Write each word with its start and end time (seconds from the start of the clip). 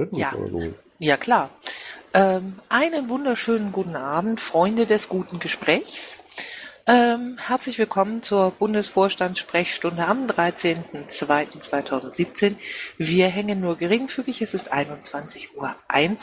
Kassetten 0.00 0.18
Ja. 0.18 0.30
geholt? 0.30 0.74
Ja, 0.98 1.16
klar. 1.16 1.50
Ähm, 2.12 2.58
einen 2.68 3.08
wunderschönen 3.08 3.70
guten 3.72 3.94
Abend, 3.96 4.38
Freunde 4.40 4.86
des 4.86 5.08
guten 5.08 5.38
Gesprächs. 5.38 6.18
Ähm, 6.86 7.36
herzlich 7.46 7.78
willkommen 7.78 8.22
zur 8.22 8.50
Bundesvorstandssprechstunde 8.52 10.06
am 10.06 10.26
13.02.2017. 10.26 12.56
Wir 12.98 13.28
hängen 13.28 13.60
nur 13.60 13.76
geringfügig, 13.76 14.40
es 14.42 14.54
ist 14.54 14.72
21.01 14.72 15.54
Uhr. 15.56 15.76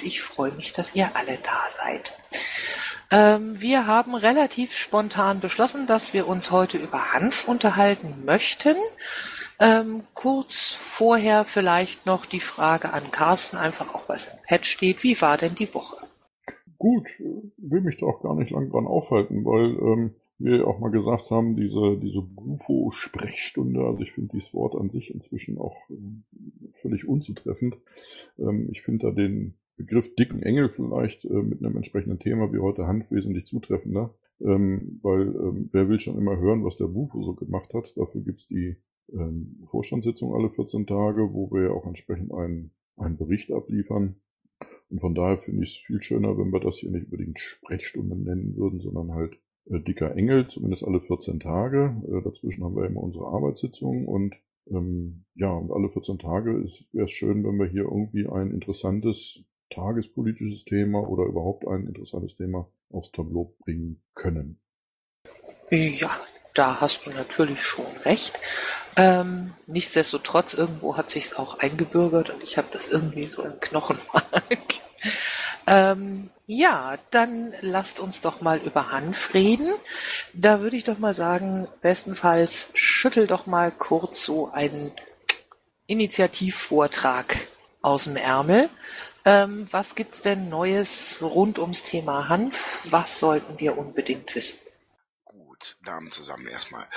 Ich 0.04 0.22
freue 0.22 0.52
mich, 0.52 0.74
dass 0.74 0.94
ihr 0.94 1.10
alle 1.14 1.38
da 1.42 1.64
seid. 1.72 2.12
Ähm, 3.12 3.62
wir 3.62 3.88
haben 3.88 4.14
relativ 4.16 4.76
spontan 4.76 5.40
beschlossen, 5.40 5.88
dass 5.88 6.12
wir 6.14 6.28
uns 6.28 6.52
heute 6.52 6.78
über 6.78 7.14
Hanf 7.14 7.48
unterhalten 7.48 8.26
möchten. 8.26 8.76
Ähm, 9.60 10.04
kurz 10.14 10.74
vorher 10.74 11.44
vielleicht 11.44 12.06
noch 12.06 12.26
die 12.26 12.40
Frage 12.40 12.94
an 12.94 13.12
Carsten, 13.12 13.58
einfach 13.58 13.96
auch 13.96 14.08
weil 14.08 14.18
es 14.18 14.28
im 14.28 14.40
Pad 14.48 14.66
steht. 14.66 15.04
Wie 15.04 15.20
war 15.20 15.38
denn 15.38 15.56
die 15.56 15.74
Woche? 15.74 15.98
Gut, 16.78 17.08
äh, 17.20 17.42
will 17.58 17.82
mich 17.82 17.98
da 17.98 18.06
auch 18.06 18.22
gar 18.22 18.36
nicht 18.36 18.52
lang 18.52 18.70
dran 18.70 18.86
aufhalten, 18.86 19.44
weil 19.46 19.78
ähm, 19.80 20.16
wir 20.40 20.68
auch 20.68 20.80
mal 20.80 20.92
gesagt 20.92 21.32
haben, 21.32 21.56
diese, 21.56 21.98
diese 21.98 22.22
Bufo-Sprechstunde, 22.22 23.82
also 23.82 24.02
ich 24.02 24.12
finde 24.12 24.30
dieses 24.34 24.54
Wort 24.54 24.76
an 24.76 24.92
sich 24.92 25.14
inzwischen 25.14 25.58
auch 25.58 25.76
ähm, 25.90 26.24
völlig 26.74 27.08
unzutreffend. 27.08 27.78
Ähm, 28.38 28.70
ich 28.72 28.84
finde 28.84 29.08
da 29.08 29.12
den 29.12 29.56
Begriff 29.76 30.14
dicken 30.16 30.44
Engel 30.44 30.70
vielleicht 30.70 31.26
äh, 31.26 31.34
mit 31.34 31.64
einem 31.64 31.78
entsprechenden 31.78 32.20
Thema 32.20 32.54
wie 32.54 32.60
heute 32.60 32.86
Hand 32.86 33.10
wesentlich 33.10 33.46
zutreffender, 33.46 34.14
ähm, 34.40 35.00
weil 35.02 35.22
ähm, 35.22 35.70
wer 35.72 35.90
will 35.90 36.00
schon 36.00 36.18
immer 36.18 36.38
hören, 36.38 36.64
was 36.64 36.78
der 36.78 36.88
Bufo 36.88 37.24
so 37.24 37.34
gemacht 37.34 37.74
hat. 37.74 37.92
Dafür 37.98 38.22
gibt's 38.22 38.48
die 38.48 38.78
ähm, 39.14 39.64
Vorstandssitzung 39.70 40.34
alle 40.34 40.50
14 40.50 40.88
Tage, 40.88 41.34
wo 41.34 41.52
wir 41.52 41.64
ja 41.64 41.72
auch 41.72 41.86
entsprechend 41.86 42.34
einen, 42.34 42.72
einen 42.96 43.18
Bericht 43.18 43.52
abliefern. 43.52 44.16
Und 44.90 45.02
von 45.02 45.16
daher 45.16 45.38
finde 45.38 45.64
ich 45.64 45.78
es 45.78 45.86
viel 45.86 46.02
schöner, 46.02 46.38
wenn 46.38 46.52
wir 46.52 46.60
das 46.60 46.78
hier 46.78 46.92
nicht 46.92 47.06
unbedingt 47.06 47.40
Sprechstunde 47.40 48.16
nennen 48.16 48.56
würden, 48.56 48.80
sondern 48.80 49.14
halt 49.14 49.38
äh, 49.66 49.80
dicker 49.80 50.16
Engel, 50.16 50.48
zumindest 50.48 50.84
alle 50.84 51.02
14 51.02 51.40
Tage. 51.40 52.02
Äh, 52.08 52.22
dazwischen 52.24 52.64
haben 52.64 52.76
wir 52.76 52.86
immer 52.86 53.04
unsere 53.04 53.28
Arbeitssitzung 53.28 54.08
und 54.08 54.36
ähm, 54.70 55.26
ja, 55.36 55.52
und 55.52 55.72
alle 55.72 55.90
14 55.90 56.20
Tage 56.20 56.64
wäre 56.92 57.06
es 57.06 57.12
schön, 57.12 57.44
wenn 57.44 57.58
wir 57.58 57.68
hier 57.68 57.84
irgendwie 57.84 58.28
ein 58.28 58.52
interessantes 58.52 59.44
tagespolitisches 59.70 60.66
Thema 60.66 61.08
oder 61.08 61.26
überhaupt 61.26 61.68
ein 61.68 61.88
interessantes 61.88 62.36
Thema 62.36 62.70
aufs 62.90 63.12
Tableau 63.12 63.56
bringen 63.60 64.02
können. 64.14 64.60
Ja, 65.70 66.12
da 66.58 66.82
hast 66.82 67.06
du 67.06 67.12
natürlich 67.12 67.64
schon 67.64 67.86
recht. 68.04 68.40
Ähm, 68.96 69.54
nichtsdestotrotz, 69.68 70.54
irgendwo 70.56 70.98
hat 70.98 71.10
sich's 71.10 71.34
auch 71.34 71.60
eingebürgert 71.60 72.32
und 72.32 72.44
ich 72.44 72.58
habe 72.58 72.68
das 72.72 72.88
irgendwie 72.88 73.28
so 73.30 73.44
im 73.44 73.60
Knochenmark. 73.60 74.58
ähm, 75.68 76.32
ja, 76.48 76.98
dann 77.12 77.54
lasst 77.62 78.00
uns 78.00 78.22
doch 78.22 78.42
mal 78.42 78.58
über 78.58 78.92
Hanf 78.92 79.34
reden. 79.34 79.72
Da 80.34 80.62
würde 80.62 80.78
ich 80.78 80.84
doch 80.84 80.98
mal 80.98 81.14
sagen, 81.14 81.68
bestenfalls 81.82 82.70
schüttel 82.74 83.28
doch 83.28 83.46
mal 83.46 83.72
kurz 83.72 84.24
so 84.24 84.50
einen 84.52 84.92
Initiativvortrag 85.86 87.36
aus 87.82 88.06
dem 88.06 88.16
Ärmel. 88.16 88.70
Ähm, 89.26 89.68
was 89.72 89.94
gibt's 89.94 90.22
denn 90.22 90.50
Neues 90.50 91.20
rund 91.22 91.60
ums 91.60 91.84
Thema 91.84 92.30
Hanf? 92.30 92.80
Was 92.86 93.20
sollten 93.20 93.60
wir 93.60 93.78
unbedingt 93.78 94.34
wissen? 94.34 94.58
Gut, 95.60 95.78
Damen 95.86 96.12
zusammen 96.12 96.46
erstmal. 96.46 96.88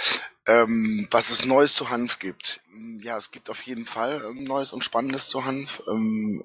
Ähm, 0.46 1.08
was 1.10 1.30
es 1.30 1.46
Neues 1.46 1.72
zu 1.72 1.88
Hanf 1.88 2.18
gibt. 2.18 2.60
Ja, 3.00 3.16
es 3.16 3.30
gibt 3.30 3.48
auf 3.48 3.62
jeden 3.62 3.86
Fall 3.86 4.22
ähm, 4.22 4.44
Neues 4.44 4.74
und 4.74 4.84
Spannendes 4.84 5.28
zu 5.28 5.46
Hanf. 5.46 5.82
Ähm, 5.88 6.44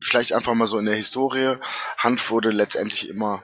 vielleicht 0.00 0.34
einfach 0.34 0.54
mal 0.54 0.68
so 0.68 0.78
in 0.78 0.84
der 0.84 0.94
Historie. 0.94 1.56
Hanf 1.98 2.30
wurde 2.30 2.50
letztendlich 2.50 3.08
immer 3.08 3.42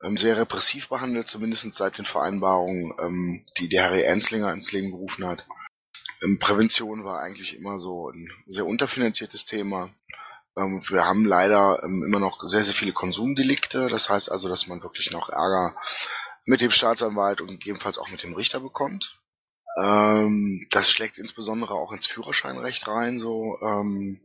ähm, 0.00 0.16
sehr 0.16 0.36
repressiv 0.36 0.88
behandelt, 0.88 1.26
zumindest 1.26 1.72
seit 1.72 1.98
den 1.98 2.04
Vereinbarungen, 2.04 2.92
ähm, 3.00 3.44
die 3.58 3.68
der 3.68 3.82
Harry 3.82 4.06
Anslinger 4.06 4.52
ins 4.52 4.70
Leben 4.70 4.92
gerufen 4.92 5.26
hat. 5.26 5.48
Ähm, 6.22 6.38
Prävention 6.38 7.02
war 7.02 7.20
eigentlich 7.20 7.56
immer 7.56 7.80
so 7.80 8.10
ein 8.10 8.28
sehr 8.46 8.66
unterfinanziertes 8.66 9.44
Thema. 9.44 9.90
Wir 10.56 11.06
haben 11.06 11.24
leider 11.24 11.82
immer 11.84 12.18
noch 12.18 12.42
sehr, 12.42 12.64
sehr 12.64 12.74
viele 12.74 12.92
Konsumdelikte. 12.92 13.88
Das 13.88 14.10
heißt 14.10 14.30
also, 14.30 14.48
dass 14.48 14.66
man 14.66 14.82
wirklich 14.82 15.10
noch 15.12 15.30
Ärger 15.30 15.74
mit 16.50 16.60
dem 16.60 16.72
Staatsanwalt 16.72 17.40
und 17.40 17.46
gegebenenfalls 17.46 17.96
auch 17.96 18.10
mit 18.10 18.24
dem 18.24 18.34
Richter 18.34 18.58
bekommt. 18.58 19.20
Ähm, 19.80 20.66
das 20.70 20.90
schlägt 20.90 21.16
insbesondere 21.16 21.74
auch 21.74 21.92
ins 21.92 22.08
Führerscheinrecht 22.08 22.88
rein. 22.88 23.20
So, 23.20 23.56
ähm, 23.62 24.20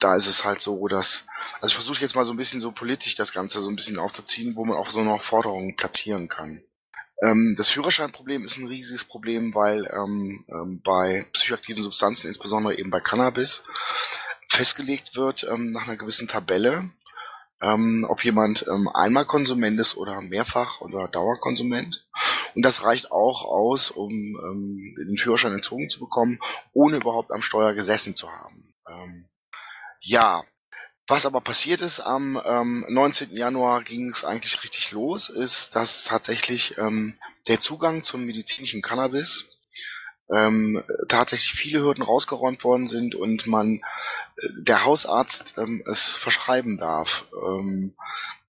da 0.00 0.16
ist 0.16 0.26
es 0.26 0.44
halt 0.44 0.60
so, 0.60 0.88
dass, 0.88 1.26
also 1.60 1.68
ich 1.68 1.74
versuche 1.74 2.00
jetzt 2.00 2.16
mal 2.16 2.24
so 2.24 2.32
ein 2.32 2.36
bisschen 2.36 2.60
so 2.60 2.72
politisch 2.72 3.14
das 3.14 3.32
Ganze 3.32 3.62
so 3.62 3.70
ein 3.70 3.76
bisschen 3.76 4.00
aufzuziehen, 4.00 4.56
wo 4.56 4.64
man 4.64 4.76
auch 4.76 4.90
so 4.90 5.04
noch 5.04 5.22
Forderungen 5.22 5.76
platzieren 5.76 6.28
kann. 6.28 6.60
Ähm, 7.22 7.54
das 7.56 7.68
Führerscheinproblem 7.68 8.44
ist 8.44 8.56
ein 8.56 8.66
riesiges 8.66 9.04
Problem, 9.04 9.54
weil 9.54 9.86
ähm, 9.94 10.44
ähm, 10.48 10.82
bei 10.82 11.24
psychoaktiven 11.32 11.84
Substanzen, 11.84 12.26
insbesondere 12.26 12.76
eben 12.76 12.90
bei 12.90 13.00
Cannabis, 13.00 13.62
festgelegt 14.48 15.14
wird 15.14 15.46
ähm, 15.48 15.70
nach 15.70 15.86
einer 15.86 15.96
gewissen 15.96 16.26
Tabelle, 16.26 16.90
ähm, 17.62 18.06
ob 18.08 18.24
jemand 18.24 18.66
ähm, 18.68 18.88
einmal 18.88 19.24
Konsument 19.26 19.78
ist 19.80 19.96
oder 19.96 20.20
mehrfach 20.20 20.80
oder 20.80 21.08
Dauerkonsument. 21.08 22.06
Und 22.54 22.64
das 22.64 22.84
reicht 22.84 23.12
auch 23.12 23.44
aus, 23.44 23.90
um 23.90 24.10
ähm, 24.10 24.94
den 24.98 25.18
Führerschein 25.18 25.52
entzogen 25.52 25.90
zu 25.90 26.00
bekommen, 26.00 26.40
ohne 26.72 26.96
überhaupt 26.96 27.30
am 27.30 27.42
Steuer 27.42 27.74
gesessen 27.74 28.16
zu 28.16 28.30
haben. 28.30 28.74
Ähm, 28.88 29.28
ja, 30.00 30.42
was 31.06 31.26
aber 31.26 31.40
passiert 31.40 31.80
ist, 31.80 32.00
am 32.00 32.40
ähm, 32.44 32.84
19. 32.88 33.30
Januar 33.32 33.82
ging 33.82 34.10
es 34.10 34.24
eigentlich 34.24 34.62
richtig 34.62 34.92
los, 34.92 35.28
ist, 35.28 35.74
dass 35.74 36.04
tatsächlich 36.04 36.78
ähm, 36.78 37.18
der 37.48 37.58
Zugang 37.58 38.02
zum 38.02 38.24
medizinischen 38.24 38.80
Cannabis 38.80 39.46
ähm, 40.32 40.82
tatsächlich 41.08 41.52
viele 41.52 41.80
Hürden 41.80 42.02
rausgeräumt 42.02 42.62
worden 42.64 42.86
sind 42.86 43.14
und 43.14 43.46
man 43.46 43.76
äh, 43.76 44.48
der 44.58 44.84
Hausarzt 44.84 45.54
ähm, 45.58 45.82
es 45.86 46.14
verschreiben 46.14 46.78
darf. 46.78 47.26
Ähm, 47.34 47.94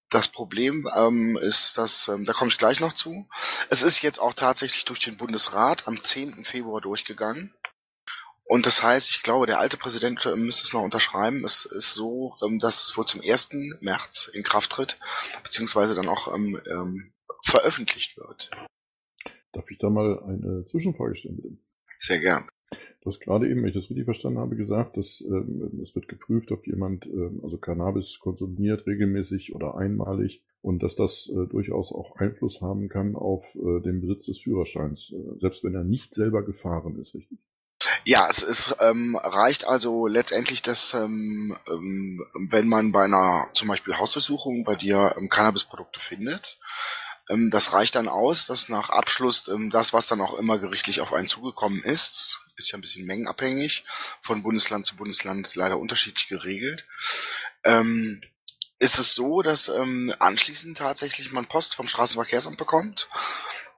das 0.09 0.27
Problem 0.27 0.89
ähm, 0.95 1.37
ist, 1.37 1.77
dass, 1.77 2.09
ähm, 2.09 2.25
da 2.25 2.33
komme 2.33 2.51
ich 2.51 2.57
gleich 2.57 2.81
noch 2.81 2.93
zu, 2.93 3.27
es 3.69 3.81
ist 3.81 4.01
jetzt 4.01 4.19
auch 4.19 4.33
tatsächlich 4.33 4.85
durch 4.85 4.99
den 4.99 5.17
Bundesrat 5.17 5.87
am 5.87 6.01
10. 6.01 6.43
Februar 6.43 6.81
durchgegangen. 6.81 7.53
Und 8.43 8.65
das 8.65 8.83
heißt, 8.83 9.09
ich 9.09 9.23
glaube, 9.23 9.45
der 9.45 9.59
alte 9.59 9.77
Präsident 9.77 10.25
äh, 10.25 10.35
müsste 10.35 10.65
es 10.65 10.73
noch 10.73 10.81
unterschreiben. 10.81 11.45
Es 11.45 11.63
ist 11.63 11.93
so, 11.93 12.35
ähm, 12.43 12.59
dass 12.59 12.83
es 12.83 12.97
wohl 12.97 13.05
zum 13.05 13.21
1. 13.21 13.51
März 13.79 14.29
in 14.33 14.43
Kraft 14.43 14.71
tritt, 14.71 14.99
beziehungsweise 15.41 15.95
dann 15.95 16.09
auch 16.09 16.33
ähm, 16.33 16.61
ähm, 16.69 17.13
veröffentlicht 17.43 18.17
wird. 18.17 18.51
Darf 19.53 19.71
ich 19.71 19.77
da 19.79 19.89
mal 19.89 20.21
eine 20.23 20.65
Zwischenfrage 20.65 21.15
stellen? 21.15 21.59
Sehr 22.01 22.19
gern. 22.19 22.49
Du 23.01 23.09
hast 23.09 23.19
gerade 23.19 23.47
eben, 23.47 23.61
wenn 23.61 23.69
ich 23.69 23.75
das 23.75 23.89
richtig 23.89 24.05
verstanden 24.05 24.39
habe, 24.39 24.55
gesagt, 24.55 24.97
dass 24.97 25.21
ähm, 25.21 25.79
es 25.83 25.95
wird 25.95 26.07
geprüft, 26.07 26.51
ob 26.51 26.65
jemand 26.67 27.05
ähm, 27.05 27.39
also 27.43 27.57
Cannabis 27.57 28.19
konsumiert 28.19 28.85
regelmäßig 28.87 29.55
oder 29.55 29.75
einmalig 29.75 30.43
und 30.61 30.81
dass 30.81 30.95
das 30.95 31.29
äh, 31.31 31.47
durchaus 31.47 31.91
auch 31.91 32.15
Einfluss 32.17 32.61
haben 32.61 32.89
kann 32.89 33.15
auf 33.15 33.43
äh, 33.55 33.81
den 33.81 34.01
Besitz 34.01 34.25
des 34.25 34.39
Führerscheins, 34.39 35.13
äh, 35.13 35.39
selbst 35.39 35.63
wenn 35.63 35.75
er 35.75 35.83
nicht 35.83 36.13
selber 36.13 36.43
gefahren 36.43 36.99
ist, 36.99 37.13
richtig? 37.13 37.39
Ja, 38.05 38.27
es 38.29 38.43
ist, 38.43 38.75
ähm, 38.79 39.15
reicht 39.15 39.67
also 39.67 40.07
letztendlich, 40.07 40.61
dass 40.61 40.93
ähm, 40.93 41.55
ähm, 41.67 42.23
wenn 42.49 42.67
man 42.67 42.91
bei 42.91 43.05
einer 43.05 43.47
zum 43.53 43.67
Beispiel 43.67 43.97
Hausdurchsuchung 43.97 44.63
bei 44.63 44.75
dir 44.75 45.15
ähm, 45.17 45.29
Cannabisprodukte 45.29 45.99
findet, 45.99 46.59
ähm, 47.31 47.49
das 47.49 47.73
reicht 47.73 47.95
dann 47.95 48.07
aus, 48.09 48.45
dass 48.45 48.69
nach 48.69 48.89
Abschluss 48.89 49.47
ähm, 49.47 49.69
das, 49.69 49.93
was 49.93 50.07
dann 50.07 50.21
auch 50.21 50.33
immer 50.33 50.59
gerichtlich 50.59 51.01
auf 51.01 51.13
einen 51.13 51.27
zugekommen 51.27 51.81
ist, 51.83 52.41
ist 52.57 52.71
ja 52.71 52.77
ein 52.77 52.81
bisschen 52.81 53.05
mengenabhängig, 53.05 53.85
von 54.21 54.43
Bundesland 54.43 54.85
zu 54.85 54.95
Bundesland 54.95 55.53
leider 55.55 55.79
unterschiedlich 55.79 56.27
geregelt, 56.27 56.87
ähm, 57.63 58.21
ist 58.79 58.97
es 58.97 59.15
so, 59.15 59.41
dass 59.41 59.69
ähm, 59.69 60.13
anschließend 60.19 60.77
tatsächlich 60.77 61.31
man 61.31 61.45
Post 61.45 61.75
vom 61.75 61.87
Straßenverkehrsamt 61.87 62.57
bekommt 62.57 63.09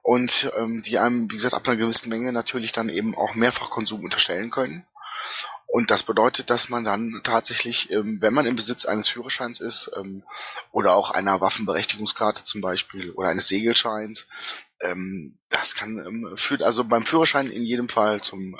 und 0.02 0.50
ähm, 0.58 0.82
die 0.82 0.98
einem, 0.98 1.30
wie 1.30 1.36
gesagt, 1.36 1.54
ab 1.54 1.66
einer 1.66 1.76
gewissen 1.76 2.08
Menge 2.08 2.32
natürlich 2.32 2.72
dann 2.72 2.88
eben 2.88 3.14
auch 3.14 3.34
Mehrfachkonsum 3.34 4.02
unterstellen 4.02 4.50
können. 4.50 4.86
Und 5.74 5.90
das 5.90 6.04
bedeutet, 6.04 6.50
dass 6.50 6.68
man 6.68 6.84
dann 6.84 7.20
tatsächlich, 7.24 7.90
ähm, 7.90 8.18
wenn 8.20 8.32
man 8.32 8.46
im 8.46 8.54
Besitz 8.54 8.86
eines 8.86 9.08
Führerscheins 9.08 9.58
ist 9.58 9.90
ähm, 9.96 10.22
oder 10.70 10.94
auch 10.94 11.10
einer 11.10 11.40
Waffenberechtigungskarte 11.40 12.44
zum 12.44 12.60
Beispiel 12.60 13.10
oder 13.10 13.30
eines 13.30 13.48
Segelscheins, 13.48 14.28
ähm, 14.78 15.36
das 15.48 15.74
kann 15.74 16.34
führt 16.36 16.62
also 16.62 16.84
beim 16.84 17.04
Führerschein 17.04 17.50
in 17.50 17.64
jedem 17.64 17.88
Fall 17.88 18.20
zum 18.20 18.56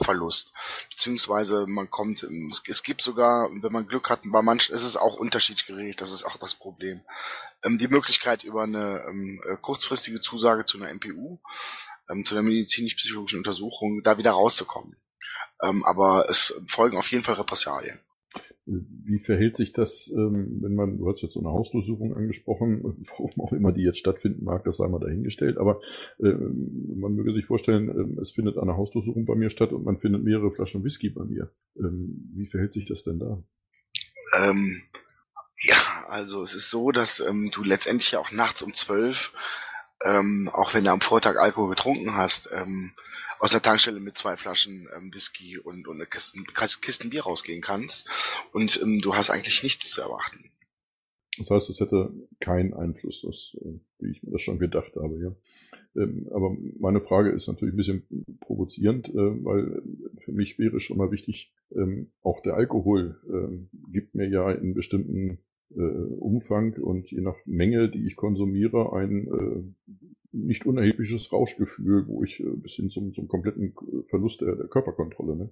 Verlust. 0.00 0.54
Beziehungsweise 0.88 1.66
man 1.66 1.90
kommt, 1.90 2.26
es, 2.66 2.82
gibt 2.82 3.02
sogar, 3.02 3.50
wenn 3.52 3.72
man 3.72 3.86
Glück 3.86 4.08
hat, 4.08 4.20
bei 4.24 4.40
manchen 4.40 4.74
ist 4.74 4.84
es 4.84 4.96
auch 4.96 5.16
unterschiedlich 5.16 5.66
geregelt, 5.66 6.00
das 6.00 6.12
ist 6.12 6.24
auch 6.24 6.38
das 6.38 6.54
Problem. 6.54 7.02
Die 7.66 7.88
Möglichkeit 7.88 8.42
über 8.42 8.62
eine 8.62 9.04
äh, 9.04 9.56
kurzfristige 9.60 10.22
Zusage 10.22 10.64
zu 10.64 10.78
einer 10.78 10.94
MPU, 10.94 11.40
zu 12.24 12.34
einer 12.34 12.42
medizinisch-psychologischen 12.42 13.40
Untersuchung, 13.40 14.02
da 14.02 14.16
wieder 14.16 14.30
rauszukommen. 14.30 14.96
Ähm, 15.64 15.84
aber 15.84 16.26
es 16.28 16.60
folgen 16.66 16.96
auf 16.96 17.08
jeden 17.08 17.24
Fall 17.24 17.34
Repressalien. 17.34 17.98
Wie 18.66 19.18
verhält 19.18 19.56
sich 19.56 19.74
das, 19.74 20.10
ähm, 20.14 20.62
wenn 20.62 20.74
man, 20.74 20.96
du 20.96 21.10
hast 21.10 21.20
jetzt 21.20 21.34
so 21.34 21.40
eine 21.40 21.50
Hausdurchsuchung 21.50 22.16
angesprochen, 22.16 22.82
warum 23.18 23.44
auch 23.44 23.52
immer 23.52 23.72
die 23.72 23.82
jetzt 23.82 23.98
stattfinden 23.98 24.44
mag, 24.44 24.64
das 24.64 24.78
sei 24.78 24.88
mal 24.88 25.00
dahingestellt, 25.00 25.58
aber 25.58 25.80
äh, 26.18 26.32
man 26.32 27.14
möge 27.14 27.34
sich 27.34 27.44
vorstellen, 27.44 28.16
äh, 28.16 28.22
es 28.22 28.32
findet 28.32 28.56
eine 28.56 28.76
Hausdurchsuchung 28.76 29.26
bei 29.26 29.34
mir 29.34 29.50
statt 29.50 29.72
und 29.72 29.84
man 29.84 29.98
findet 29.98 30.24
mehrere 30.24 30.50
Flaschen 30.50 30.82
Whisky 30.82 31.10
bei 31.10 31.24
mir. 31.24 31.50
Ähm, 31.76 32.32
wie 32.34 32.46
verhält 32.46 32.72
sich 32.72 32.86
das 32.86 33.02
denn 33.02 33.18
da? 33.18 33.42
Ähm, 34.38 34.82
ja, 35.60 36.06
also 36.08 36.42
es 36.42 36.54
ist 36.54 36.70
so, 36.70 36.90
dass 36.90 37.20
ähm, 37.20 37.50
du 37.52 37.64
letztendlich 37.64 38.12
ja 38.12 38.18
auch 38.18 38.30
nachts 38.30 38.62
um 38.62 38.72
zwölf, 38.72 39.32
ähm, 40.02 40.50
auch 40.52 40.72
wenn 40.72 40.84
du 40.84 40.90
am 40.90 41.02
Vortag 41.02 41.36
Alkohol 41.36 41.70
getrunken 41.70 42.14
hast, 42.14 42.50
ähm, 42.52 42.92
aus 43.44 43.50
der 43.50 43.60
Tankstelle 43.60 44.00
mit 44.00 44.16
zwei 44.16 44.38
Flaschen 44.38 44.88
ähm, 44.96 45.12
Whisky 45.12 45.58
und, 45.58 45.86
und 45.86 45.96
eine 45.96 46.06
Kisten, 46.06 46.46
Kisten 46.80 47.10
Bier 47.10 47.24
rausgehen 47.24 47.60
kannst. 47.60 48.08
Und 48.54 48.80
ähm, 48.82 49.00
du 49.02 49.14
hast 49.14 49.28
eigentlich 49.28 49.62
nichts 49.62 49.90
zu 49.90 50.00
erwarten. 50.00 50.50
Das 51.36 51.50
heißt, 51.50 51.68
es 51.68 51.78
hätte 51.78 52.10
keinen 52.40 52.72
Einfluss, 52.72 53.20
das, 53.20 53.54
äh, 53.60 53.78
wie 53.98 54.12
ich 54.12 54.22
mir 54.22 54.30
das 54.30 54.40
schon 54.40 54.58
gedacht 54.58 54.96
habe, 54.96 55.20
ja. 55.20 55.36
Ähm, 55.94 56.26
aber 56.32 56.56
meine 56.78 57.02
Frage 57.02 57.32
ist 57.32 57.46
natürlich 57.46 57.74
ein 57.74 57.76
bisschen 57.76 58.38
provozierend, 58.40 59.10
äh, 59.10 59.44
weil 59.44 59.82
für 60.24 60.32
mich 60.32 60.58
wäre 60.58 60.80
schon 60.80 60.96
mal 60.96 61.10
wichtig, 61.10 61.52
ähm, 61.72 62.12
auch 62.22 62.40
der 62.40 62.54
Alkohol 62.54 63.20
ähm, 63.28 63.68
gibt 63.92 64.14
mir 64.14 64.26
ja 64.26 64.50
in 64.52 64.72
bestimmten 64.72 65.38
äh, 65.76 65.80
Umfang 65.80 66.74
und 66.74 67.10
je 67.10 67.20
nach 67.20 67.36
Menge, 67.44 67.90
die 67.90 68.06
ich 68.06 68.16
konsumiere, 68.16 68.92
ein 68.92 69.74
nicht 70.34 70.66
unerhebliches 70.66 71.32
Rauschgefühl, 71.32 72.06
wo 72.08 72.22
ich 72.24 72.40
äh, 72.40 72.44
bis 72.44 72.74
hin 72.74 72.90
zum, 72.90 73.14
zum 73.14 73.28
kompletten 73.28 73.74
Verlust 74.08 74.40
der, 74.40 74.56
der 74.56 74.66
Körperkontrolle. 74.66 75.36
Ne? 75.36 75.50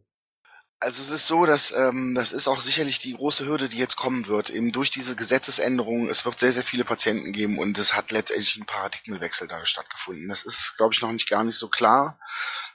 Also 0.80 1.00
es 1.00 1.10
ist 1.10 1.28
so, 1.28 1.46
dass 1.46 1.70
ähm, 1.70 2.14
das 2.16 2.32
ist 2.32 2.48
auch 2.48 2.58
sicherlich 2.58 2.98
die 2.98 3.14
große 3.14 3.46
Hürde, 3.46 3.68
die 3.68 3.78
jetzt 3.78 3.96
kommen 3.96 4.26
wird, 4.26 4.50
eben 4.50 4.72
durch 4.72 4.90
diese 4.90 5.14
Gesetzesänderungen. 5.14 6.08
Es 6.08 6.24
wird 6.24 6.40
sehr, 6.40 6.52
sehr 6.52 6.64
viele 6.64 6.84
Patienten 6.84 7.32
geben 7.32 7.58
und 7.58 7.78
es 7.78 7.94
hat 7.94 8.10
letztendlich 8.10 8.56
ein 8.56 8.66
Paradigmenwechsel 8.66 9.46
da 9.46 9.64
stattgefunden. 9.64 10.28
Das 10.28 10.44
ist, 10.44 10.74
glaube 10.76 10.92
ich, 10.92 11.00
noch 11.00 11.12
nicht 11.12 11.30
gar 11.30 11.44
nicht 11.44 11.56
so 11.56 11.68
klar. 11.68 12.18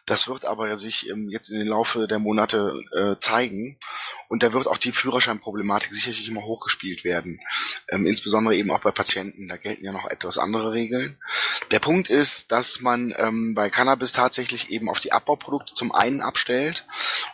Das 0.07 0.30
wird 0.30 0.45
aber 0.45 0.77
sich 0.77 1.09
ähm, 1.09 1.30
jetzt 1.30 1.50
in 1.50 1.59
den 1.59 1.68
Laufe 1.68 2.07
der 2.07 2.18
Monate 2.18 2.80
äh, 2.94 3.19
zeigen. 3.19 3.77
Und 4.30 4.42
da 4.42 4.54
wird 4.54 4.65
auch 4.65 4.77
die 4.77 4.94
Führerscheinproblematik 4.94 5.92
sicherlich 5.92 6.30
immer 6.30 6.44
hochgespielt 6.44 7.04
werden. 7.04 7.42
Ähm, 7.89 8.06
insbesondere 8.06 8.56
eben 8.56 8.71
auch 8.71 8.80
bei 8.80 8.92
Patienten. 8.92 9.50
Da 9.50 9.57
gelten 9.57 9.83
ja 9.83 9.92
noch 9.92 10.09
etwas 10.09 10.38
andere 10.38 10.71
Regeln. 10.71 11.21
Der 11.71 11.80
Punkt 11.80 12.09
ist, 12.09 12.54
dass 12.54 12.80
man 12.80 13.13
ähm, 13.18 13.54
bei 13.54 13.69
Cannabis 13.69 14.13
tatsächlich 14.13 14.69
eben 14.69 14.89
auf 14.89 15.01
die 15.01 15.12
Abbauprodukte 15.12 15.74
zum 15.74 15.92
einen 15.92 16.21
abstellt 16.21 16.88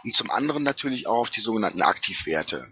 und 0.04 0.16
zum 0.16 0.31
anderen 0.31 0.64
natürlich 0.64 1.06
auch 1.06 1.20
auf 1.20 1.30
die 1.30 1.42
sogenannten 1.42 1.84
Aktivwerte. 1.84 2.68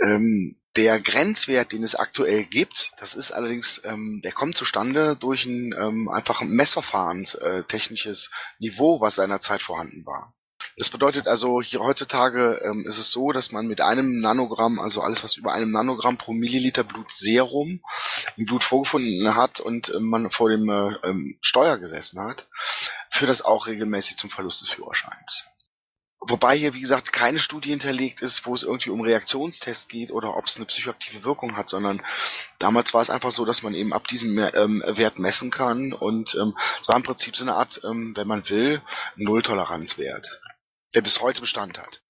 Ähm, 0.00 0.60
der 0.78 1.00
Grenzwert, 1.00 1.72
den 1.72 1.82
es 1.82 1.96
aktuell 1.96 2.44
gibt, 2.44 2.92
das 3.00 3.16
ist 3.16 3.32
allerdings, 3.32 3.80
ähm, 3.82 4.20
der 4.22 4.30
kommt 4.30 4.54
zustande 4.54 5.16
durch 5.16 5.44
ein 5.44 5.74
ähm, 5.76 6.08
einfach 6.08 6.40
messverfahrenstechnisches 6.42 8.30
Niveau, 8.60 9.00
was 9.00 9.16
seinerzeit 9.16 9.60
vorhanden 9.60 10.06
war. 10.06 10.34
Das 10.76 10.90
bedeutet 10.90 11.26
also, 11.26 11.60
hier 11.60 11.80
heutzutage 11.80 12.62
ähm, 12.64 12.84
ist 12.86 12.98
es 12.98 13.10
so, 13.10 13.32
dass 13.32 13.50
man 13.50 13.66
mit 13.66 13.80
einem 13.80 14.20
Nanogramm, 14.20 14.78
also 14.78 15.02
alles 15.02 15.24
was 15.24 15.36
über 15.36 15.52
einem 15.52 15.72
Nanogramm 15.72 16.16
pro 16.16 16.32
Milliliter 16.32 16.84
Blutserum 16.84 17.80
im 18.36 18.46
Blut 18.46 18.62
vorgefunden 18.62 19.34
hat 19.34 19.58
und 19.58 19.88
äh, 19.88 19.98
man 19.98 20.30
vor 20.30 20.48
dem 20.48 20.68
äh, 20.68 20.94
ähm, 21.02 21.38
Steuer 21.40 21.78
gesessen 21.78 22.20
hat, 22.20 22.48
führt 23.10 23.30
das 23.30 23.42
auch 23.42 23.66
regelmäßig 23.66 24.16
zum 24.16 24.30
Verlust 24.30 24.60
des 24.60 24.68
Führerscheins. 24.68 25.42
Wobei 26.20 26.56
hier, 26.56 26.74
wie 26.74 26.80
gesagt, 26.80 27.12
keine 27.12 27.38
Studie 27.38 27.70
hinterlegt 27.70 28.22
ist, 28.22 28.44
wo 28.44 28.52
es 28.52 28.64
irgendwie 28.64 28.90
um 28.90 29.00
Reaktionstest 29.00 29.88
geht 29.88 30.10
oder 30.10 30.36
ob 30.36 30.46
es 30.46 30.56
eine 30.56 30.66
psychoaktive 30.66 31.24
Wirkung 31.24 31.56
hat, 31.56 31.68
sondern 31.68 32.02
damals 32.58 32.92
war 32.92 33.00
es 33.00 33.10
einfach 33.10 33.30
so, 33.30 33.44
dass 33.44 33.62
man 33.62 33.74
eben 33.74 33.92
ab 33.92 34.08
diesem 34.08 34.36
ähm, 34.38 34.82
Wert 34.84 35.18
messen 35.18 35.50
kann 35.50 35.92
und 35.92 36.36
ähm, 36.40 36.54
es 36.80 36.88
war 36.88 36.96
im 36.96 37.04
Prinzip 37.04 37.36
so 37.36 37.44
eine 37.44 37.54
Art, 37.54 37.80
ähm, 37.88 38.14
wenn 38.16 38.26
man 38.26 38.48
will, 38.48 38.82
Nulltoleranzwert, 39.16 40.40
der 40.94 41.02
bis 41.02 41.20
heute 41.22 41.40
Bestand 41.40 41.78
hat. 41.78 42.02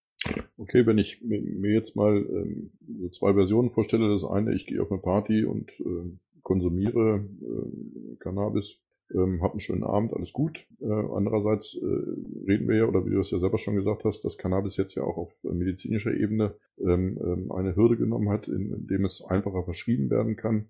Okay, 0.57 0.87
wenn 0.87 0.99
ich 0.99 1.21
mir 1.21 1.73
jetzt 1.73 1.95
mal 1.95 2.17
ähm, 2.17 2.73
so 3.01 3.09
zwei 3.11 3.35
Versionen 3.35 3.71
vorstelle, 3.71 4.13
das 4.13 4.25
eine, 4.25 4.55
ich 4.55 4.67
gehe 4.67 4.83
auf 4.83 4.91
eine 4.91 5.01
Party 5.01 5.45
und 5.45 5.71
äh, 5.81 6.19
konsumiere 6.43 7.29
äh, 7.41 8.17
Cannabis 8.19 8.81
ähm, 9.15 9.43
habt 9.43 9.55
einen 9.55 9.61
schönen 9.61 9.85
Abend, 9.85 10.13
alles 10.13 10.33
gut. 10.33 10.67
Äh, 10.81 10.87
andererseits 10.87 11.75
äh, 11.75 12.47
reden 12.47 12.69
wir 12.69 12.77
ja, 12.77 12.85
oder 12.87 13.07
wie 13.07 13.11
du 13.11 13.21
es 13.21 13.31
ja 13.31 13.39
selber 13.39 13.59
schon 13.59 13.77
gesagt 13.77 14.05
hast, 14.05 14.25
dass 14.25 14.39
Cannabis 14.39 14.77
jetzt 14.77 14.95
ja 14.95 15.03
auch 15.03 15.17
auf 15.17 15.33
medizinischer 15.43 16.13
Ebene 16.15 16.55
ähm, 16.79 17.19
ähm, 17.23 17.53
eine 17.53 17.75
Hürde 17.77 17.97
genommen 17.97 18.29
hat, 18.29 18.49
in, 18.49 18.87
in 18.89 19.05
es 19.05 19.23
einfacher 19.23 19.65
verschrieben 19.65 20.11
werden 20.11 20.37
kann 20.37 20.69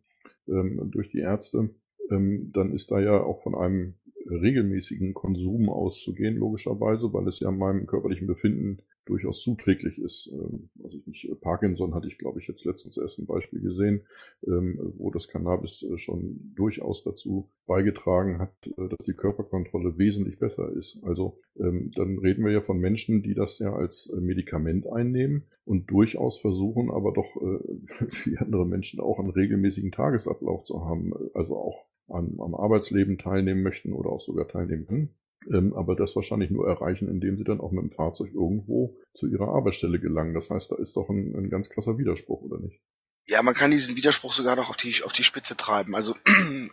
ähm, 0.49 0.91
durch 0.91 1.11
die 1.11 1.19
Ärzte. 1.19 1.71
Ähm, 2.11 2.51
dann 2.53 2.73
ist 2.73 2.91
da 2.91 3.01
ja 3.01 3.23
auch 3.23 3.43
von 3.43 3.55
einem 3.55 3.95
regelmäßigen 4.31 5.15
Konsum 5.15 5.69
auszugehen, 5.69 6.37
logischerweise, 6.37 7.13
weil 7.13 7.29
es 7.29 7.41
ja 7.41 7.51
meinem 7.51 7.87
körperlichen 7.87 8.27
Befinden 8.27 8.79
durchaus 9.09 9.43
zuträglich 9.43 9.99
ist. 9.99 10.31
Ähm, 10.33 10.69
also 10.83 10.97
ich 10.97 11.07
nicht, 11.07 11.41
Parkinson 11.41 11.95
hatte 11.95 12.07
ich, 12.07 12.19
glaube 12.19 12.41
ich, 12.41 12.47
jetzt 12.47 12.65
letztens 12.65 12.97
erst 12.97 13.19
ein 13.19 13.27
Beispiel 13.27 13.61
gesehen, 13.61 14.03
ähm, 14.47 14.79
wo 14.97 15.11
das 15.11 15.29
Cannabis 15.29 15.83
äh, 15.83 15.99
schon 15.99 16.53
durchaus 16.55 17.03
dazu 17.05 17.51
beigetragen 17.67 18.39
hat, 18.39 18.53
äh, 18.67 18.89
dass 18.89 19.07
die 19.07 19.15
Körperkontrolle 19.15 19.99
wesentlich 19.99 20.39
besser 20.39 20.71
ist. 20.71 20.99
Also 21.03 21.41
ähm, 21.59 21.91
dann 21.95 22.19
reden 22.19 22.45
wir 22.45 22.53
ja 22.53 22.61
von 22.61 22.79
Menschen, 22.79 23.23
die 23.23 23.35
das 23.35 23.59
ja 23.59 23.75
als 23.75 24.11
äh, 24.11 24.21
Medikament 24.21 24.87
einnehmen 24.87 25.45
und 25.65 25.91
durchaus 25.91 26.39
versuchen, 26.39 26.91
aber 26.91 27.13
doch 27.13 27.37
wie 28.25 28.39
andere 28.39 28.67
Menschen 28.67 29.01
auch 29.01 29.19
einen 29.19 29.31
regelmäßigen 29.31 29.93
Tagesablauf 29.93 30.65
zu 30.65 30.85
haben, 30.85 31.13
also 31.35 31.57
auch 31.57 31.85
am, 32.09 32.41
am 32.41 32.55
Arbeitsleben 32.55 33.19
teilnehmen 33.19 33.63
möchten 33.63 33.93
oder 33.93 34.11
auch 34.11 34.21
sogar 34.21 34.49
teilnehmen 34.49 34.87
können 34.87 35.15
ähm, 35.53 35.75
aber 35.75 35.97
das 35.97 36.15
wahrscheinlich 36.17 36.51
nur 36.51 36.67
erreichen, 36.69 37.09
indem 37.09 37.37
sie 37.37 37.45
dann 37.45 37.61
auch 37.61 37.73
mit 37.73 37.83
dem 37.83 37.91
Fahrzeug 37.91 38.33
irgendwo 38.35 38.97
zu 39.15 39.27
ihrer 39.27 39.49
Arbeitsstelle 39.49 40.01
gelangen. 40.01 40.35
Das 40.35 40.51
heißt, 40.51 40.71
da 40.71 40.77
ist 40.77 40.97
doch 40.97 41.09
ein, 41.09 41.35
ein 41.37 41.51
ganz 41.51 41.69
krasser 41.71 41.99
Widerspruch, 41.99 42.43
oder 42.43 42.59
nicht? 42.59 42.81
Ja, 43.27 43.43
man 43.43 43.55
kann 43.55 43.71
diesen 43.71 43.95
Widerspruch 43.97 44.33
sogar 44.33 44.57
noch 44.57 44.71
auf 44.71 44.77
die, 44.77 45.03
auf 45.05 45.13
die 45.13 45.25
Spitze 45.25 45.57
treiben. 45.57 45.95
Also 45.95 46.17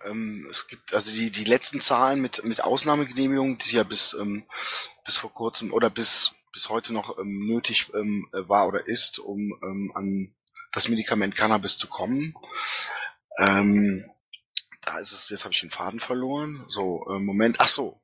ähm, 0.10 0.48
es 0.50 0.68
gibt 0.68 0.94
also 0.94 1.12
die, 1.12 1.30
die 1.30 1.44
letzten 1.44 1.82
Zahlen 1.82 2.22
mit, 2.22 2.46
mit 2.46 2.64
Ausnahmegenehmigungen, 2.64 3.58
die 3.58 3.76
ja 3.76 3.84
bis, 3.84 4.14
ähm, 4.14 4.46
bis 5.04 5.18
vor 5.18 5.34
kurzem 5.34 5.74
oder 5.74 5.90
bis, 5.90 6.32
bis 6.54 6.70
heute 6.70 6.94
noch 6.94 7.20
ähm, 7.20 7.46
nötig 7.46 7.92
ähm, 7.94 8.30
war 8.32 8.68
oder 8.68 8.88
ist, 8.88 9.20
um 9.20 9.60
ähm, 9.64 9.92
an 9.96 10.34
das 10.72 10.88
Medikament 10.88 11.36
Cannabis 11.36 11.78
zu 11.78 11.88
kommen. 11.88 12.36
Ähm, 13.38 14.10
da 14.82 15.00
ist 15.00 15.12
es, 15.12 15.30
jetzt 15.30 15.44
habe 15.44 15.54
ich 15.54 15.60
den 15.60 15.72
Faden 15.72 16.00
verloren. 16.00 16.64
So, 16.68 17.06
äh, 17.10 17.20
Moment, 17.20 17.58
ach 17.60 17.68
so. 17.68 18.00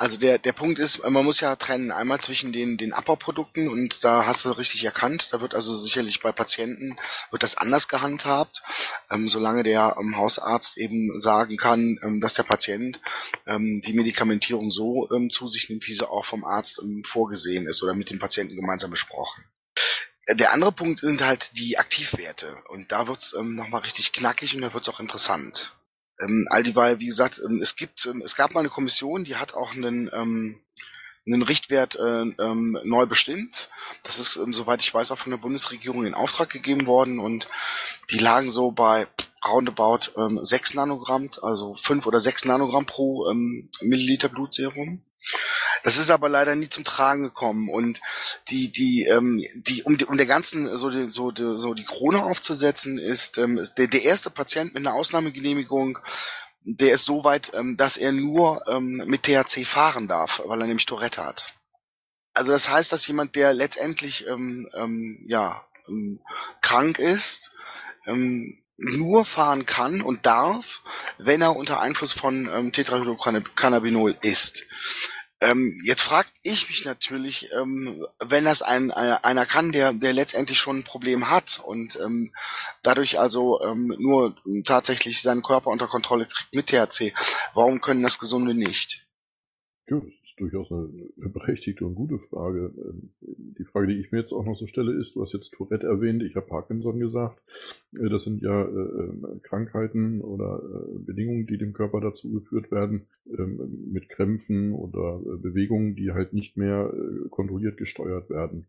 Also 0.00 0.16
der, 0.16 0.38
der 0.38 0.54
Punkt 0.54 0.78
ist, 0.78 1.06
man 1.06 1.26
muss 1.26 1.40
ja 1.40 1.56
trennen 1.56 1.92
einmal 1.92 2.22
zwischen 2.22 2.54
den, 2.54 2.78
den 2.78 2.94
Abbauprodukten 2.94 3.68
und 3.68 4.02
da 4.02 4.24
hast 4.24 4.46
du 4.46 4.50
richtig 4.52 4.82
erkannt, 4.82 5.30
da 5.34 5.42
wird 5.42 5.54
also 5.54 5.76
sicherlich 5.76 6.22
bei 6.22 6.32
Patienten 6.32 6.96
wird 7.30 7.42
das 7.42 7.58
anders 7.58 7.86
gehandhabt, 7.86 8.62
ähm, 9.10 9.28
solange 9.28 9.62
der 9.62 9.96
ähm, 10.00 10.16
Hausarzt 10.16 10.78
eben 10.78 11.20
sagen 11.20 11.58
kann, 11.58 11.98
ähm, 12.02 12.18
dass 12.18 12.32
der 12.32 12.44
Patient 12.44 12.98
ähm, 13.46 13.82
die 13.84 13.92
Medikamentierung 13.92 14.70
so 14.70 15.06
ähm, 15.14 15.28
zu 15.28 15.50
sich 15.50 15.68
nimmt, 15.68 15.86
wie 15.86 15.92
sie 15.92 16.08
auch 16.08 16.24
vom 16.24 16.46
Arzt 16.46 16.80
ähm, 16.82 17.04
vorgesehen 17.06 17.66
ist 17.66 17.82
oder 17.82 17.92
mit 17.92 18.08
dem 18.08 18.18
Patienten 18.18 18.56
gemeinsam 18.56 18.90
besprochen. 18.90 19.44
Der 20.30 20.54
andere 20.54 20.72
Punkt 20.72 21.00
sind 21.00 21.20
halt 21.20 21.58
die 21.58 21.76
Aktivwerte 21.76 22.56
und 22.68 22.90
da 22.90 23.06
wird's 23.06 23.34
ähm, 23.34 23.52
nochmal 23.52 23.82
richtig 23.82 24.12
knackig 24.12 24.54
und 24.54 24.62
da 24.62 24.72
wird's 24.72 24.88
auch 24.88 25.00
interessant. 25.00 25.74
Ähm, 26.20 26.46
all 26.50 26.62
dieweil, 26.62 26.98
wie 26.98 27.06
gesagt, 27.06 27.40
ähm, 27.44 27.60
es 27.62 27.76
gibt, 27.76 28.06
ähm, 28.06 28.22
es 28.24 28.36
gab 28.36 28.54
mal 28.54 28.60
eine 28.60 28.68
Kommission, 28.68 29.24
die 29.24 29.36
hat 29.36 29.54
auch 29.54 29.72
einen, 29.72 30.10
ähm, 30.12 30.60
einen 31.26 31.42
Richtwert 31.42 31.96
äh, 31.96 32.22
ähm, 32.22 32.78
neu 32.84 33.06
bestimmt. 33.06 33.68
Das 34.02 34.18
ist, 34.18 34.36
ähm, 34.36 34.52
soweit 34.52 34.80
ich 34.82 34.92
weiß, 34.92 35.10
auch 35.10 35.18
von 35.18 35.30
der 35.30 35.38
Bundesregierung 35.38 36.04
in 36.04 36.14
Auftrag 36.14 36.50
gegeben 36.50 36.86
worden 36.86 37.18
und 37.18 37.48
die 38.10 38.18
lagen 38.18 38.50
so 38.50 38.70
bei 38.70 39.06
roundabout 39.44 40.12
ähm, 40.16 40.40
6 40.42 40.74
Nanogramm, 40.74 41.30
also 41.42 41.74
5 41.74 42.06
oder 42.06 42.20
6 42.20 42.46
Nanogramm 42.46 42.86
pro 42.86 43.30
ähm, 43.30 43.70
Milliliter 43.82 44.28
Blutserum. 44.28 45.02
Das 45.82 45.98
ist 45.98 46.10
aber 46.10 46.28
leider 46.28 46.54
nie 46.56 46.68
zum 46.68 46.84
Tragen 46.84 47.22
gekommen 47.22 47.68
und 47.68 48.00
die 48.48 48.70
die 48.70 49.04
ähm, 49.04 49.44
die 49.54 49.82
um 49.82 49.96
die, 49.96 50.04
um 50.04 50.16
der 50.16 50.26
ganzen 50.26 50.76
so 50.76 50.90
die, 50.90 51.08
so 51.08 51.30
die, 51.30 51.58
so 51.58 51.74
die 51.74 51.84
Krone 51.84 52.22
aufzusetzen 52.22 52.98
ist 52.98 53.38
ähm, 53.38 53.66
der 53.76 53.86
der 53.86 54.02
erste 54.02 54.30
Patient 54.30 54.74
mit 54.74 54.86
einer 54.86 54.94
Ausnahmegenehmigung 54.94 55.98
der 56.62 56.94
ist 56.94 57.04
so 57.04 57.24
weit, 57.24 57.52
ähm, 57.54 57.76
dass 57.76 57.96
er 57.96 58.12
nur 58.12 58.66
ähm, 58.68 59.02
mit 59.06 59.22
THC 59.22 59.64
fahren 59.66 60.08
darf, 60.08 60.42
weil 60.44 60.60
er 60.60 60.66
nämlich 60.66 60.86
Tourette 60.86 61.24
hat. 61.24 61.54
Also 62.34 62.52
das 62.52 62.68
heißt, 62.68 62.92
dass 62.92 63.06
jemand, 63.06 63.34
der 63.34 63.52
letztendlich 63.52 64.26
ähm, 64.26 64.68
ähm, 64.74 65.24
ja 65.26 65.64
ähm, 65.88 66.20
krank 66.60 66.98
ist, 66.98 67.52
ähm, 68.06 68.62
nur 68.76 69.24
fahren 69.24 69.66
kann 69.66 70.00
und 70.00 70.24
darf, 70.24 70.82
wenn 71.18 71.42
er 71.42 71.54
unter 71.56 71.80
Einfluss 71.80 72.12
von 72.12 72.48
ähm, 72.50 72.72
Tetrahydrocannabinol 72.72 74.16
ist. 74.22 74.64
Ähm, 75.42 75.80
jetzt 75.84 76.02
fragt 76.02 76.32
ich 76.42 76.68
mich 76.68 76.84
natürlich, 76.84 77.50
ähm, 77.52 78.06
wenn 78.18 78.44
das 78.44 78.60
ein, 78.60 78.90
ein, 78.90 79.12
einer 79.24 79.46
kann, 79.46 79.72
der, 79.72 79.94
der 79.94 80.12
letztendlich 80.12 80.58
schon 80.58 80.80
ein 80.80 80.84
Problem 80.84 81.30
hat 81.30 81.60
und 81.64 81.98
ähm, 81.98 82.34
dadurch 82.82 83.18
also 83.18 83.62
ähm, 83.62 83.94
nur 83.98 84.36
tatsächlich 84.64 85.22
seinen 85.22 85.42
Körper 85.42 85.70
unter 85.70 85.86
Kontrolle 85.86 86.26
kriegt 86.26 86.54
mit 86.54 86.66
THC, 86.66 87.14
warum 87.54 87.80
können 87.80 88.02
das 88.02 88.18
Gesunde 88.18 88.54
nicht? 88.54 89.06
Ist 89.86 90.19
durchaus 90.40 90.70
eine, 90.72 90.88
berechtigte 91.28 91.84
und 91.86 91.94
gute 91.94 92.18
Frage. 92.18 92.72
Ähm, 92.76 93.10
die 93.20 93.64
Frage, 93.64 93.88
die 93.88 94.00
ich 94.00 94.10
mir 94.10 94.18
jetzt 94.18 94.32
auch 94.32 94.44
noch 94.44 94.56
so 94.56 94.66
stelle, 94.66 94.92
ist, 94.92 95.14
du 95.14 95.22
hast 95.22 95.32
jetzt 95.32 95.52
Tourette 95.52 95.86
erwähnt, 95.86 96.22
ich 96.22 96.36
habe 96.36 96.46
Parkinson 96.46 96.98
gesagt. 96.98 97.40
Äh, 97.94 98.08
das 98.08 98.24
sind 98.24 98.42
ja 98.42 98.62
äh, 98.62 98.66
äh, 98.66 99.38
Krankheiten 99.42 100.20
oder 100.20 100.62
äh, 100.62 100.98
Bedingungen, 100.98 101.46
die 101.46 101.58
dem 101.58 101.72
Körper 101.72 102.00
dazu 102.00 102.30
geführt 102.30 102.70
werden, 102.70 103.06
ähm, 103.26 103.88
mit 103.92 104.08
Krämpfen 104.08 104.72
oder 104.72 105.20
Bewegungen, 105.38 105.94
die 105.94 106.12
halt 106.12 106.32
nicht 106.32 106.56
mehr 106.56 106.92
kontrolliert 107.30 107.76
gesteuert 107.76 108.30
werden. 108.30 108.66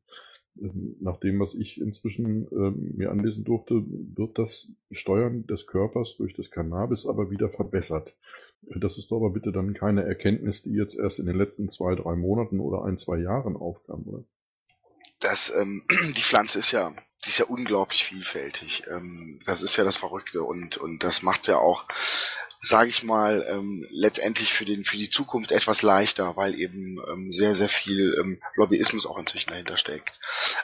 Ähm, 0.59 0.95
nach 0.99 1.17
dem, 1.17 1.39
was 1.39 1.53
ich 1.55 1.79
inzwischen 1.79 2.47
ähm, 2.51 2.93
mir 2.95 3.11
anlesen 3.11 3.43
durfte, 3.43 3.83
wird 3.87 4.37
das 4.37 4.69
Steuern 4.91 5.45
des 5.47 5.67
Körpers 5.67 6.17
durch 6.17 6.33
das 6.33 6.51
Cannabis 6.51 7.05
aber 7.05 7.31
wieder 7.31 7.49
verbessert. 7.49 8.15
Das 8.61 8.97
ist 8.97 9.11
aber 9.11 9.31
bitte 9.31 9.51
dann 9.51 9.73
keine 9.73 10.03
Erkenntnis, 10.03 10.61
die 10.61 10.73
jetzt 10.73 10.97
erst 10.97 11.19
in 11.19 11.25
den 11.25 11.35
letzten 11.35 11.69
zwei, 11.69 11.95
drei 11.95 12.15
Monaten 12.15 12.59
oder 12.59 12.83
ein, 12.85 12.97
zwei 12.97 13.17
Jahren 13.17 13.55
aufkam, 13.55 14.03
oder? 14.03 14.23
Das, 15.19 15.53
ähm, 15.55 15.83
die 16.15 16.21
Pflanze 16.21 16.59
ist 16.59 16.71
ja, 16.71 16.93
die 17.25 17.29
ist 17.29 17.39
ja 17.39 17.45
unglaublich 17.45 18.03
vielfältig. 18.03 18.83
Ähm, 18.87 19.39
das 19.45 19.61
ist 19.61 19.77
ja 19.77 19.83
das 19.83 19.97
Verrückte 19.97 20.43
und, 20.43 20.77
und 20.77 21.03
das 21.03 21.21
macht's 21.21 21.47
ja 21.47 21.57
auch 21.57 21.87
sage 22.63 22.89
ich 22.89 23.01
mal, 23.01 23.43
ähm, 23.49 23.87
letztendlich 23.89 24.53
für, 24.53 24.65
den, 24.65 24.85
für 24.85 24.95
die 24.95 25.09
Zukunft 25.09 25.51
etwas 25.51 25.81
leichter, 25.81 26.35
weil 26.37 26.53
eben 26.53 26.99
ähm, 27.11 27.31
sehr, 27.31 27.55
sehr 27.55 27.69
viel 27.69 28.15
ähm, 28.19 28.39
Lobbyismus 28.55 29.07
auch 29.07 29.17
inzwischen 29.17 29.49
dahinter 29.49 29.77
steckt. 29.77 30.19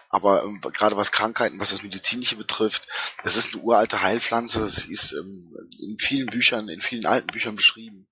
Aber 0.08 0.44
ähm, 0.44 0.62
gerade 0.62 0.96
was 0.96 1.12
Krankheiten, 1.12 1.60
was 1.60 1.72
das 1.72 1.82
Medizinische 1.82 2.36
betrifft, 2.36 2.88
das 3.24 3.36
ist 3.36 3.54
eine 3.54 3.64
uralte 3.64 4.04
Heilpflanze, 4.04 4.60
das 4.60 4.86
ist 4.86 5.14
ähm, 5.14 5.52
in 5.80 5.98
vielen 5.98 6.28
Büchern, 6.28 6.70
in 6.70 6.82
vielen 6.82 7.08
alten 7.08 7.28
Büchern 7.28 7.56
beschrieben. 7.56 8.08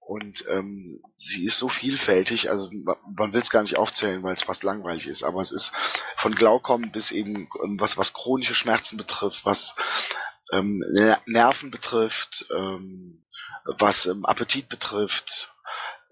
Und 0.00 0.44
ähm, 0.50 1.00
sie 1.16 1.44
ist 1.44 1.56
so 1.56 1.70
vielfältig, 1.70 2.50
also 2.50 2.70
man 3.16 3.32
will 3.32 3.40
es 3.40 3.48
gar 3.48 3.62
nicht 3.62 3.78
aufzählen, 3.78 4.22
weil 4.22 4.34
es 4.34 4.42
fast 4.42 4.64
langweilig 4.64 5.06
ist, 5.06 5.22
aber 5.22 5.40
es 5.40 5.50
ist 5.50 5.72
von 6.18 6.34
Glaukom 6.34 6.92
bis 6.92 7.10
eben 7.10 7.48
ähm, 7.64 7.80
was, 7.80 7.96
was 7.96 8.12
chronische 8.12 8.54
Schmerzen 8.54 8.98
betrifft, 8.98 9.46
was 9.46 9.74
ähm, 10.52 10.82
Nerven 11.26 11.70
betrifft, 11.70 12.46
ähm, 12.54 13.24
was 13.78 14.06
ähm, 14.06 14.24
Appetit 14.24 14.68
betrifft. 14.68 15.52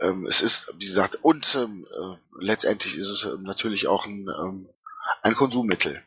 Ähm, 0.01 0.27
es 0.27 0.43
ist, 0.43 0.73
wie 0.79 0.87
gesagt, 0.87 1.19
und 1.23 1.55
ähm, 1.55 1.87
äh, 1.91 2.17
letztendlich 2.45 2.97
ist 2.97 3.11
es 3.11 3.25
ähm, 3.25 3.43
natürlich 3.43 3.87
auch 3.87 4.07
ein, 4.07 4.27
ähm, 4.43 4.69
ein 5.23 5.35
Konsummittel. 5.35 6.03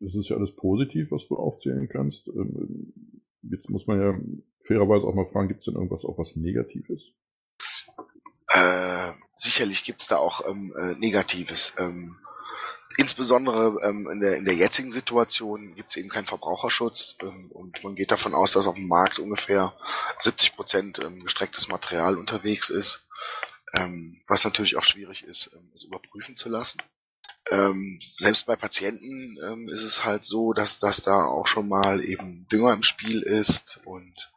Das 0.00 0.14
ist 0.14 0.28
ja 0.28 0.36
alles 0.36 0.54
positiv, 0.56 1.10
was 1.10 1.28
du 1.28 1.36
aufzählen 1.36 1.88
kannst. 1.88 2.28
Ähm, 2.28 2.92
jetzt 3.42 3.68
muss 3.68 3.86
man 3.86 4.00
ja 4.00 4.18
fairerweise 4.66 5.06
auch 5.06 5.14
mal 5.14 5.26
fragen, 5.26 5.48
gibt 5.48 5.60
es 5.60 5.66
denn 5.66 5.74
irgendwas 5.74 6.04
auch 6.04 6.18
was 6.18 6.36
Negatives? 6.36 7.12
Äh, 8.48 9.12
sicherlich 9.34 9.84
gibt's 9.84 10.08
da 10.08 10.16
auch 10.16 10.46
ähm, 10.48 10.74
äh, 10.76 10.94
Negatives. 10.94 11.74
Ähm, 11.78 12.16
Insbesondere 12.96 13.78
ähm, 13.84 14.08
in, 14.10 14.20
der, 14.20 14.36
in 14.36 14.44
der 14.44 14.54
jetzigen 14.54 14.90
Situation 14.90 15.74
gibt 15.74 15.90
es 15.90 15.96
eben 15.96 16.08
keinen 16.08 16.26
Verbraucherschutz 16.26 17.16
ähm, 17.22 17.50
und 17.52 17.84
man 17.84 17.94
geht 17.94 18.10
davon 18.10 18.34
aus, 18.34 18.52
dass 18.52 18.66
auf 18.66 18.74
dem 18.74 18.88
Markt 18.88 19.20
ungefähr 19.20 19.72
70 20.18 20.56
Prozent 20.56 20.98
ähm, 20.98 21.22
gestrecktes 21.22 21.68
Material 21.68 22.18
unterwegs 22.18 22.68
ist, 22.68 23.06
ähm, 23.74 24.20
was 24.26 24.44
natürlich 24.44 24.76
auch 24.76 24.82
schwierig 24.82 25.22
ist, 25.22 25.50
ähm, 25.54 25.70
es 25.74 25.84
überprüfen 25.84 26.34
zu 26.36 26.48
lassen. 26.48 26.82
Ähm, 27.48 28.00
selbst 28.02 28.46
bei 28.46 28.56
Patienten 28.56 29.68
ist 29.68 29.82
es 29.82 30.04
halt 30.04 30.24
so, 30.24 30.52
dass, 30.52 30.78
dass 30.78 31.02
da 31.02 31.24
auch 31.24 31.46
schon 31.46 31.68
mal 31.68 32.04
eben 32.04 32.46
Dünger 32.48 32.72
im 32.72 32.82
Spiel 32.82 33.22
ist 33.22 33.80
und 33.84 34.32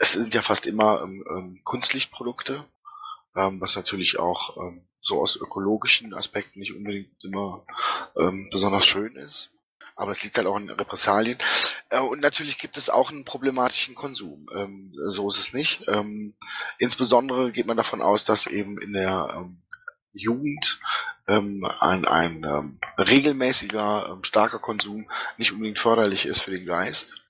es 0.00 0.14
sind 0.14 0.34
ja 0.34 0.42
fast 0.42 0.66
immer 0.66 1.08
Kunstlichtprodukte, 1.62 2.64
ähm, 3.38 3.60
was 3.60 3.76
natürlich 3.76 4.18
auch 4.18 4.56
ähm, 4.56 4.86
so 5.00 5.22
aus 5.22 5.36
ökologischen 5.36 6.12
Aspekten 6.12 6.58
nicht 6.58 6.74
unbedingt 6.74 7.24
immer 7.24 7.64
ähm, 8.18 8.48
besonders 8.50 8.86
schön 8.86 9.14
ist. 9.16 9.50
Aber 9.94 10.12
es 10.12 10.22
liegt 10.22 10.36
halt 10.36 10.46
auch 10.46 10.56
in 10.56 10.70
Repressalien. 10.70 11.38
Äh, 11.90 12.00
und 12.00 12.20
natürlich 12.20 12.58
gibt 12.58 12.76
es 12.76 12.90
auch 12.90 13.10
einen 13.10 13.24
problematischen 13.24 13.94
Konsum. 13.94 14.48
Ähm, 14.54 14.92
so 15.06 15.28
ist 15.28 15.38
es 15.38 15.52
nicht. 15.52 15.88
Ähm, 15.88 16.34
insbesondere 16.78 17.52
geht 17.52 17.66
man 17.66 17.76
davon 17.76 18.02
aus, 18.02 18.24
dass 18.24 18.46
eben 18.46 18.78
in 18.78 18.92
der 18.92 19.34
ähm, 19.36 19.62
Jugend 20.12 20.80
ähm, 21.28 21.64
ein, 21.80 22.04
ein 22.06 22.44
ähm, 22.44 22.80
regelmäßiger, 22.98 24.10
ähm, 24.10 24.24
starker 24.24 24.58
Konsum 24.58 25.08
nicht 25.36 25.52
unbedingt 25.52 25.78
förderlich 25.78 26.26
ist 26.26 26.42
für 26.42 26.50
den 26.50 26.66
Geist. 26.66 27.20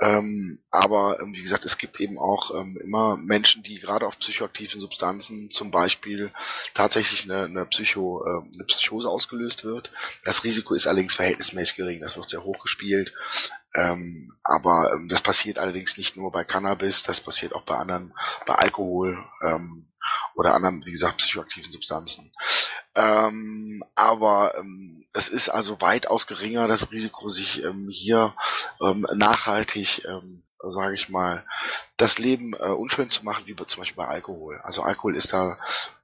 Ähm, 0.00 0.58
aber 0.70 1.20
ähm, 1.20 1.34
wie 1.34 1.42
gesagt, 1.42 1.66
es 1.66 1.76
gibt 1.76 2.00
eben 2.00 2.18
auch 2.18 2.54
ähm, 2.54 2.78
immer 2.82 3.18
Menschen, 3.18 3.62
die 3.62 3.78
gerade 3.78 4.06
auf 4.06 4.18
psychoaktiven 4.18 4.80
Substanzen 4.80 5.50
zum 5.50 5.70
Beispiel 5.70 6.32
tatsächlich 6.72 7.24
eine, 7.24 7.44
eine, 7.44 7.66
Psycho, 7.66 8.24
äh, 8.24 8.54
eine 8.54 8.64
Psychose 8.64 9.10
ausgelöst 9.10 9.64
wird. 9.64 9.92
Das 10.24 10.42
Risiko 10.42 10.72
ist 10.72 10.86
allerdings 10.86 11.14
verhältnismäßig 11.14 11.76
gering, 11.76 12.00
das 12.00 12.16
wird 12.16 12.30
sehr 12.30 12.44
hoch 12.44 12.62
gespielt. 12.62 13.12
Ähm, 13.74 14.30
aber 14.42 14.90
ähm, 14.94 15.08
das 15.08 15.20
passiert 15.20 15.58
allerdings 15.58 15.98
nicht 15.98 16.16
nur 16.16 16.32
bei 16.32 16.44
Cannabis, 16.44 17.02
das 17.02 17.20
passiert 17.20 17.54
auch 17.54 17.62
bei 17.62 17.76
anderen, 17.76 18.14
bei 18.46 18.54
Alkohol 18.54 19.22
ähm, 19.44 19.89
oder 20.40 20.54
anderen, 20.54 20.84
wie 20.86 20.92
gesagt, 20.92 21.18
psychoaktiven 21.18 21.70
Substanzen. 21.70 22.32
Ähm, 22.96 23.84
aber 23.94 24.54
ähm, 24.58 25.04
es 25.12 25.28
ist 25.28 25.50
also 25.50 25.80
weitaus 25.80 26.26
geringer 26.26 26.66
das 26.66 26.90
Risiko, 26.90 27.28
sich 27.28 27.62
ähm, 27.62 27.88
hier 27.90 28.34
ähm, 28.82 29.06
nachhaltig, 29.14 30.06
ähm, 30.08 30.42
sage 30.62 30.94
ich 30.94 31.10
mal, 31.10 31.44
das 31.98 32.18
Leben 32.18 32.54
äh, 32.54 32.70
unschön 32.70 33.08
zu 33.08 33.24
machen, 33.24 33.46
wie 33.46 33.54
zum 33.54 33.80
Beispiel 33.80 33.96
bei 33.96 34.08
Alkohol. 34.08 34.58
Also 34.62 34.82
Alkohol 34.82 35.14
ist 35.14 35.32
da, 35.32 35.58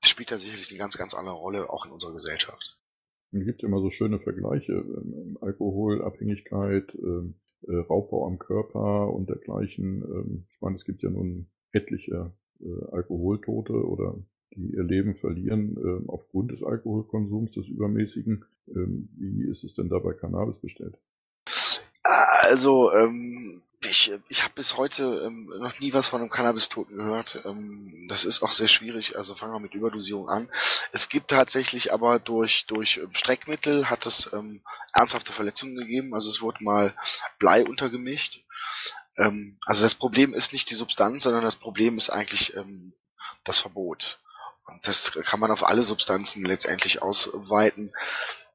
spielt 0.04 0.30
da 0.30 0.38
sicherlich 0.38 0.70
eine 0.70 0.78
ganz, 0.78 0.98
ganz 0.98 1.14
andere 1.14 1.34
Rolle, 1.34 1.70
auch 1.70 1.86
in 1.86 1.92
unserer 1.92 2.12
Gesellschaft. 2.12 2.78
Es 3.32 3.44
gibt 3.44 3.62
immer 3.62 3.80
so 3.80 3.90
schöne 3.90 4.20
Vergleiche, 4.20 4.72
ähm, 4.72 5.38
Alkoholabhängigkeit, 5.40 6.94
ähm, 6.94 7.40
äh, 7.62 7.76
Raubbau 7.88 8.26
am 8.26 8.38
Körper 8.38 9.12
und 9.12 9.28
dergleichen. 9.28 10.02
Ähm, 10.02 10.46
ich 10.50 10.60
meine, 10.60 10.76
es 10.76 10.84
gibt 10.84 11.02
ja 11.02 11.10
nun 11.10 11.50
etliche 11.72 12.32
äh, 12.60 12.92
Alkoholtote 12.92 13.72
oder 13.72 14.16
die 14.54 14.74
ihr 14.74 14.84
Leben 14.84 15.16
verlieren 15.16 15.76
äh, 15.76 16.08
aufgrund 16.08 16.52
des 16.52 16.62
Alkoholkonsums, 16.62 17.52
des 17.52 17.68
übermäßigen. 17.68 18.44
Ähm, 18.68 19.08
wie 19.16 19.48
ist 19.48 19.64
es 19.64 19.74
denn 19.74 19.88
da 19.88 19.98
bei 19.98 20.12
Cannabis 20.12 20.58
bestellt? 20.58 20.96
Also, 22.02 22.92
ähm, 22.92 23.62
ich, 23.88 24.12
ich 24.28 24.42
habe 24.42 24.54
bis 24.54 24.76
heute 24.76 25.22
ähm, 25.26 25.52
noch 25.58 25.78
nie 25.80 25.92
was 25.92 26.08
von 26.08 26.20
einem 26.20 26.30
Cannabis-Toten 26.30 26.96
gehört. 26.96 27.42
Ähm, 27.44 28.06
das 28.08 28.24
ist 28.24 28.42
auch 28.42 28.50
sehr 28.50 28.68
schwierig, 28.68 29.16
also 29.16 29.34
fangen 29.34 29.52
wir 29.52 29.60
mit 29.60 29.74
Überdosierung 29.74 30.28
an. 30.28 30.48
Es 30.92 31.08
gibt 31.08 31.28
tatsächlich 31.28 31.92
aber 31.92 32.18
durch, 32.18 32.66
durch 32.66 32.98
ähm, 32.98 33.14
Streckmittel 33.14 33.90
hat 33.90 34.06
es 34.06 34.32
ähm, 34.32 34.62
ernsthafte 34.92 35.32
Verletzungen 35.32 35.76
gegeben. 35.76 36.14
Also 36.14 36.30
es 36.30 36.40
wurde 36.40 36.64
mal 36.64 36.94
Blei 37.38 37.64
untergemischt. 37.64 38.44
Ähm, 39.18 39.58
also 39.64 39.82
das 39.82 39.94
Problem 39.94 40.34
ist 40.34 40.52
nicht 40.52 40.70
die 40.70 40.74
Substanz, 40.74 41.22
sondern 41.22 41.42
das 41.42 41.56
Problem 41.56 41.96
ist 41.96 42.10
eigentlich 42.10 42.56
ähm, 42.56 42.92
das 43.44 43.58
Verbot. 43.58 44.20
Und 44.66 44.86
das 44.86 45.12
kann 45.12 45.40
man 45.40 45.50
auf 45.50 45.64
alle 45.64 45.82
Substanzen 45.82 46.44
letztendlich 46.44 47.02
ausweiten, 47.02 47.92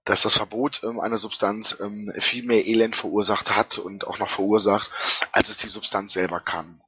dass 0.03 0.23
das 0.23 0.35
Verbot 0.35 0.81
ähm, 0.83 0.99
einer 0.99 1.17
Substanz 1.17 1.77
ähm, 1.79 2.11
viel 2.19 2.45
mehr 2.45 2.65
Elend 2.65 2.95
verursacht 2.95 3.55
hat 3.55 3.77
und 3.77 4.05
auch 4.07 4.19
noch 4.19 4.29
verursacht, 4.29 4.91
als 5.31 5.49
es 5.49 5.57
die 5.57 5.67
Substanz 5.67 6.13
selber 6.13 6.39
kann. 6.39 6.81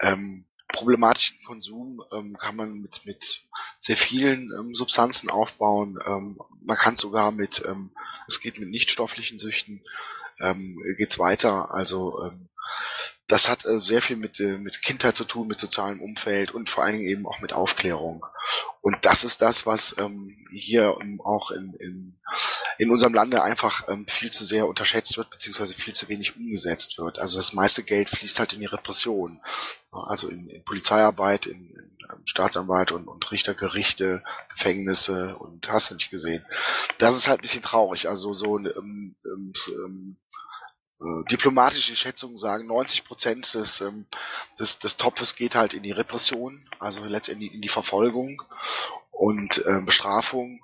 Ähm, 0.00 0.46
problematischen 0.68 1.44
Konsum 1.44 2.02
ähm, 2.12 2.36
kann 2.38 2.56
man 2.56 2.80
mit, 2.80 3.04
mit 3.04 3.44
sehr 3.78 3.96
vielen 3.96 4.50
ähm, 4.58 4.74
Substanzen 4.74 5.30
aufbauen. 5.30 5.98
Ähm, 6.04 6.38
man 6.62 6.76
kann 6.76 6.96
sogar 6.96 7.30
mit, 7.30 7.62
ähm, 7.66 7.90
es 8.26 8.40
geht 8.40 8.58
mit 8.58 8.70
nichtstofflichen 8.70 9.38
Süchten, 9.38 9.84
ähm, 10.40 10.78
geht's 10.96 11.18
weiter. 11.18 11.72
Also 11.72 12.22
ähm, 12.24 12.48
das 13.28 13.48
hat 13.48 13.64
äh, 13.64 13.80
sehr 13.80 14.02
viel 14.02 14.16
mit, 14.16 14.40
äh, 14.40 14.58
mit 14.58 14.82
Kindheit 14.82 15.16
zu 15.16 15.24
tun, 15.24 15.48
mit 15.48 15.60
sozialem 15.60 16.00
Umfeld 16.00 16.52
und 16.52 16.68
vor 16.68 16.84
allen 16.84 16.94
Dingen 16.94 17.08
eben 17.08 17.26
auch 17.26 17.40
mit 17.40 17.52
Aufklärung. 17.52 18.24
Und 18.80 18.96
das 19.02 19.24
ist 19.24 19.42
das, 19.42 19.64
was 19.64 19.96
ähm, 19.98 20.44
hier 20.50 20.96
ähm, 21.00 21.20
auch 21.20 21.50
in, 21.50 21.72
in, 21.74 22.18
in 22.78 22.90
unserem 22.90 23.14
Lande 23.14 23.42
einfach 23.42 23.88
ähm, 23.88 24.06
viel 24.06 24.30
zu 24.30 24.44
sehr 24.44 24.66
unterschätzt 24.66 25.16
wird, 25.16 25.30
beziehungsweise 25.30 25.74
viel 25.74 25.94
zu 25.94 26.08
wenig 26.08 26.36
umgesetzt 26.36 26.98
wird. 26.98 27.18
Also 27.18 27.38
das 27.38 27.52
meiste 27.52 27.84
Geld 27.84 28.10
fließt 28.10 28.40
halt 28.40 28.52
in 28.54 28.60
die 28.60 28.66
Repression. 28.66 29.40
Also 29.90 30.28
in, 30.28 30.48
in 30.48 30.64
Polizeiarbeit, 30.64 31.46
in, 31.46 31.70
in 31.70 31.96
ähm, 32.10 32.22
Staatsanwalt 32.26 32.92
und, 32.92 33.08
und 33.08 33.30
Richtergerichte, 33.30 34.22
Gefängnisse 34.48 35.36
und 35.36 35.70
hast 35.70 35.90
du 35.90 35.94
nicht 35.94 36.10
gesehen. 36.10 36.44
Das 36.98 37.14
ist 37.16 37.28
halt 37.28 37.38
ein 37.38 37.42
bisschen 37.42 37.62
traurig. 37.62 38.08
Also 38.08 38.32
so 38.32 38.58
ähm, 38.58 39.14
ähm, 39.24 40.16
äh, 41.02 41.24
diplomatische 41.30 41.96
Schätzungen 41.96 42.38
sagen, 42.38 42.66
90 42.66 43.04
Prozent 43.04 43.54
des, 43.54 43.80
ähm, 43.80 44.06
des, 44.58 44.78
des 44.78 44.96
Topfes 44.96 45.34
geht 45.34 45.54
halt 45.54 45.74
in 45.74 45.82
die 45.82 45.92
Repression, 45.92 46.68
also 46.78 47.04
letztendlich 47.04 47.52
in 47.52 47.60
die 47.60 47.68
Verfolgung 47.68 48.42
und 49.10 49.64
äh, 49.66 49.80
Bestrafung 49.84 50.60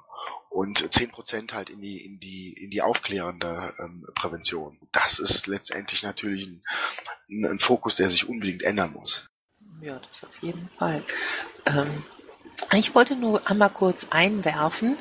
und 0.50 0.92
10 0.92 1.10
Prozent 1.10 1.54
halt 1.54 1.70
in 1.70 1.80
die, 1.80 2.04
in 2.04 2.18
die, 2.20 2.52
in 2.52 2.70
die 2.70 2.82
aufklärende 2.82 3.74
ähm, 3.78 4.04
Prävention. 4.14 4.78
Das 4.92 5.18
ist 5.18 5.46
letztendlich 5.46 6.02
natürlich 6.02 6.46
ein, 6.46 6.62
ein 7.44 7.58
Fokus, 7.58 7.96
der 7.96 8.08
sich 8.08 8.28
unbedingt 8.28 8.62
ändern 8.62 8.92
muss. 8.92 9.26
Ja, 9.80 10.00
das 10.00 10.24
auf 10.24 10.36
jeden 10.42 10.68
Fall. 10.78 11.04
Ähm, 11.66 12.04
ich 12.72 12.94
wollte 12.94 13.14
nur 13.14 13.48
einmal 13.48 13.70
kurz 13.70 14.08
einwerfen, 14.10 14.96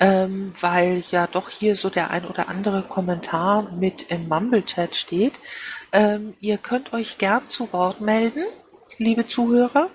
ähm, 0.00 0.52
weil 0.60 1.04
ja 1.10 1.26
doch 1.26 1.50
hier 1.50 1.76
so 1.76 1.90
der 1.90 2.10
ein 2.10 2.24
oder 2.24 2.48
andere 2.48 2.82
Kommentar 2.82 3.70
mit 3.72 4.10
im 4.10 4.28
Mumble-Chat 4.28 4.96
steht. 4.96 5.34
Ähm, 5.92 6.34
ihr 6.40 6.56
könnt 6.56 6.92
euch 6.92 7.18
gern 7.18 7.46
zu 7.46 7.72
Wort 7.72 8.00
melden, 8.00 8.44
liebe 8.98 9.26
Zuhörer. 9.26 9.90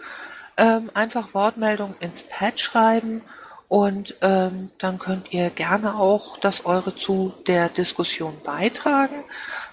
Ähm, 0.57 0.89
einfach 0.93 1.33
Wortmeldung 1.33 1.95
ins 1.99 2.23
Pad 2.23 2.59
schreiben 2.59 3.21
und 3.67 4.15
ähm, 4.21 4.69
dann 4.77 4.99
könnt 4.99 5.33
ihr 5.33 5.49
gerne 5.49 5.95
auch 5.95 6.37
das 6.39 6.65
eure 6.65 6.95
zu 6.95 7.33
der 7.47 7.69
Diskussion 7.69 8.35
beitragen. 8.43 9.23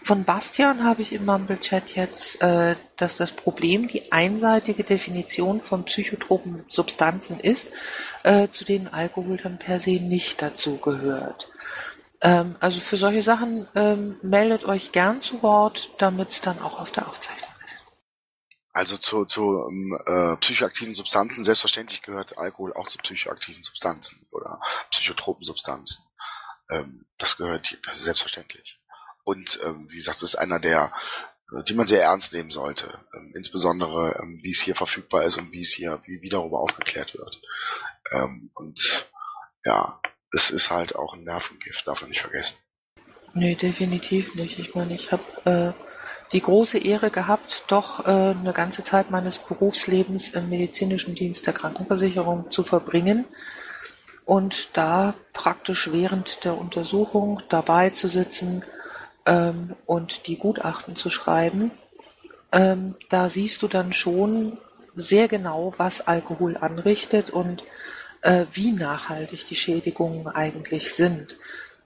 Von 0.03 0.25
Bastian 0.25 0.85
habe 0.85 1.03
ich 1.03 1.13
im 1.13 1.27
Mumble-Chat 1.27 1.95
jetzt, 1.95 2.43
äh, 2.43 2.75
dass 2.97 3.17
das 3.17 3.33
Problem 3.33 3.89
die 3.89 4.11
einseitige 4.11 4.83
Definition 4.83 5.63
von 5.63 5.85
psychotropen 5.85 6.65
Substanzen 6.69 7.39
ist, 7.39 7.69
äh, 8.23 8.49
zu 8.49 8.65
denen 8.65 8.89
Alkohol 8.89 9.37
dann 9.37 9.59
per 9.59 9.79
se 9.79 10.01
nicht 10.01 10.41
dazu 10.41 10.79
gehört. 10.79 11.51
Ähm, 12.23 12.57
also 12.61 12.81
für 12.81 12.97
solche 12.97 13.23
Sachen 13.23 13.69
ähm, 13.75 14.17
meldet 14.23 14.65
euch 14.65 14.93
gern 14.93 15.23
zu 15.23 15.43
Wort, 15.43 15.91
damit 15.99 16.31
es 16.31 16.41
dann 16.41 16.61
auch 16.63 16.81
auf 16.81 16.91
der 16.91 17.09
Aufzeichnung. 17.09 17.52
Also 18.73 18.97
zu, 18.97 19.27
zu 19.27 19.67
ähm, 19.69 19.99
äh, 20.07 20.37
psychoaktiven 20.39 20.95
Substanzen, 20.95 21.43
selbstverständlich 21.43 22.03
gehört 22.03 22.39
Alkohol 22.39 22.73
auch 22.73 22.89
zu 22.89 22.99
psychoaktiven 22.99 23.63
Substanzen 23.63 24.27
oder 24.31 24.61
psychotropen 24.91 25.45
Substanzen. 25.45 26.05
Ähm, 26.71 27.05
das 27.19 27.37
gehört 27.37 27.79
das 27.85 27.97
ist 27.97 28.05
selbstverständlich. 28.05 28.81
Und 29.25 29.61
ähm, 29.65 29.89
wie 29.91 29.97
gesagt, 29.97 30.23
das 30.23 30.31
ist 30.31 30.37
einer 30.37 30.59
der, 30.59 30.93
äh, 31.53 31.63
die 31.65 31.75
man 31.75 31.87
sehr 31.87 32.03
ernst 32.03 32.33
nehmen 32.33 32.51
sollte. 32.51 32.99
Ähm, 33.15 33.33
insbesondere, 33.35 34.19
ähm, 34.23 34.41
wie 34.43 34.51
es 34.51 34.63
hier 34.63 34.75
verfügbar 34.75 35.25
ist 35.25 35.37
und 35.37 35.53
wie 35.53 35.61
es 35.61 35.73
hier, 35.73 36.01
wie, 36.07 36.23
wie 36.23 36.31
darüber 36.31 36.61
aufgeklärt 36.61 37.15
wird. 37.15 37.43
Ähm, 38.11 38.51
und 38.55 39.07
ja, 39.65 40.01
es 40.33 40.51
ist 40.51 40.71
halt 40.71 40.97
auch 40.97 41.13
ein 41.13 41.25
Nervengift, 41.25 41.87
darf 41.87 42.01
man 42.01 42.11
nicht 42.11 42.23
vergessen. 42.23 42.57
Nee, 43.35 43.55
definitiv 43.55 44.35
nicht. 44.35 44.59
Ich 44.59 44.75
meine, 44.75 44.95
ich 44.95 45.13
habe 45.13 45.25
äh, 45.45 45.92
die 46.33 46.41
große 46.41 46.79
Ehre 46.79 47.11
gehabt, 47.11 47.65
doch 47.69 48.07
äh, 48.07 48.11
eine 48.11 48.53
ganze 48.53 48.83
Zeit 48.85 49.11
meines 49.11 49.39
Berufslebens 49.39 50.31
im 50.31 50.49
medizinischen 50.49 51.15
Dienst 51.15 51.47
der 51.47 51.55
Krankenversicherung 51.55 52.51
zu 52.51 52.63
verbringen 52.63 53.27
und 54.25 54.77
da 54.77 55.15
praktisch 55.33 55.93
während 55.93 56.45
der 56.45 56.57
Untersuchung 56.57 57.43
dabei 57.49 57.91
zu 57.91 58.09
sitzen 58.09 58.65
ähm, 59.27 59.75
und 59.87 60.27
die 60.27 60.39
Gutachten 60.39 60.97
zu 60.97 61.11
schreiben, 61.11 61.71
ähm, 62.53 62.95
da 63.09 63.29
siehst 63.29 63.63
du 63.63 63.69
dann 63.69 63.93
schon 63.93 64.59
sehr 64.95 65.29
genau, 65.29 65.75
was 65.79 66.07
Alkohol 66.07 66.57
anrichtet 66.57 67.31
und 67.31 67.65
äh, 68.21 68.47
wie 68.53 68.73
nachhaltig 68.73 69.47
die 69.47 69.57
Schädigungen 69.57 70.29
eigentlich 70.29 70.95
sind. 70.95 71.37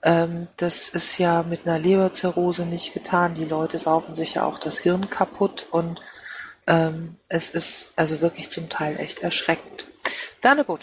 Ähm, 0.03 0.47
das 0.57 0.89
ist 0.89 1.17
ja 1.17 1.43
mit 1.43 1.65
einer 1.65 1.79
Leberzirrhose 1.79 2.65
nicht 2.65 2.93
getan. 2.93 3.35
Die 3.35 3.45
Leute 3.45 3.79
saufen 3.79 4.15
sich 4.15 4.35
ja 4.35 4.45
auch 4.45 4.59
das 4.59 4.77
Hirn 4.79 5.09
kaputt 5.09 5.67
und 5.71 5.99
ähm, 6.67 7.15
es 7.29 7.49
ist 7.49 7.93
also 7.95 8.21
wirklich 8.21 8.49
zum 8.49 8.69
Teil 8.69 8.97
echt 8.99 9.23
erschreckend. 9.23 9.85
Danebot. 10.41 10.81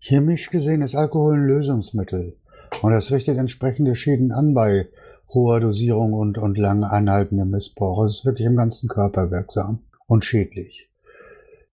Chemisch 0.00 0.50
gesehen 0.50 0.82
ist 0.82 0.94
Alkohol 0.94 1.34
ein 1.34 1.46
Lösungsmittel 1.46 2.36
und 2.82 2.92
das 2.92 3.10
richtet 3.10 3.38
entsprechende 3.38 3.96
Schäden 3.96 4.32
an 4.32 4.54
bei 4.54 4.88
hoher 5.32 5.60
Dosierung 5.60 6.12
und, 6.12 6.38
und 6.38 6.58
lang 6.58 6.84
anhaltendem 6.84 7.50
Missbrauch. 7.50 8.04
Es 8.04 8.18
ist 8.18 8.26
wirklich 8.26 8.46
im 8.46 8.56
ganzen 8.56 8.88
Körper 8.88 9.30
wirksam 9.30 9.80
und 10.06 10.24
schädlich. 10.24 10.88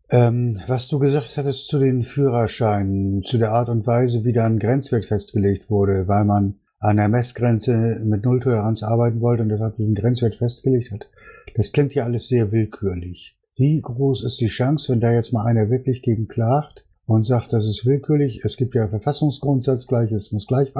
Ähm, 0.09 0.61
was 0.67 0.87
du 0.89 0.99
gesagt 0.99 1.37
hattest 1.37 1.67
zu 1.67 1.79
den 1.79 2.03
Führerscheinen, 2.03 3.23
zu 3.23 3.37
der 3.37 3.51
Art 3.51 3.69
und 3.69 3.87
Weise, 3.87 4.23
wie 4.23 4.33
da 4.33 4.45
ein 4.45 4.59
Grenzwert 4.59 5.05
festgelegt 5.05 5.69
wurde, 5.69 6.07
weil 6.07 6.25
man 6.25 6.55
an 6.83 6.97
der 6.97 7.07
Messgrenze 7.07 8.01
mit 8.03 8.25
Nulltoleranz 8.25 8.83
arbeiten 8.83 9.21
wollte 9.21 9.43
und 9.43 9.49
deshalb 9.49 9.77
diesen 9.77 9.95
Grenzwert 9.95 10.35
festgelegt 10.35 10.91
hat. 10.91 11.07
Das 11.55 11.71
klingt 11.71 11.95
ja 11.95 12.03
alles 12.03 12.27
sehr 12.27 12.51
willkürlich. 12.51 13.37
Wie 13.55 13.79
groß 13.79 14.25
ist 14.25 14.41
die 14.41 14.47
Chance, 14.47 14.91
wenn 14.91 14.99
da 14.99 15.13
jetzt 15.13 15.31
mal 15.31 15.45
einer 15.45 15.69
wirklich 15.69 16.01
gegen 16.01 16.27
klagt 16.27 16.83
und 17.05 17.25
sagt, 17.25 17.53
das 17.53 17.65
ist 17.65 17.85
willkürlich, 17.85 18.41
es 18.43 18.57
gibt 18.57 18.75
ja 18.75 18.89
Verfassungsgrundsatz, 18.89 19.87
Gleiches 19.87 20.33
muss 20.33 20.45
gleich 20.45 20.73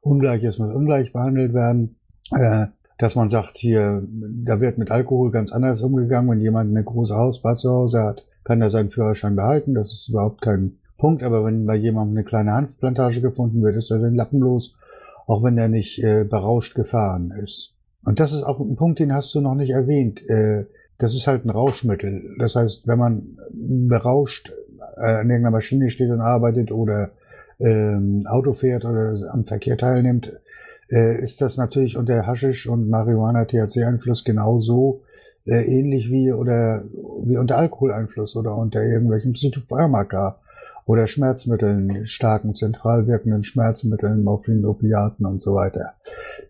Ungleiches 0.00 0.58
muss 0.58 0.74
ungleich 0.74 1.12
behandelt 1.12 1.54
werden, 1.54 1.96
äh, 2.32 2.66
dass 2.98 3.14
man 3.14 3.30
sagt, 3.30 3.58
hier, 3.58 4.02
da 4.44 4.60
wird 4.60 4.76
mit 4.76 4.90
Alkohol 4.90 5.30
ganz 5.30 5.52
anders 5.52 5.82
umgegangen. 5.82 6.30
Wenn 6.30 6.40
jemand 6.40 6.70
eine 6.70 6.82
große 6.82 7.14
Hausbar 7.14 7.56
zu 7.58 7.70
Hause 7.70 8.02
hat, 8.02 8.24
kann 8.42 8.60
er 8.60 8.70
seinen 8.70 8.90
Führerschein 8.90 9.36
behalten. 9.36 9.74
Das 9.74 9.86
ist 9.92 10.08
überhaupt 10.08 10.42
kein 10.42 10.78
Punkt. 10.98 11.22
Aber 11.22 11.44
wenn 11.44 11.64
bei 11.64 11.76
jemandem 11.76 12.16
eine 12.16 12.24
kleine 12.24 12.52
Hanfplantage 12.52 13.20
gefunden 13.20 13.62
wird, 13.62 13.76
ist 13.76 13.90
er 13.90 14.00
den 14.00 14.16
Lappen 14.16 14.40
los, 14.40 14.74
auch 15.30 15.44
wenn 15.44 15.56
er 15.56 15.68
nicht 15.68 16.02
äh, 16.02 16.24
berauscht 16.24 16.74
gefahren 16.74 17.32
ist. 17.44 17.72
Und 18.04 18.18
das 18.18 18.32
ist 18.32 18.42
auch 18.42 18.58
ein 18.58 18.74
Punkt, 18.74 18.98
den 18.98 19.14
hast 19.14 19.32
du 19.32 19.40
noch 19.40 19.54
nicht 19.54 19.70
erwähnt. 19.70 20.20
Äh, 20.28 20.64
das 20.98 21.14
ist 21.14 21.28
halt 21.28 21.44
ein 21.44 21.50
Rauschmittel. 21.50 22.34
Das 22.40 22.56
heißt, 22.56 22.88
wenn 22.88 22.98
man 22.98 23.38
berauscht 23.88 24.52
äh, 24.96 25.20
an 25.20 25.30
irgendeiner 25.30 25.52
Maschine 25.52 25.90
steht 25.90 26.10
und 26.10 26.20
arbeitet 26.20 26.72
oder 26.72 27.12
ähm, 27.60 28.26
Auto 28.28 28.54
fährt 28.54 28.84
oder 28.84 29.30
am 29.30 29.44
Verkehr 29.44 29.78
teilnimmt, 29.78 30.32
äh, 30.90 31.22
ist 31.22 31.40
das 31.40 31.56
natürlich 31.56 31.96
unter 31.96 32.26
Haschisch 32.26 32.66
und 32.66 32.90
Marihuana-THC-Einfluss 32.90 34.24
genauso 34.24 35.02
äh, 35.46 35.62
ähnlich 35.62 36.10
wie 36.10 36.32
oder 36.32 36.82
wie 37.24 37.36
unter 37.36 37.56
Alkoholeinfluss 37.56 38.34
oder 38.34 38.56
unter 38.56 38.82
irgendwelchen 38.82 39.34
Psychopharmaka 39.34 40.40
oder 40.86 41.06
Schmerzmitteln, 41.06 42.06
starken 42.06 42.54
zentral 42.54 43.06
wirkenden 43.06 43.44
Schmerzmitteln, 43.44 44.22
Morphin, 44.22 44.64
Opiaten 44.64 45.26
und 45.26 45.40
so 45.42 45.54
weiter. 45.54 45.94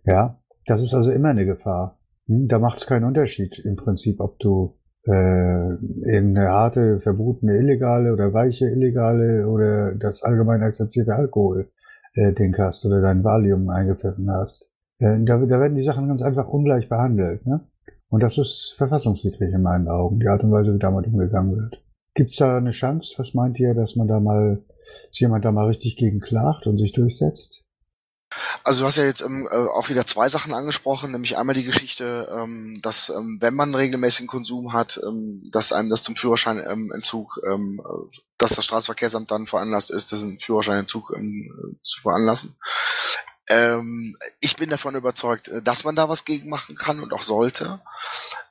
Ja, 0.04 0.38
das 0.66 0.82
ist 0.82 0.94
also 0.94 1.10
immer 1.10 1.28
eine 1.28 1.44
Gefahr. 1.44 1.98
Hm, 2.26 2.48
da 2.48 2.58
macht 2.58 2.78
es 2.78 2.86
keinen 2.86 3.04
Unterschied 3.04 3.58
im 3.64 3.76
Prinzip, 3.76 4.20
ob 4.20 4.38
du 4.38 4.76
äh, 5.06 5.70
irgendeine 5.70 6.48
harte, 6.48 7.00
verbotene 7.00 7.56
illegale 7.56 8.12
oder 8.12 8.32
weiche 8.32 8.68
illegale 8.68 9.48
oder 9.48 9.94
das 9.94 10.22
allgemein 10.22 10.62
akzeptierte 10.62 11.14
Alkohol 11.14 11.70
äh, 12.14 12.32
Ding 12.32 12.56
hast 12.58 12.84
oder 12.84 13.00
dein 13.00 13.24
Valium 13.24 13.68
eingepfiffen 13.68 14.30
hast. 14.30 14.70
Äh, 14.98 15.24
da, 15.24 15.38
da 15.38 15.60
werden 15.60 15.76
die 15.76 15.84
Sachen 15.84 16.08
ganz 16.08 16.22
einfach 16.22 16.48
ungleich 16.48 16.88
behandelt. 16.88 17.46
Ne? 17.46 17.60
Und 18.10 18.22
das 18.22 18.36
ist 18.38 18.74
verfassungswidrig 18.76 19.52
in 19.52 19.62
meinen 19.62 19.88
Augen, 19.88 20.20
die 20.20 20.28
Art 20.28 20.42
und 20.44 20.52
Weise, 20.52 20.74
wie 20.74 20.78
damit 20.78 21.06
umgegangen 21.06 21.56
wird. 21.56 21.82
Gibt's 22.20 22.36
da 22.36 22.58
eine 22.58 22.72
Chance, 22.72 23.14
was 23.16 23.32
meint 23.32 23.58
ihr, 23.58 23.72
dass 23.72 23.96
man 23.96 24.06
da 24.06 24.20
mal, 24.20 24.62
dass 25.08 25.18
jemand 25.20 25.42
da 25.42 25.52
mal 25.52 25.68
richtig 25.68 25.96
gegen 25.96 26.20
klagt 26.20 26.66
und 26.66 26.76
sich 26.76 26.92
durchsetzt? 26.92 27.64
Also 28.62 28.82
du 28.82 28.86
hast 28.86 28.98
ja 28.98 29.04
jetzt 29.04 29.22
ähm, 29.22 29.48
äh, 29.50 29.56
auch 29.56 29.88
wieder 29.88 30.04
zwei 30.04 30.28
Sachen 30.28 30.52
angesprochen, 30.52 31.12
nämlich 31.12 31.38
einmal 31.38 31.54
die 31.54 31.64
Geschichte, 31.64 32.28
ähm, 32.30 32.80
dass 32.82 33.08
ähm, 33.08 33.38
wenn 33.40 33.54
man 33.54 33.74
regelmäßigen 33.74 34.26
Konsum 34.26 34.74
hat, 34.74 35.00
ähm, 35.02 35.48
dass 35.50 35.72
einem 35.72 35.88
das 35.88 36.02
zum 36.02 36.14
Führerscheinentzug, 36.14 37.40
ähm, 37.50 37.80
dass 38.36 38.54
das 38.54 38.66
Straßenverkehrsamt 38.66 39.30
dann 39.30 39.46
veranlasst 39.46 39.90
ist, 39.90 40.12
diesen 40.12 40.40
Führerscheinentzug 40.40 41.14
ähm, 41.16 41.78
zu 41.80 42.02
veranlassen. 42.02 42.54
Ähm, 43.50 44.16
ich 44.38 44.54
bin 44.54 44.70
davon 44.70 44.94
überzeugt, 44.94 45.48
äh, 45.48 45.60
dass 45.60 45.82
man 45.82 45.96
da 45.96 46.08
was 46.08 46.24
gegen 46.24 46.48
machen 46.48 46.76
kann 46.76 47.00
und 47.00 47.12
auch 47.12 47.22
sollte. 47.22 47.80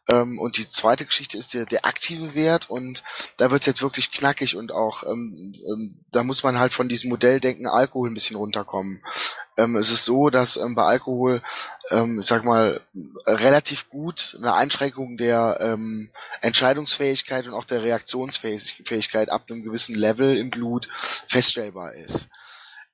Ähm, 0.10 0.38
und 0.38 0.58
die 0.58 0.70
zweite 0.70 1.06
Geschichte 1.06 1.38
ist 1.38 1.54
der, 1.54 1.66
der 1.66 1.86
aktive 1.86 2.36
Wert 2.36 2.70
und 2.70 3.04
da 3.38 3.50
wird's 3.50 3.66
jetzt 3.66 3.82
wirklich 3.82 4.12
knackig 4.12 4.58
und 4.58 4.74
auch 4.74 5.04
ähm, 5.04 5.56
ähm, 5.66 5.96
da 6.12 6.24
muss 6.24 6.44
man 6.44 6.60
halt 6.60 6.74
von 6.74 6.90
diesem 6.90 7.10
Modelldenken 7.12 7.66
Alkohol 7.66 8.10
ein 8.10 8.14
bisschen 8.14 8.36
runterkommen. 8.36 9.02
Ähm, 9.56 9.78
es 9.78 9.90
ist 9.90 10.04
so, 10.04 10.30
dass 10.30 10.58
ähm, 10.58 10.76
bei 10.76 10.84
Alkohol, 10.84 11.42
ich 11.92 12.26
sag 12.28 12.44
mal, 12.44 12.82
relativ 13.26 13.90
gut 13.90 14.38
eine 14.38 14.54
Einschränkung 14.54 15.18
der 15.18 15.76
Entscheidungsfähigkeit 16.42 17.48
und 17.48 17.56
auch 17.56 17.64
der 17.64 17.82
Reaktionsfähigkeit 17.82 19.32
ab 19.32 19.46
einem 19.50 19.64
gewissen 19.64 19.96
Level 19.96 20.38
im 20.38 20.52
Blut 20.52 20.88
feststellbar 21.28 21.94
ist. 21.94 22.28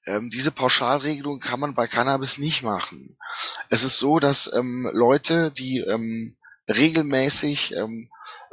Ähm, 0.05 0.29
diese 0.29 0.51
Pauschalregelung 0.51 1.39
kann 1.39 1.59
man 1.59 1.73
bei 1.73 1.87
Cannabis 1.87 2.37
nicht 2.37 2.61
machen. 2.63 3.17
Es 3.69 3.83
ist 3.83 3.97
so, 3.97 4.19
dass 4.19 4.51
ähm, 4.53 4.89
Leute, 4.93 5.51
die 5.51 5.79
ähm, 5.79 6.35
regelmäßig 6.67 7.75
ähm, 7.75 8.09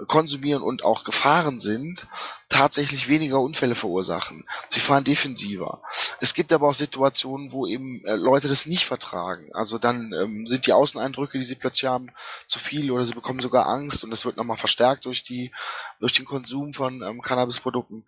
konsumieren 0.07 0.63
und 0.63 0.85
auch 0.85 1.05
gefahren 1.05 1.59
sind, 1.61 2.07
tatsächlich 2.49 3.09
weniger 3.09 3.41
Unfälle 3.41 3.75
verursachen. 3.75 4.45
Sie 4.69 4.81
fahren 4.81 5.05
defensiver. 5.05 5.83
Es 6.21 6.35
gibt 6.35 6.53
aber 6.53 6.69
auch 6.69 6.75
Situationen, 6.75 7.53
wo 7.53 7.67
eben 7.67 8.05
äh, 8.05 8.17
Leute 8.17 8.49
das 8.49 8.67
nicht 8.67 8.85
vertragen. 8.85 9.51
Also 9.55 9.79
dann 9.79 10.13
ähm, 10.13 10.47
sind 10.47 10.67
die 10.67 10.73
Außeneindrücke, 10.73 11.39
die 11.39 11.45
sie 11.45 11.55
plötzlich 11.55 11.91
haben, 11.91 12.11
zu 12.47 12.59
viel 12.59 12.91
oder 12.91 13.05
sie 13.05 13.15
bekommen 13.15 13.41
sogar 13.41 13.67
Angst 13.67 14.05
und 14.05 14.11
das 14.11 14.25
wird 14.25 14.37
nochmal 14.37 14.59
verstärkt 14.59 15.07
durch 15.07 15.25
die 15.25 15.51
durch 16.01 16.13
den 16.13 16.27
Konsum 16.27 16.75
von 16.75 17.03
ähm, 17.03 17.23
Cannabisprodukten. 17.23 18.05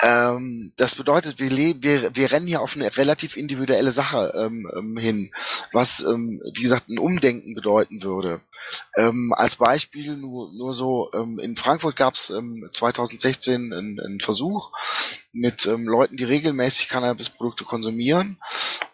Ähm, 0.00 0.72
das 0.76 0.94
bedeutet, 0.94 1.40
wir, 1.40 1.50
leben, 1.50 1.82
wir, 1.82 2.14
wir 2.14 2.30
rennen 2.30 2.46
hier 2.46 2.60
auf 2.60 2.76
eine 2.76 2.96
relativ 2.96 3.36
individuelle 3.36 3.90
Sache 3.90 4.32
ähm, 4.36 4.70
ähm, 4.76 4.96
hin, 4.96 5.32
was, 5.72 6.00
ähm, 6.02 6.40
wie 6.54 6.62
gesagt, 6.62 6.88
ein 6.88 7.00
Umdenken 7.00 7.54
bedeuten 7.54 8.00
würde. 8.02 8.40
Ähm, 8.96 9.34
als 9.36 9.56
Beispiel 9.56 10.16
nur, 10.16 10.52
nur 10.52 10.72
so, 10.72 11.10
ähm, 11.14 11.40
in 11.40 11.56
Frankfurt 11.56 11.96
gab 11.96 12.14
es 12.14 12.26
2016 12.26 13.72
einen, 13.72 13.98
einen, 13.98 14.20
Versuch 14.20 14.70
mit 15.32 15.66
ähm, 15.66 15.88
Leuten, 15.88 16.16
die 16.16 16.24
regelmäßig 16.24 16.88
Cannabisprodukte 16.88 17.64
konsumieren 17.64 18.38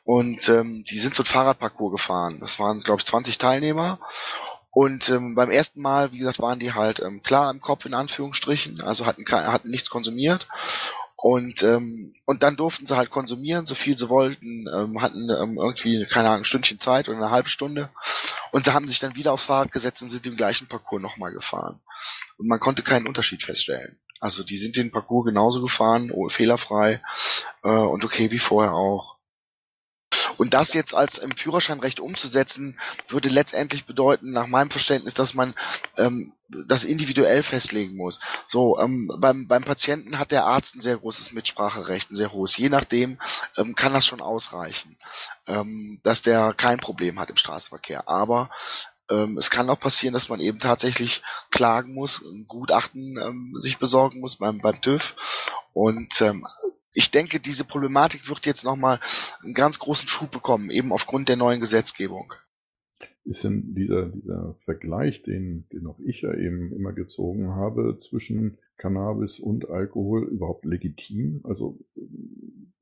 und 0.04 0.48
ähm, 0.48 0.84
die 0.84 0.98
sind 0.98 1.14
so 1.14 1.22
ein 1.22 1.26
Fahrradparcours 1.26 1.92
gefahren. 1.92 2.38
Das 2.40 2.58
waren, 2.58 2.78
glaube 2.78 3.00
ich, 3.00 3.06
20 3.06 3.36
Teilnehmer 3.36 3.98
und 4.74 5.08
ähm, 5.08 5.36
beim 5.36 5.52
ersten 5.52 5.80
Mal, 5.80 6.10
wie 6.12 6.18
gesagt, 6.18 6.40
waren 6.40 6.58
die 6.58 6.72
halt 6.72 6.98
ähm, 7.00 7.22
klar 7.22 7.50
im 7.50 7.60
Kopf 7.60 7.86
in 7.86 7.94
Anführungsstrichen, 7.94 8.80
also 8.80 9.06
hatten, 9.06 9.24
hatten 9.24 9.70
nichts 9.70 9.88
konsumiert. 9.88 10.48
Und, 11.16 11.62
ähm, 11.62 12.12
und 12.26 12.42
dann 12.42 12.56
durften 12.56 12.86
sie 12.86 12.96
halt 12.96 13.08
konsumieren, 13.08 13.64
so 13.64 13.74
viel 13.76 13.96
sie 13.96 14.10
wollten, 14.10 14.66
ähm, 14.68 15.00
hatten 15.00 15.30
ähm, 15.30 15.58
irgendwie, 15.58 16.04
keine 16.06 16.28
Ahnung, 16.28 16.42
ein 16.42 16.44
Stündchen 16.44 16.80
Zeit 16.80 17.08
oder 17.08 17.16
eine 17.16 17.30
halbe 17.30 17.48
Stunde. 17.48 17.88
Und 18.50 18.64
sie 18.64 18.74
haben 18.74 18.88
sich 18.88 18.98
dann 18.98 19.14
wieder 19.14 19.32
aufs 19.32 19.44
Fahrrad 19.44 19.72
gesetzt 19.72 20.02
und 20.02 20.08
sind 20.08 20.26
den 20.26 20.36
gleichen 20.36 20.66
Parcours 20.66 21.00
nochmal 21.00 21.32
gefahren. 21.32 21.80
Und 22.36 22.48
man 22.48 22.60
konnte 22.60 22.82
keinen 22.82 23.06
Unterschied 23.06 23.44
feststellen. 23.44 23.96
Also 24.20 24.42
die 24.42 24.56
sind 24.56 24.76
den 24.76 24.90
Parcours 24.90 25.26
genauso 25.26 25.62
gefahren, 25.62 26.10
oh, 26.10 26.28
fehlerfrei 26.28 27.00
äh, 27.62 27.68
und 27.68 28.04
okay 28.04 28.30
wie 28.30 28.38
vorher 28.40 28.74
auch. 28.74 29.13
Und 30.36 30.54
das 30.54 30.74
jetzt 30.74 30.94
als 30.94 31.18
im 31.18 31.36
Führerscheinrecht 31.36 32.00
umzusetzen, 32.00 32.78
würde 33.08 33.28
letztendlich 33.28 33.84
bedeuten, 33.84 34.32
nach 34.32 34.46
meinem 34.46 34.70
Verständnis, 34.70 35.14
dass 35.14 35.34
man 35.34 35.54
ähm, 35.96 36.32
das 36.66 36.84
individuell 36.84 37.42
festlegen 37.42 37.96
muss. 37.96 38.20
So, 38.46 38.78
ähm, 38.78 39.10
beim, 39.18 39.48
beim 39.48 39.64
Patienten 39.64 40.18
hat 40.18 40.30
der 40.30 40.44
Arzt 40.44 40.76
ein 40.76 40.80
sehr 40.80 40.96
großes 40.96 41.32
Mitspracherecht, 41.32 42.10
ein 42.10 42.16
sehr 42.16 42.32
hohes. 42.32 42.56
Je 42.56 42.68
nachdem 42.68 43.18
ähm, 43.56 43.74
kann 43.74 43.92
das 43.92 44.06
schon 44.06 44.20
ausreichen, 44.20 44.96
ähm, 45.46 46.00
dass 46.02 46.22
der 46.22 46.54
kein 46.54 46.78
Problem 46.78 47.18
hat 47.18 47.30
im 47.30 47.36
Straßenverkehr. 47.36 48.08
Aber 48.08 48.50
ähm, 49.10 49.36
es 49.38 49.50
kann 49.50 49.68
auch 49.68 49.78
passieren, 49.78 50.14
dass 50.14 50.28
man 50.28 50.40
eben 50.40 50.58
tatsächlich 50.58 51.22
klagen 51.50 51.94
muss, 51.94 52.22
ein 52.22 52.46
Gutachten 52.46 53.18
ähm, 53.18 53.54
sich 53.58 53.78
besorgen 53.78 54.20
muss 54.20 54.36
beim, 54.36 54.58
beim 54.58 54.80
TÜV. 54.80 55.16
Und 55.72 56.20
ähm, 56.22 56.44
ich 56.92 57.10
denke, 57.10 57.40
diese 57.40 57.64
Problematik 57.64 58.28
wird 58.28 58.46
jetzt 58.46 58.64
nochmal 58.64 59.00
einen 59.42 59.54
ganz 59.54 59.78
großen 59.78 60.08
Schub 60.08 60.30
bekommen, 60.30 60.70
eben 60.70 60.92
aufgrund 60.92 61.28
der 61.28 61.36
neuen 61.36 61.60
Gesetzgebung. 61.60 62.32
Ist 63.24 63.42
denn 63.42 63.74
dieser, 63.74 64.06
dieser 64.10 64.54
Vergleich, 64.64 65.22
den, 65.22 65.66
den 65.72 65.86
auch 65.86 65.98
ich 66.04 66.22
ja 66.22 66.32
eben 66.32 66.72
immer 66.74 66.92
gezogen 66.92 67.54
habe, 67.54 67.98
zwischen 68.00 68.58
Cannabis 68.76 69.40
und 69.40 69.68
Alkohol 69.68 70.24
überhaupt 70.28 70.64
legitim? 70.64 71.40
Also 71.44 71.78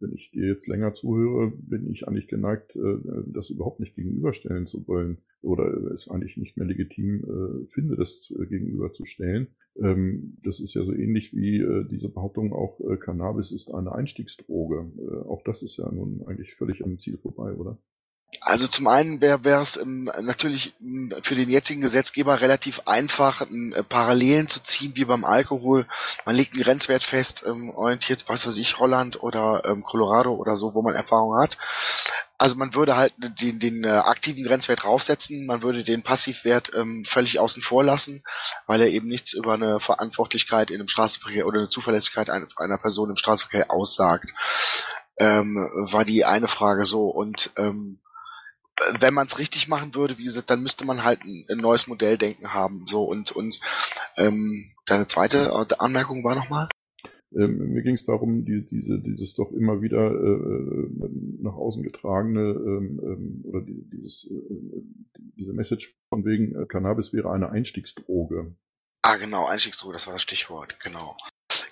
wenn 0.02 0.12
ich 0.12 0.30
dir 0.32 0.48
jetzt 0.48 0.66
länger 0.66 0.92
zuhöre, 0.92 1.52
bin 1.56 1.88
ich 1.88 2.06
eigentlich 2.06 2.28
geneigt, 2.28 2.76
äh, 2.76 2.98
das 3.26 3.50
überhaupt 3.50 3.80
nicht 3.80 3.94
gegenüberstellen 3.94 4.66
zu 4.66 4.86
wollen 4.86 5.18
oder 5.40 5.64
es 5.92 6.08
eigentlich 6.08 6.36
nicht 6.36 6.56
mehr 6.56 6.66
legitim 6.66 7.24
äh, 7.24 7.66
finde, 7.72 7.96
das 7.96 8.32
gegenüberzustellen. 8.48 9.48
Ähm, 9.76 10.36
das 10.42 10.60
ist 10.60 10.74
ja 10.74 10.84
so 10.84 10.92
ähnlich 10.92 11.32
wie 11.32 11.60
äh, 11.60 11.86
diese 11.88 12.08
Behauptung, 12.08 12.52
auch 12.52 12.80
Cannabis 13.00 13.52
ist 13.52 13.72
eine 13.72 13.92
Einstiegsdroge. 13.92 15.24
Auch 15.28 15.42
das 15.44 15.62
ist 15.62 15.76
ja 15.76 15.90
nun 15.90 16.22
eigentlich 16.26 16.54
völlig 16.54 16.84
am 16.84 16.98
Ziel 16.98 17.16
vorbei, 17.16 17.54
oder? 17.54 17.78
Also 18.44 18.66
zum 18.66 18.88
einen 18.88 19.20
wäre 19.20 19.62
es 19.62 19.76
ähm, 19.76 20.10
natürlich 20.20 20.74
ähm, 20.80 21.14
für 21.22 21.36
den 21.36 21.48
jetzigen 21.48 21.80
Gesetzgeber 21.80 22.40
relativ 22.40 22.82
einfach, 22.86 23.42
ähm, 23.42 23.74
Parallelen 23.88 24.48
zu 24.48 24.62
ziehen 24.62 24.92
wie 24.96 25.04
beim 25.04 25.24
Alkohol. 25.24 25.86
Man 26.26 26.34
legt 26.34 26.54
einen 26.54 26.64
Grenzwert 26.64 27.04
fest, 27.04 27.44
ähm, 27.46 27.70
orientiert, 27.70 28.24
was 28.26 28.46
weiß 28.46 28.56
ich, 28.56 28.78
Holland 28.78 29.22
oder 29.22 29.62
ähm, 29.64 29.84
Colorado 29.84 30.34
oder 30.34 30.56
so, 30.56 30.74
wo 30.74 30.82
man 30.82 30.94
Erfahrung 30.94 31.38
hat. 31.40 31.56
Also 32.36 32.56
man 32.56 32.74
würde 32.74 32.96
halt 32.96 33.12
den, 33.16 33.60
den 33.60 33.84
äh, 33.84 33.90
aktiven 33.90 34.42
Grenzwert 34.42 34.82
draufsetzen, 34.82 35.46
man 35.46 35.62
würde 35.62 35.84
den 35.84 36.02
Passivwert 36.02 36.72
ähm, 36.74 37.04
völlig 37.04 37.38
außen 37.38 37.62
vor 37.62 37.84
lassen, 37.84 38.24
weil 38.66 38.80
er 38.80 38.88
eben 38.88 39.06
nichts 39.06 39.34
über 39.34 39.54
eine 39.54 39.78
Verantwortlichkeit 39.78 40.72
in 40.72 40.80
einem 40.80 40.88
Straßenverkehr 40.88 41.46
oder 41.46 41.60
eine 41.60 41.68
Zuverlässigkeit 41.68 42.28
einer, 42.28 42.48
einer 42.56 42.78
Person 42.78 43.10
im 43.10 43.16
Straßenverkehr 43.16 43.70
aussagt. 43.70 44.34
Ähm, 45.18 45.54
war 45.92 46.04
die 46.04 46.24
eine 46.24 46.48
Frage 46.48 46.84
so 46.84 47.06
und 47.06 47.52
ähm, 47.56 48.00
wenn 49.00 49.14
man 49.14 49.26
es 49.26 49.38
richtig 49.38 49.68
machen 49.68 49.94
würde, 49.94 50.18
wie 50.18 50.24
gesagt, 50.24 50.50
dann 50.50 50.62
müsste 50.62 50.84
man 50.84 51.04
halt 51.04 51.24
ein, 51.24 51.44
ein 51.50 51.58
neues 51.58 51.86
Modelldenken 51.86 52.52
haben. 52.52 52.86
So 52.86 53.04
und 53.04 53.32
und 53.32 53.60
ähm, 54.16 54.72
deine 54.86 55.06
zweite 55.06 55.50
äh, 55.50 55.74
Anmerkung 55.78 56.24
war 56.24 56.34
nochmal? 56.34 56.68
Ähm, 57.34 57.72
mir 57.72 57.82
ging 57.82 57.94
es 57.94 58.04
darum, 58.04 58.44
die, 58.44 58.66
diese, 58.66 58.98
dieses 59.00 59.34
doch 59.34 59.52
immer 59.52 59.80
wieder 59.80 60.10
äh, 60.10 60.88
nach 61.40 61.54
außen 61.54 61.82
getragene 61.82 62.40
ähm, 62.40 63.00
ähm 63.02 63.44
oder 63.44 63.62
die, 63.62 63.88
dieses, 63.90 64.28
äh, 64.30 64.82
diese 65.36 65.52
Message 65.52 65.96
von 66.10 66.24
wegen 66.24 66.54
äh, 66.54 66.66
Cannabis 66.66 67.12
wäre 67.12 67.30
eine 67.30 67.50
Einstiegsdroge. 67.50 68.54
Ah, 69.02 69.16
genau, 69.16 69.46
Einstiegsdroge, 69.46 69.94
das 69.94 70.06
war 70.06 70.12
das 70.12 70.22
Stichwort, 70.22 70.78
genau. 70.80 71.16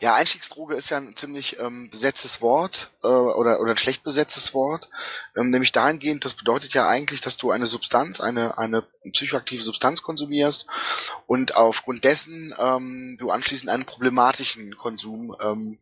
Ja, 0.00 0.14
Einstiegsdroge 0.14 0.74
ist 0.74 0.90
ja 0.90 0.96
ein 0.96 1.16
ziemlich 1.16 1.58
ähm, 1.58 1.90
besetztes 1.90 2.40
Wort 2.40 2.90
äh, 3.02 3.06
oder, 3.06 3.60
oder 3.60 3.72
ein 3.72 3.78
schlecht 3.78 4.02
besetztes 4.02 4.54
Wort, 4.54 4.88
ähm, 5.36 5.50
nämlich 5.50 5.72
dahingehend, 5.72 6.24
das 6.24 6.34
bedeutet 6.34 6.74
ja 6.74 6.88
eigentlich, 6.88 7.20
dass 7.20 7.36
du 7.36 7.50
eine 7.50 7.66
Substanz, 7.66 8.20
eine, 8.20 8.58
eine 8.58 8.82
psychoaktive 9.12 9.62
Substanz 9.62 10.02
konsumierst 10.02 10.66
und 11.26 11.56
aufgrund 11.56 12.04
dessen 12.04 12.54
ähm, 12.58 13.16
du 13.18 13.30
anschließend 13.30 13.70
einen 13.70 13.84
problematischen 13.84 14.76
Konsum 14.76 15.36
ähm, 15.40 15.78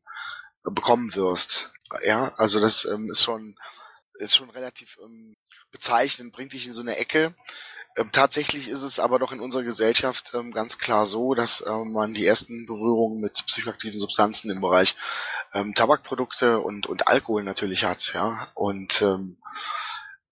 bekommen 0.62 1.14
wirst. 1.14 1.72
Ja, 2.04 2.34
also 2.36 2.60
das 2.60 2.84
ähm, 2.84 3.10
ist 3.10 3.22
schon 3.22 3.56
ist 4.14 4.36
schon 4.36 4.50
relativ 4.50 4.98
ähm, 5.02 5.36
bezeichnend, 5.70 6.32
bringt 6.32 6.52
dich 6.52 6.66
in 6.66 6.72
so 6.72 6.80
eine 6.80 6.96
Ecke, 6.96 7.34
tatsächlich 8.12 8.68
ist 8.68 8.82
es 8.82 8.98
aber 8.98 9.18
doch 9.18 9.32
in 9.32 9.40
unserer 9.40 9.62
Gesellschaft 9.62 10.32
ähm, 10.34 10.52
ganz 10.52 10.78
klar 10.78 11.06
so, 11.06 11.34
dass 11.34 11.64
ähm, 11.66 11.92
man 11.92 12.14
die 12.14 12.26
ersten 12.26 12.66
Berührungen 12.66 13.20
mit 13.20 13.44
psychoaktiven 13.46 13.98
Substanzen 13.98 14.50
im 14.50 14.60
Bereich 14.60 14.96
ähm, 15.54 15.74
Tabakprodukte 15.74 16.60
und, 16.60 16.86
und 16.86 17.08
Alkohol 17.08 17.42
natürlich 17.42 17.84
hat, 17.84 18.12
ja. 18.14 18.48
Und 18.54 19.02
ähm, 19.02 19.36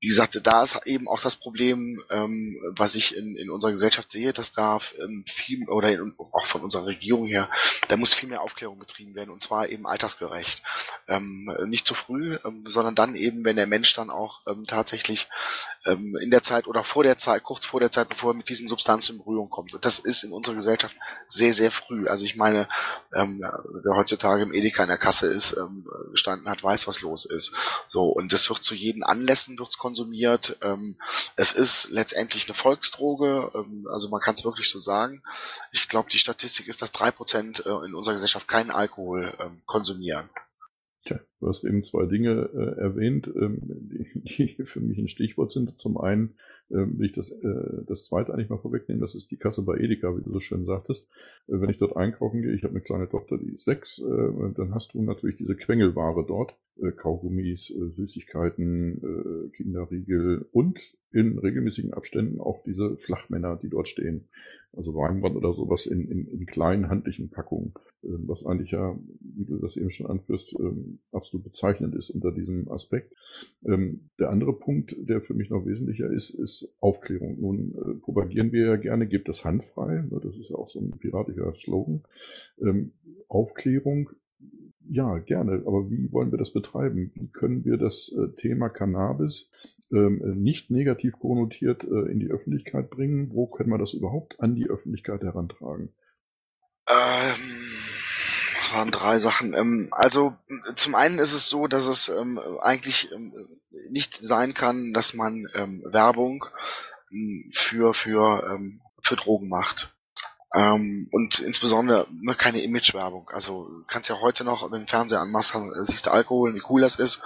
wie 0.01 0.09
gesagt, 0.09 0.39
da 0.47 0.63
ist 0.63 0.79
eben 0.85 1.09
auch 1.09 1.21
das 1.21 1.37
Problem, 1.37 2.03
ähm, 2.11 2.61
was 2.77 2.95
ich 2.97 3.17
in, 3.17 3.35
in 3.35 3.51
unserer 3.51 3.71
Gesellschaft 3.71 4.11
sehe, 4.11 4.35
dass 4.35 4.53
da 4.53 4.79
ähm, 5.01 5.25
viel 5.27 5.67
oder 5.71 5.91
in, 5.91 6.15
auch 6.19 6.47
von 6.47 6.61
unserer 6.61 6.85
Regierung 6.85 7.27
her, 7.27 7.51
da 7.89 7.97
muss 7.97 8.13
viel 8.13 8.29
mehr 8.29 8.43
Aufklärung 8.43 8.79
betrieben 8.79 9.15
werden 9.15 9.31
und 9.31 9.43
zwar 9.43 9.71
eben 9.71 9.87
altersgerecht. 9.87 10.63
Ähm, 11.09 11.51
nicht 11.67 11.87
zu 11.87 11.95
früh, 11.95 12.37
ähm, 12.45 12.65
sondern 12.67 12.95
dann 12.95 13.15
eben, 13.15 13.45
wenn 13.45 13.57
der 13.57 13.67
Mensch 13.67 13.95
dann 13.95 14.11
auch 14.11 14.43
ähm, 14.47 14.67
tatsächlich 14.67 15.29
ähm, 15.87 16.17
in 16.17 16.31
der 16.31 16.43
Zeit 16.43 16.67
oder 16.67 16.85
vor 16.85 17.03
der 17.03 17.17
Zeit, 17.17 17.43
kurz 17.43 17.65
vor 17.65 17.81
der 17.81 17.91
Zeit, 17.91 18.11
bevor 18.11 18.33
er 18.33 18.37
mit 18.37 18.51
diesen 18.51 18.69
Substanzen 18.69 19.13
in 19.13 19.19
Berührung 19.19 19.49
kommt. 19.49 19.73
Und 19.73 19.85
das 19.87 19.99
ist 19.99 20.25
in 20.25 20.33
unserer 20.33 20.57
Gesellschaft 20.57 20.95
sehr, 21.29 21.55
sehr 21.55 21.71
früh. 21.71 22.07
Also 22.07 22.27
ich 22.27 22.37
meine, 22.37 22.69
ähm, 23.15 23.41
wer 23.83 23.97
heutzutage 23.97 24.43
im 24.43 24.53
Edeka 24.53 24.83
in 24.83 24.89
der 24.91 24.99
Kasse 24.99 25.29
ist, 25.29 25.57
ähm, 25.57 25.87
gestanden 26.11 26.51
hat, 26.51 26.63
weiß, 26.63 26.87
was 26.87 27.01
los 27.01 27.25
ist. 27.25 27.53
So, 27.87 28.09
und 28.09 28.33
das 28.33 28.49
wird 28.51 28.63
zu 28.63 28.75
jeden 28.75 29.03
Anlässen 29.03 29.59
wird's 29.59 29.79
konsumiert. 29.87 30.59
Ähm, 30.63 30.97
es 31.37 31.53
ist 31.53 31.91
letztendlich 31.91 32.49
eine 32.49 32.55
Volksdroge, 32.55 33.53
ähm, 33.55 33.87
also 33.89 34.09
man 34.09 34.21
kann 34.21 34.35
es 34.35 34.45
wirklich 34.45 34.69
so 34.69 34.81
sagen. 34.81 35.23
Ich 35.71 35.89
glaube, 35.89 36.09
die 36.11 36.19
Statistik 36.19 36.67
ist, 36.67 36.83
dass 36.83 36.91
drei 36.91 37.13
Prozent 37.13 37.65
äh, 37.65 37.87
in 37.87 37.95
unserer 37.95 38.15
Gesellschaft 38.15 38.49
keinen 38.49 38.73
Alkohol 38.73 39.33
ähm, 39.39 39.63
konsumieren. 39.65 40.29
Tja, 41.05 41.21
du 41.39 41.49
hast 41.49 41.63
eben 41.63 41.85
zwei 41.85 42.07
Dinge 42.07 42.51
äh, 42.53 42.81
erwähnt, 42.81 43.29
ähm, 43.29 43.59
die, 43.63 44.57
die 44.57 44.65
für 44.65 44.81
mich 44.81 44.99
ein 44.99 45.09
Stichwort 45.09 45.53
sind. 45.53 45.79
Zum 45.79 45.99
einen 45.99 46.37
ähm, 46.71 46.99
will 46.99 47.07
ich 47.07 47.13
das, 47.13 47.31
äh, 47.31 47.85
das 47.87 48.07
zweite 48.07 48.33
eigentlich 48.33 48.51
mal 48.51 48.59
vorwegnehmen, 48.59 49.01
das 49.01 49.15
ist 49.15 49.31
die 49.31 49.37
Kasse 49.37 49.63
bei 49.63 49.77
Edeka, 49.79 50.17
wie 50.17 50.23
du 50.23 50.33
so 50.33 50.41
schön 50.41 50.65
sagtest. 50.65 51.09
Äh, 51.49 51.61
wenn 51.61 51.71
ich 51.71 51.79
dort 51.79 51.97
einkaufen 51.97 52.43
gehe, 52.43 52.55
ich 52.55 52.65
habe 52.65 52.75
eine 52.75 52.83
kleine 52.83 53.09
Tochter, 53.09 53.39
die 53.39 53.55
ist 53.55 53.65
sechs, 53.65 53.99
äh, 53.99 54.53
dann 54.57 54.75
hast 54.75 54.95
du 54.95 55.03
natürlich 55.03 55.37
diese 55.37 55.57
Quengelware 55.57 56.25
dort. 56.27 56.57
äh, 56.79 56.93
Kaugummis, 56.93 57.71
äh, 57.71 57.91
Süßigkeiten, 57.91 58.99
äh, 59.03 59.57
Kinderriegel 59.57 60.47
und 60.53 60.79
in 61.17 61.39
regelmäßigen 61.39 61.95
Abständen 61.95 62.41
auch 62.41 62.63
diese 62.65 62.99
Flachmänner, 62.99 63.57
die 63.57 63.71
dort 63.71 63.89
stehen. 63.89 64.29
Also 64.77 64.95
Weinbrand 64.95 65.35
oder 65.35 65.55
sowas 65.55 65.87
in, 65.87 66.07
in, 66.11 66.27
in 66.27 66.45
kleinen 66.45 66.91
handlichen 66.91 67.31
Packungen, 67.31 67.73
äh, 68.03 68.09
was 68.27 68.45
eigentlich 68.45 68.73
ja, 68.73 68.99
wie 69.21 69.47
du 69.47 69.57
das 69.57 69.79
eben 69.79 69.89
schon 69.89 70.07
anführst, 70.07 70.55
ähm, 70.61 70.99
absolut 71.13 71.45
bezeichnend 71.45 71.95
ist 71.95 72.11
unter 72.11 72.31
diesem 72.33 72.71
Aspekt. 72.71 73.15
Ähm, 73.65 74.11
der 74.19 74.29
andere 74.29 74.53
Punkt, 74.53 74.95
der 74.99 75.23
für 75.23 75.33
mich 75.33 75.49
noch 75.49 75.65
wesentlicher 75.65 76.11
ist, 76.11 76.31
ist 76.31 76.69
Aufklärung. 76.81 77.41
Nun 77.41 77.75
äh, 77.75 77.95
propagieren 77.95 78.53
wir 78.53 78.67
ja 78.67 78.77
gerne, 78.77 79.07
gibt 79.07 79.31
es 79.31 79.47
handfrei, 79.47 80.03
ne, 80.03 80.21
das 80.23 80.37
ist 80.37 80.51
ja 80.51 80.57
auch 80.57 80.69
so 80.69 80.81
ein 80.81 80.91
piratischer 80.99 81.55
Slogan. 81.55 82.03
Ähm, 82.61 82.93
Aufklärung 83.29 84.11
ja, 84.89 85.19
gerne. 85.19 85.63
Aber 85.67 85.91
wie 85.91 86.11
wollen 86.13 86.31
wir 86.31 86.39
das 86.39 86.53
betreiben? 86.53 87.11
Wie 87.15 87.29
können 87.29 87.65
wir 87.65 87.77
das 87.77 88.15
äh, 88.17 88.29
Thema 88.37 88.69
Cannabis 88.69 89.51
ähm, 89.93 90.43
nicht 90.43 90.71
negativ 90.71 91.19
konnotiert 91.19 91.85
äh, 91.85 92.11
in 92.11 92.21
die 92.21 92.29
Öffentlichkeit 92.29 92.91
bringen? 92.91 93.31
Wo 93.33 93.47
können 93.47 93.71
wir 93.71 93.79
das 93.79 93.95
überhaupt 93.95 94.41
an 94.41 94.55
die 94.55 94.69
Öffentlichkeit 94.69 95.23
herantragen? 95.23 95.95
Ähm, 96.89 97.57
das 98.57 98.73
waren 98.73 98.91
drei 98.91 99.19
Sachen. 99.19 99.55
Ähm, 99.55 99.89
also 99.93 100.35
zum 100.75 100.95
einen 100.95 101.19
ist 101.19 101.35
es 101.35 101.49
so, 101.49 101.67
dass 101.67 101.87
es 101.87 102.09
ähm, 102.09 102.41
eigentlich 102.61 103.11
nicht 103.91 104.15
sein 104.15 104.55
kann, 104.55 104.93
dass 104.93 105.15
man 105.15 105.45
Werbung 105.85 106.45
ähm, 107.13 107.51
für 107.53 107.95
für 107.95 108.59
für 109.03 109.17
Drogen 109.17 109.49
macht. 109.49 109.97
Ähm, 110.55 111.09
und 111.11 111.41
insbesondere 111.41 112.07
ne, 112.11 112.35
keine 112.35 112.61
Imagewerbung. 112.61 113.29
Also 113.31 113.69
kannst 113.89 114.09
ja 114.09 114.21
heute 114.21 114.45
noch, 114.45 114.63
wenn 114.65 114.71
du 114.71 114.79
den 114.79 114.89
Fernseher 114.89 115.21
anmachst, 115.21 115.55
siehst 115.83 116.07
du 116.07 116.11
Alkohol, 116.11 116.55
wie 116.55 116.63
cool 116.69 116.81
das 116.81 116.97
ist. 116.97 117.21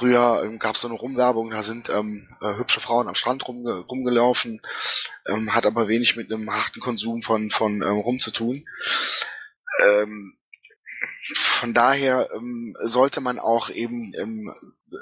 Früher 0.00 0.42
ähm, 0.46 0.58
gab 0.58 0.76
es 0.76 0.80
so 0.80 0.88
eine 0.88 0.96
Rumwerbung, 0.96 1.50
da 1.50 1.62
sind 1.62 1.90
ähm, 1.90 2.26
äh, 2.40 2.56
hübsche 2.56 2.80
Frauen 2.80 3.06
am 3.06 3.14
Strand 3.14 3.46
rumge 3.46 3.80
rumgelaufen, 3.80 4.62
ähm, 5.28 5.54
hat 5.54 5.66
aber 5.66 5.88
wenig 5.88 6.16
mit 6.16 6.32
einem 6.32 6.50
harten 6.50 6.80
Konsum 6.80 7.22
von, 7.22 7.50
von 7.50 7.82
ähm, 7.82 7.98
Rum 7.98 8.18
zu 8.18 8.30
tun. 8.30 8.66
Ähm, 9.84 10.38
von 11.34 11.74
daher 11.74 12.30
ähm, 12.34 12.74
sollte 12.80 13.20
man 13.20 13.38
auch 13.38 13.68
eben 13.68 14.14
ähm, 14.18 14.50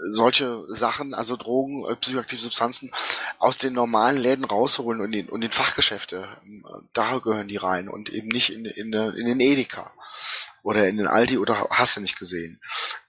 solche 0.08 0.64
Sachen, 0.66 1.14
also 1.14 1.36
Drogen, 1.36 1.88
äh, 1.88 1.94
psychoaktive 1.94 2.42
Substanzen, 2.42 2.90
aus 3.38 3.58
den 3.58 3.74
normalen 3.74 4.18
Läden 4.18 4.44
rausholen 4.44 5.00
und 5.00 5.12
in, 5.12 5.28
und 5.28 5.42
in 5.42 5.52
Fachgeschäfte. 5.52 6.26
Ähm, 6.42 6.66
da 6.92 7.18
gehören 7.18 7.46
die 7.46 7.56
rein 7.56 7.88
und 7.88 8.10
eben 8.10 8.30
nicht 8.30 8.50
in, 8.50 8.64
in, 8.64 8.92
in 8.92 9.26
den 9.26 9.38
Edeka 9.38 9.92
oder 10.68 10.86
in 10.86 10.98
den 10.98 11.06
Aldi 11.06 11.38
oder 11.38 11.66
hast 11.70 11.96
du 11.96 12.02
nicht 12.02 12.18
gesehen. 12.18 12.60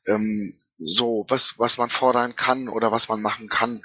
Ähm, 0.08 0.56
so, 0.78 1.26
was, 1.28 1.56
was 1.58 1.78
man 1.78 1.90
fordern 1.90 2.38
kann 2.38 2.70
oder 2.70 2.94
was 2.94 3.10
man 3.10 3.22
machen 3.22 3.50
kann. 3.50 3.82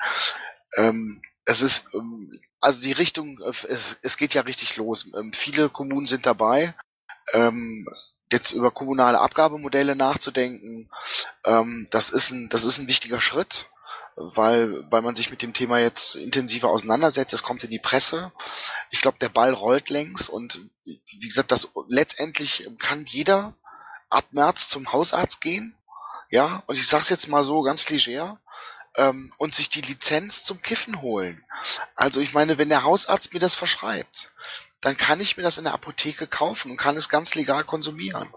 Ähm, 0.77 1.21
es 1.45 1.61
ist, 1.61 1.87
ähm, 1.93 2.31
also 2.61 2.83
die 2.83 2.93
Richtung, 2.93 3.41
äh, 3.41 3.51
es, 3.67 3.99
es 4.01 4.17
geht 4.17 4.33
ja 4.33 4.43
richtig 4.43 4.77
los. 4.77 5.09
Ähm, 5.19 5.33
viele 5.33 5.71
Kommunen 5.71 6.07
sind 6.07 6.25
dabei. 6.25 6.73
Ähm, 7.33 7.89
jetzt 8.31 8.53
über 8.53 8.71
kommunale 8.71 9.19
Abgabemodelle 9.19 9.97
nachzudenken, 9.97 10.89
ähm, 11.45 11.89
das 11.91 12.11
ist 12.11 12.31
ein, 12.31 12.49
das 12.51 12.65
ist 12.65 12.79
ein 12.79 12.87
wichtiger 12.87 13.21
Schritt, 13.21 13.71
weil, 14.15 14.89
weil 14.89 15.03
man 15.03 15.17
sich 15.17 15.31
mit 15.31 15.43
dem 15.43 15.53
Thema 15.53 15.81
jetzt 15.81 16.15
intensiver 16.15 16.69
auseinandersetzt. 16.69 17.35
Es 17.35 17.43
kommt 17.43 17.65
in 17.65 17.71
die 17.71 17.81
Presse. 17.81 18.31
Ich 18.93 19.01
glaube, 19.01 19.19
der 19.21 19.31
Ball 19.31 19.53
rollt 19.53 19.91
längs 19.91 20.29
und 20.29 20.61
wie 20.85 21.27
gesagt, 21.27 21.51
das 21.51 21.71
letztendlich 21.89 22.69
kann 22.79 23.05
jeder 23.05 23.57
ab 24.15 24.27
März 24.31 24.69
zum 24.69 24.93
Hausarzt 24.93 25.41
gehen. 25.41 25.75
Ja, 26.31 26.63
und 26.67 26.79
ich 26.79 26.87
sag's 26.87 27.11
jetzt 27.11 27.29
mal 27.29 27.45
so 27.45 27.63
ganz 27.63 27.89
leger 27.91 28.39
ähm, 28.97 29.33
und 29.39 29.55
sich 29.55 29.69
die 29.69 29.83
Lizenz 29.83 30.45
zum 30.45 30.63
Kiffen 30.63 31.03
holen. 31.03 31.45
Also 31.95 32.21
ich 32.21 32.33
meine, 32.33 32.59
wenn 32.59 32.69
der 32.69 32.85
Hausarzt 32.85 33.33
mir 33.33 33.41
das 33.41 33.55
verschreibt, 33.55 34.33
dann 34.81 34.97
kann 34.97 35.21
ich 35.21 35.37
mir 35.37 35.43
das 35.43 35.59
in 35.59 35.65
der 35.65 35.75
Apotheke 35.75 36.27
kaufen 36.27 36.71
und 36.71 36.77
kann 36.77 36.97
es 36.97 37.09
ganz 37.09 37.35
legal 37.35 37.65
konsumieren. 37.65 38.29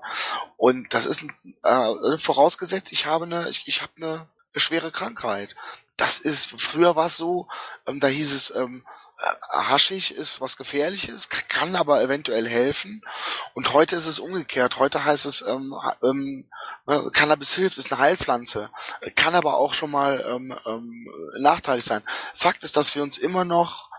Und 0.56 0.94
das 0.94 1.06
ist 1.06 1.24
äh, 1.64 2.18
vorausgesetzt, 2.18 2.92
ich 2.92 3.06
habe 3.06 3.26
eine, 3.26 3.50
ich, 3.50 3.68
ich 3.68 3.82
habe 3.82 3.92
eine, 3.98 4.08
eine 4.08 4.28
schwere 4.56 4.92
Krankheit. 4.92 5.56
Das 5.98 6.20
ist, 6.20 6.62
früher 6.62 6.96
war 6.96 7.08
es 7.08 7.18
so, 7.18 7.48
ähm, 7.88 8.00
da 8.00 8.08
hieß 8.08 8.32
es, 8.34 8.52
ähm, 8.56 8.86
äh, 9.20 9.58
Haschig 9.58 10.14
ist 10.14 10.42
was 10.42 10.56
Gefährliches, 10.56 11.30
kann 11.30 11.76
aber 11.76 12.04
eventuell 12.04 12.48
helfen. 12.48 13.02
Und 13.56 13.74
heute 13.74 13.96
ist 13.96 14.06
es 14.06 14.20
umgekehrt. 14.20 14.78
Heute 14.78 15.06
heißt 15.06 15.26
es, 15.26 15.42
ähm, 15.42 15.76
ähm, 16.04 16.44
ne, 16.86 17.10
Cannabis 17.12 17.56
hilft, 17.56 17.80
ist 17.80 17.92
eine 17.92 18.00
Heilpflanze, 18.00 18.70
kann 19.16 19.34
aber 19.34 19.58
auch 19.58 19.74
schon 19.74 19.90
mal 19.90 20.24
ähm, 20.28 20.56
ähm, 20.68 21.10
nachteilig 21.40 21.84
sein. 21.84 22.04
Fakt 22.36 22.64
ist, 22.64 22.78
dass 22.78 22.94
wir 22.94 23.02
uns 23.02 23.18
immer 23.18 23.44
noch 23.44 23.90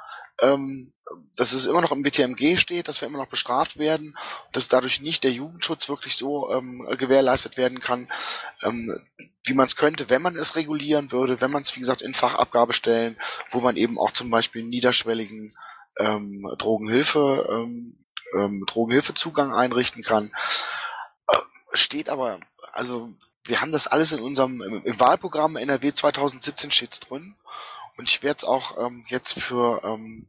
ähm, 0.40 0.92
dass 1.37 1.52
es 1.52 1.66
immer 1.66 1.80
noch 1.80 1.90
im 1.92 2.02
BTMG 2.02 2.58
steht, 2.58 2.88
dass 2.88 3.00
wir 3.00 3.08
immer 3.08 3.18
noch 3.18 3.28
bestraft 3.28 3.78
werden, 3.78 4.16
dass 4.52 4.68
dadurch 4.68 5.00
nicht 5.00 5.24
der 5.24 5.32
Jugendschutz 5.32 5.88
wirklich 5.88 6.16
so 6.16 6.52
ähm, 6.52 6.87
gewährleistet 6.98 7.56
werden 7.56 7.80
kann, 7.80 8.08
ähm, 8.62 9.00
wie 9.48 9.54
man 9.54 9.66
es 9.66 9.76
könnte, 9.76 10.11
wenn 10.11 10.22
man 10.22 10.37
es 10.37 10.56
regulieren 10.56 11.12
würde, 11.12 11.40
wenn 11.40 11.50
man 11.50 11.62
es, 11.62 11.74
wie 11.74 11.80
gesagt, 11.80 12.02
in 12.02 12.14
Fachabgabestellen, 12.14 13.16
wo 13.50 13.61
man 13.61 13.76
eben 13.76 13.98
auch 13.98 14.11
zum 14.11 14.30
Beispiel 14.30 14.64
niederschwelligen 14.64 15.54
ähm, 15.98 16.48
Drogenhilfe, 16.58 17.46
ähm, 17.50 18.04
ähm, 18.34 18.64
Drogenhilfezugang 18.66 19.52
einrichten 19.52 20.02
kann. 20.02 20.32
Äh, 21.28 21.38
steht 21.72 22.08
aber, 22.08 22.40
also 22.72 23.12
wir 23.44 23.61
haben 23.61 23.72
das 23.72 23.87
alles 23.87 24.12
in 24.12 24.20
unserem 24.20 24.61
im, 24.61 24.84
im 24.84 25.00
Wahlprogramm 25.00 25.56
NRW 25.56 25.92
2017 25.92 26.70
steht's 26.70 27.00
drin. 27.00 27.37
Und 27.96 28.08
ich 28.11 28.22
werde 28.22 28.37
es 28.38 28.44
auch 28.44 28.78
ähm, 28.78 29.04
jetzt 29.08 29.40
für 29.40 29.82
ähm, 29.82 30.28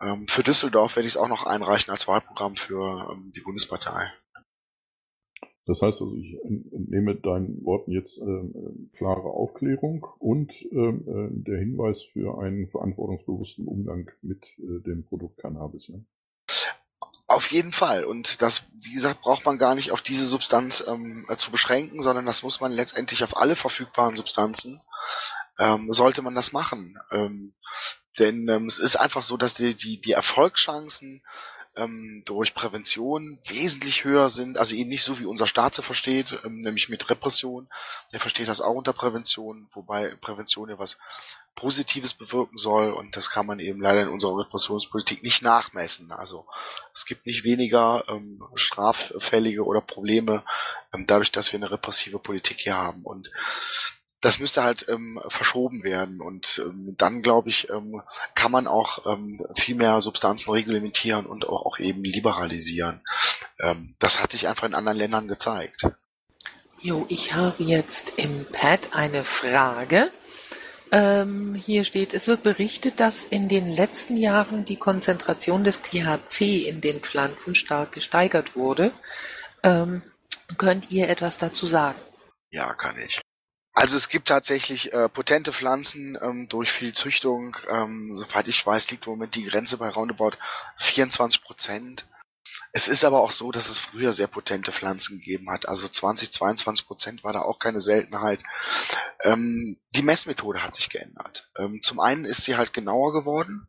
ähm, 0.00 0.28
für 0.28 0.42
Düsseldorf 0.42 0.96
werde 0.96 1.06
ich 1.06 1.14
es 1.14 1.16
auch 1.16 1.28
noch 1.28 1.46
einreichen 1.46 1.90
als 1.90 2.06
Wahlprogramm 2.06 2.56
für 2.56 3.10
ähm, 3.10 3.32
die 3.34 3.40
Bundespartei. 3.40 4.12
Das 5.66 5.82
heißt 5.82 6.00
also, 6.00 6.14
ich 6.16 6.38
entnehme 6.44 7.16
deinen 7.16 7.64
Worten 7.64 7.90
jetzt 7.90 8.18
ähm, 8.18 8.90
klare 8.96 9.28
Aufklärung 9.28 10.06
und 10.20 10.52
ähm, 10.70 11.04
äh, 11.08 11.44
der 11.44 11.58
Hinweis 11.58 12.02
für 12.02 12.38
einen 12.38 12.68
verantwortungsbewussten 12.68 13.66
Umgang 13.66 14.10
mit 14.22 14.44
äh, 14.58 14.80
dem 14.82 15.04
Produkt 15.04 15.38
Cannabis. 15.38 15.88
Ja? 15.88 15.96
Auf 17.26 17.50
jeden 17.50 17.72
Fall. 17.72 18.04
Und 18.04 18.42
das, 18.42 18.66
wie 18.80 18.92
gesagt, 18.92 19.22
braucht 19.22 19.44
man 19.44 19.58
gar 19.58 19.74
nicht 19.74 19.90
auf 19.90 20.02
diese 20.02 20.26
Substanz 20.26 20.84
ähm, 20.86 21.26
zu 21.36 21.50
beschränken, 21.50 22.00
sondern 22.00 22.26
das 22.26 22.44
muss 22.44 22.60
man 22.60 22.70
letztendlich 22.70 23.24
auf 23.24 23.36
alle 23.36 23.56
verfügbaren 23.56 24.14
Substanzen, 24.14 24.80
ähm, 25.58 25.92
sollte 25.92 26.22
man 26.22 26.36
das 26.36 26.52
machen. 26.52 26.96
Ähm, 27.10 27.54
denn 28.20 28.48
ähm, 28.48 28.66
es 28.66 28.78
ist 28.78 28.94
einfach 28.94 29.22
so, 29.22 29.36
dass 29.36 29.54
die, 29.54 29.74
die, 29.74 30.00
die 30.00 30.12
Erfolgschancen 30.12 31.22
ähm, 31.76 32.22
durch 32.24 32.54
Prävention 32.54 33.38
wesentlich 33.44 34.04
höher 34.04 34.30
sind, 34.30 34.58
also 34.58 34.74
eben 34.74 34.88
nicht 34.88 35.02
so 35.02 35.18
wie 35.18 35.26
unser 35.26 35.46
Staat 35.46 35.74
sie 35.74 35.82
versteht, 35.82 36.38
ähm, 36.44 36.60
nämlich 36.60 36.88
mit 36.88 37.08
Repression. 37.10 37.68
Der 38.12 38.20
versteht 38.20 38.48
das 38.48 38.60
auch 38.60 38.74
unter 38.74 38.92
Prävention, 38.92 39.68
wobei 39.72 40.14
Prävention 40.16 40.68
ja 40.68 40.78
was 40.78 40.96
Positives 41.54 42.14
bewirken 42.14 42.56
soll 42.56 42.92
und 42.92 43.16
das 43.16 43.30
kann 43.30 43.46
man 43.46 43.60
eben 43.60 43.80
leider 43.80 44.02
in 44.02 44.08
unserer 44.08 44.38
Repressionspolitik 44.38 45.22
nicht 45.22 45.42
nachmessen. 45.42 46.12
Also 46.12 46.46
es 46.94 47.06
gibt 47.06 47.26
nicht 47.26 47.44
weniger 47.44 48.04
ähm, 48.08 48.42
Straffällige 48.54 49.64
oder 49.64 49.80
Probleme 49.80 50.44
ähm, 50.94 51.06
dadurch, 51.06 51.32
dass 51.32 51.52
wir 51.52 51.58
eine 51.58 51.70
repressive 51.70 52.18
Politik 52.18 52.60
hier 52.60 52.76
haben 52.76 53.02
und 53.04 53.30
das 54.20 54.38
müsste 54.38 54.62
halt 54.62 54.88
ähm, 54.88 55.20
verschoben 55.28 55.84
werden 55.84 56.20
und 56.20 56.62
ähm, 56.64 56.94
dann 56.96 57.22
glaube 57.22 57.50
ich 57.50 57.68
ähm, 57.70 58.02
kann 58.34 58.50
man 58.50 58.66
auch 58.66 59.06
ähm, 59.06 59.44
viel 59.54 59.74
mehr 59.74 60.00
Substanzen 60.00 60.50
reglementieren 60.50 61.26
und 61.26 61.48
auch, 61.48 61.66
auch 61.66 61.78
eben 61.78 62.02
liberalisieren. 62.02 63.02
Ähm, 63.60 63.94
das 63.98 64.22
hat 64.22 64.32
sich 64.32 64.48
einfach 64.48 64.66
in 64.66 64.74
anderen 64.74 64.98
Ländern 64.98 65.28
gezeigt. 65.28 65.86
Jo, 66.80 67.04
ich 67.08 67.34
habe 67.34 67.62
jetzt 67.62 68.14
im 68.16 68.46
Pad 68.46 68.90
eine 68.92 69.24
Frage. 69.24 70.10
Ähm, 70.92 71.54
hier 71.54 71.84
steht, 71.84 72.14
es 72.14 72.28
wird 72.28 72.42
berichtet, 72.42 73.00
dass 73.00 73.24
in 73.24 73.48
den 73.48 73.68
letzten 73.68 74.16
Jahren 74.16 74.64
die 74.64 74.76
Konzentration 74.76 75.64
des 75.64 75.82
THC 75.82 76.68
in 76.68 76.80
den 76.80 77.00
Pflanzen 77.00 77.54
stark 77.54 77.92
gesteigert 77.92 78.54
wurde. 78.54 78.92
Ähm, 79.62 80.02
könnt 80.58 80.90
ihr 80.90 81.08
etwas 81.08 81.38
dazu 81.38 81.66
sagen? 81.66 81.98
Ja, 82.50 82.72
kann 82.74 82.94
ich. 83.04 83.20
Also 83.78 83.98
es 83.98 84.08
gibt 84.08 84.28
tatsächlich 84.28 84.94
äh, 84.94 85.06
potente 85.10 85.52
Pflanzen 85.52 86.16
ähm, 86.22 86.48
durch 86.48 86.72
viel 86.72 86.94
Züchtung. 86.94 87.58
Ähm, 87.68 88.14
soweit 88.14 88.48
ich 88.48 88.66
weiß, 88.66 88.90
liegt 88.90 89.06
im 89.06 89.12
Moment 89.12 89.34
die 89.34 89.44
Grenze 89.44 89.76
bei 89.76 89.90
roundabout 89.90 90.38
24 90.78 91.42
Prozent. 91.42 92.06
Es 92.76 92.88
ist 92.88 93.04
aber 93.06 93.22
auch 93.22 93.30
so, 93.30 93.52
dass 93.52 93.70
es 93.70 93.78
früher 93.78 94.12
sehr 94.12 94.26
potente 94.26 94.70
Pflanzen 94.70 95.18
gegeben 95.18 95.50
hat. 95.50 95.66
Also 95.66 95.88
20, 95.88 96.30
22 96.30 96.86
Prozent 96.86 97.24
war 97.24 97.32
da 97.32 97.40
auch 97.40 97.58
keine 97.58 97.80
Seltenheit. 97.80 98.42
Ähm, 99.22 99.78
die 99.94 100.02
Messmethode 100.02 100.62
hat 100.62 100.74
sich 100.74 100.90
geändert. 100.90 101.48
Ähm, 101.56 101.80
zum 101.80 102.00
einen 102.00 102.26
ist 102.26 102.44
sie 102.44 102.58
halt 102.58 102.74
genauer 102.74 103.14
geworden 103.14 103.66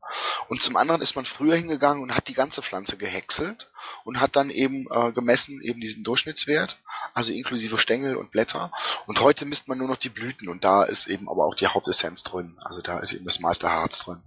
und 0.50 0.62
zum 0.62 0.76
anderen 0.76 1.02
ist 1.02 1.15
man 1.15 1.24
früher 1.24 1.56
hingegangen 1.56 2.04
und 2.04 2.17
hat 2.17 2.28
die 2.28 2.34
ganze 2.34 2.62
Pflanze 2.62 2.98
gehäckselt 2.98 3.72
und 4.04 4.20
hat 4.20 4.36
dann 4.36 4.50
eben 4.50 4.88
äh, 4.91 5.13
gemessen 5.13 5.62
eben 5.62 5.80
diesen 5.80 6.04
Durchschnittswert, 6.04 6.78
also 7.13 7.32
inklusive 7.32 7.78
Stängel 7.78 8.17
und 8.17 8.32
Blätter. 8.32 8.74
Und 9.06 9.22
heute 9.22 9.46
misst 9.46 9.70
man 9.70 9.78
nur 9.78 9.88
noch 9.88 9.96
die 9.96 10.10
Blüten 10.10 10.50
und 10.50 10.65
da 10.65 10.84
ist 10.84 11.08
eben 11.08 11.30
aber 11.30 11.46
auch 11.46 11.56
die 11.56 11.67
Hauptessenz 11.67 12.24
drin. 12.24 12.58
Also 12.60 12.82
da 12.82 13.00
ist 13.00 13.13
eben 13.13 13.24
das 13.24 13.39
meiste 13.39 13.72
Harz 13.72 14.00
drin. 14.00 14.22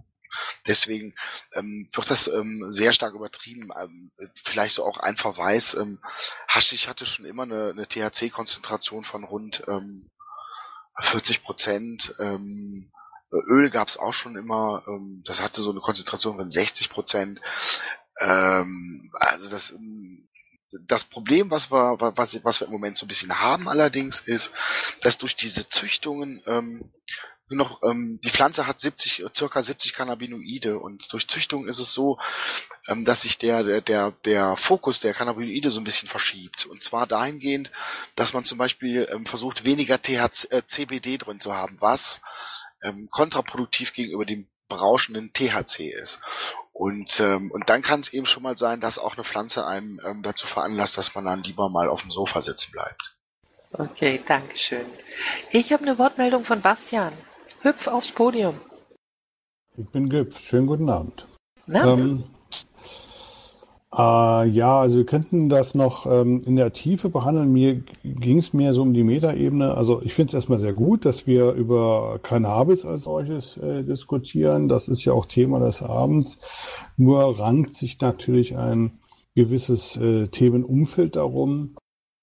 Deswegen 0.67 1.13
ähm, 1.53 1.89
wird 1.91 2.09
das 2.09 2.27
ähm, 2.27 2.65
sehr 2.71 2.93
stark 2.93 3.13
übertrieben. 3.13 3.69
Ähm, 3.81 4.11
vielleicht 4.43 4.75
so 4.75 4.85
auch 4.85 4.97
ein 4.97 5.17
Verweis. 5.17 5.73
Ähm, 5.73 5.99
Haschisch 6.47 6.87
hatte 6.87 7.05
schon 7.05 7.25
immer 7.25 7.43
eine, 7.43 7.69
eine 7.69 7.87
THC-Konzentration 7.87 9.03
von 9.03 9.23
rund 9.23 9.63
ähm, 9.67 10.09
40 10.99 11.43
Prozent. 11.43 12.13
Ähm, 12.19 12.91
Öl 13.31 13.69
gab 13.69 13.87
es 13.87 13.97
auch 13.97 14.13
schon 14.13 14.35
immer. 14.35 14.83
Ähm, 14.87 15.21
das 15.25 15.41
hatte 15.41 15.61
so 15.61 15.71
eine 15.71 15.79
Konzentration 15.79 16.37
von 16.37 16.49
60 16.49 16.89
Prozent. 16.89 17.41
Ähm, 18.19 19.11
also 19.13 19.49
das 19.49 19.71
ähm, 19.71 20.27
das 20.87 21.03
Problem, 21.03 21.51
was 21.51 21.71
wir, 21.71 21.97
was, 21.99 22.43
was 22.43 22.59
wir 22.61 22.67
im 22.67 22.73
Moment 22.73 22.97
so 22.97 23.05
ein 23.05 23.09
bisschen 23.09 23.39
haben 23.39 23.67
allerdings, 23.67 24.21
ist, 24.21 24.51
dass 25.01 25.17
durch 25.17 25.35
diese 25.35 25.67
Züchtungen 25.67 26.41
ähm, 26.45 26.91
nur 27.51 27.67
noch, 27.67 27.83
ähm, 27.83 28.19
die 28.23 28.29
Pflanze 28.29 28.65
hat 28.65 28.79
70, 28.79 29.25
circa 29.35 29.61
70 29.61 29.93
Cannabinoide 29.93 30.79
und 30.79 31.11
durch 31.11 31.27
Züchtung 31.27 31.67
ist 31.67 31.79
es 31.79 31.91
so, 31.91 32.17
ähm, 32.87 33.03
dass 33.03 33.21
sich 33.21 33.37
der, 33.37 33.63
der, 33.63 33.81
der, 33.81 34.11
der 34.23 34.55
Fokus 34.55 35.01
der 35.01 35.13
Cannabinoide 35.13 35.69
so 35.69 35.81
ein 35.81 35.83
bisschen 35.83 36.07
verschiebt. 36.07 36.65
Und 36.65 36.81
zwar 36.81 37.07
dahingehend, 37.07 37.71
dass 38.15 38.33
man 38.33 38.45
zum 38.45 38.57
Beispiel 38.57 39.07
ähm, 39.11 39.25
versucht, 39.25 39.65
weniger 39.65 40.01
THC, 40.01 40.51
äh, 40.51 40.65
CBD 40.65 41.17
drin 41.17 41.41
zu 41.41 41.53
haben, 41.53 41.77
was 41.81 42.21
ähm, 42.83 43.09
kontraproduktiv 43.11 43.93
gegenüber 43.93 44.25
dem 44.25 44.47
berauschenden 44.69 45.33
THC 45.33 45.89
ist. 45.89 46.19
Und, 46.71 47.19
ähm, 47.19 47.51
und 47.51 47.69
dann 47.69 47.81
kann 47.81 47.99
es 47.99 48.13
eben 48.13 48.25
schon 48.25 48.43
mal 48.43 48.55
sein, 48.55 48.79
dass 48.79 48.97
auch 48.97 49.15
eine 49.15 49.25
Pflanze 49.25 49.67
einem 49.67 49.99
ähm, 50.05 50.23
dazu 50.23 50.47
veranlasst, 50.47 50.97
dass 50.97 51.13
man 51.15 51.25
dann 51.25 51.43
lieber 51.43 51.69
mal 51.69 51.89
auf 51.89 52.01
dem 52.01 52.11
Sofa 52.11 52.41
sitzen 52.41 52.71
bleibt. 52.71 53.17
Okay, 53.73 54.21
danke 54.25 54.57
schön. 54.57 54.85
Ich 55.51 55.73
habe 55.73 55.83
eine 55.83 55.97
Wortmeldung 55.97 56.45
von 56.45 56.61
Bastian. 56.61 57.13
Hüpf 57.63 57.87
aufs 57.87 58.11
Podium. 58.11 58.55
Ich 59.77 59.87
bin 59.89 60.09
Gipf. 60.09 60.39
Schönen 60.39 60.65
guten 60.65 60.89
Abend. 60.89 61.27
Ähm, 61.71 62.23
äh, 63.95 64.47
ja, 64.47 64.81
also 64.81 64.97
wir 64.97 65.05
könnten 65.05 65.47
das 65.47 65.75
noch 65.75 66.07
ähm, 66.07 66.41
in 66.45 66.55
der 66.55 66.73
Tiefe 66.73 67.09
behandeln. 67.09 67.53
Mir 67.53 67.83
ging 68.03 68.39
es 68.39 68.53
mehr 68.53 68.73
so 68.73 68.81
um 68.81 68.93
die 68.93 69.03
Metaebene. 69.03 69.75
Also 69.75 70.01
ich 70.01 70.15
finde 70.15 70.29
es 70.29 70.33
erstmal 70.33 70.59
sehr 70.59 70.73
gut, 70.73 71.05
dass 71.05 71.27
wir 71.27 71.51
über 71.51 72.19
Cannabis 72.23 72.83
als 72.83 73.03
solches 73.03 73.57
äh, 73.57 73.83
diskutieren. 73.83 74.67
Das 74.67 74.87
ist 74.87 75.05
ja 75.05 75.13
auch 75.13 75.27
Thema 75.27 75.59
des 75.59 75.83
Abends. 75.83 76.39
Nur 76.97 77.39
rankt 77.39 77.75
sich 77.75 78.01
natürlich 78.01 78.57
ein 78.57 78.99
gewisses 79.35 79.97
äh, 79.97 80.29
Themenumfeld 80.29 81.15
darum. 81.15 81.75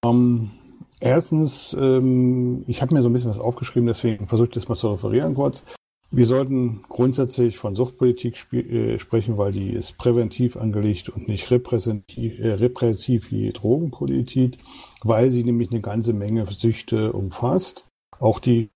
Ähm, 0.05 0.51
Erstens, 0.99 1.75
ähm, 1.79 2.63
ich 2.67 2.81
habe 2.81 2.93
mir 2.93 3.01
so 3.01 3.09
ein 3.09 3.13
bisschen 3.13 3.29
was 3.29 3.39
aufgeschrieben, 3.39 3.87
deswegen 3.87 4.27
versuche 4.27 4.49
ich 4.49 4.53
das 4.53 4.67
mal 4.67 4.75
zu 4.75 4.89
referieren 4.89 5.35
kurz. 5.35 5.63
Wir 6.11 6.25
sollten 6.25 6.83
grundsätzlich 6.89 7.59
von 7.59 7.75
Suchtpolitik 7.75 8.51
äh, 8.51 8.97
sprechen, 8.97 9.37
weil 9.37 9.51
die 9.51 9.69
ist 9.69 9.97
präventiv 9.97 10.57
angelegt 10.57 11.09
und 11.09 11.27
nicht 11.27 11.51
repräsentativ, 11.51 12.39
äh, 12.39 12.53
repressiv 12.53 13.31
wie 13.31 13.51
Drogenpolitik, 13.51 14.57
weil 15.03 15.31
sie 15.31 15.43
nämlich 15.43 15.69
eine 15.69 15.81
ganze 15.81 16.13
Menge 16.13 16.47
Süchte 16.51 17.13
umfasst. 17.13 17.85
Auch 18.19 18.39
die 18.39 18.69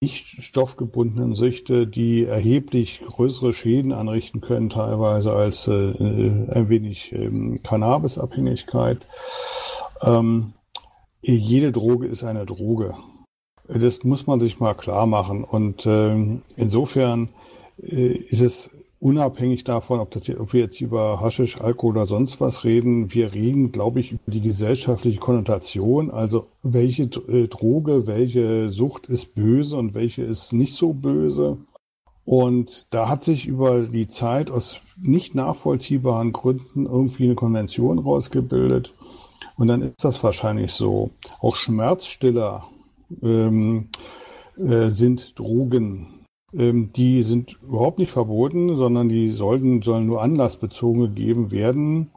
nicht 0.00 0.42
stoffgebundenen 0.42 1.36
Süchte, 1.36 1.86
die 1.86 2.24
erheblich 2.24 3.00
größere 3.06 3.54
Schäden 3.54 3.92
anrichten 3.92 4.40
können, 4.40 4.68
teilweise 4.68 5.32
als 5.32 5.68
äh, 5.68 5.72
äh 5.72 6.50
ein 6.50 6.68
wenig 6.68 7.12
ähm, 7.12 7.60
Cannabisabhängigkeit. 7.62 9.06
Ähm, 10.02 10.54
jede 11.22 11.72
Droge 11.72 12.06
ist 12.06 12.24
eine 12.24 12.46
Droge. 12.46 12.94
Das 13.68 14.02
muss 14.02 14.26
man 14.26 14.40
sich 14.40 14.58
mal 14.58 14.74
klar 14.74 15.06
machen. 15.06 15.44
Und 15.44 15.86
äh, 15.86 16.40
insofern 16.56 17.28
äh, 17.80 18.16
ist 18.16 18.40
es 18.40 18.70
unabhängig 18.98 19.64
davon, 19.64 20.00
ob, 20.00 20.10
das, 20.10 20.28
ob, 20.38 20.52
wir 20.52 20.60
jetzt 20.60 20.80
über 20.80 21.20
Haschisch, 21.20 21.60
Alkohol 21.60 21.96
oder 21.96 22.06
sonst 22.06 22.40
was 22.40 22.64
reden. 22.64 23.12
Wir 23.14 23.32
reden, 23.32 23.72
glaube 23.72 24.00
ich, 24.00 24.12
über 24.12 24.22
die 24.26 24.40
gesellschaftliche 24.40 25.18
Konnotation. 25.18 26.10
Also 26.10 26.46
welche 26.62 27.04
äh, 27.04 27.48
Droge, 27.48 28.06
welche 28.06 28.68
Sucht 28.68 29.08
ist 29.08 29.34
böse 29.34 29.76
und 29.76 29.94
welche 29.94 30.22
ist 30.22 30.52
nicht 30.52 30.74
so 30.74 30.92
böse. 30.92 31.58
Und 32.24 32.86
da 32.90 33.08
hat 33.08 33.24
sich 33.24 33.46
über 33.46 33.80
die 33.80 34.08
Zeit 34.08 34.50
aus 34.50 34.80
nicht 34.96 35.34
nachvollziehbaren 35.34 36.32
Gründen 36.32 36.86
irgendwie 36.86 37.24
eine 37.24 37.34
Konvention 37.34 37.98
rausgebildet. 37.98 38.94
Und 39.60 39.68
dann 39.68 39.82
ist 39.82 40.02
das 40.02 40.24
wahrscheinlich 40.24 40.72
so. 40.72 41.10
Auch 41.38 41.54
Schmerzstiller 41.54 42.64
ähm, 43.22 43.90
äh, 44.56 44.88
sind 44.88 45.38
Drogen. 45.38 46.24
Ähm, 46.54 46.94
die 46.94 47.22
sind 47.24 47.58
überhaupt 47.62 47.98
nicht 47.98 48.10
verboten, 48.10 48.78
sondern 48.78 49.10
die 49.10 49.28
sollten, 49.28 49.82
sollen 49.82 50.06
nur 50.06 50.22
anlassbezogen 50.22 51.02
gegeben 51.02 51.50
werden, 51.50 52.10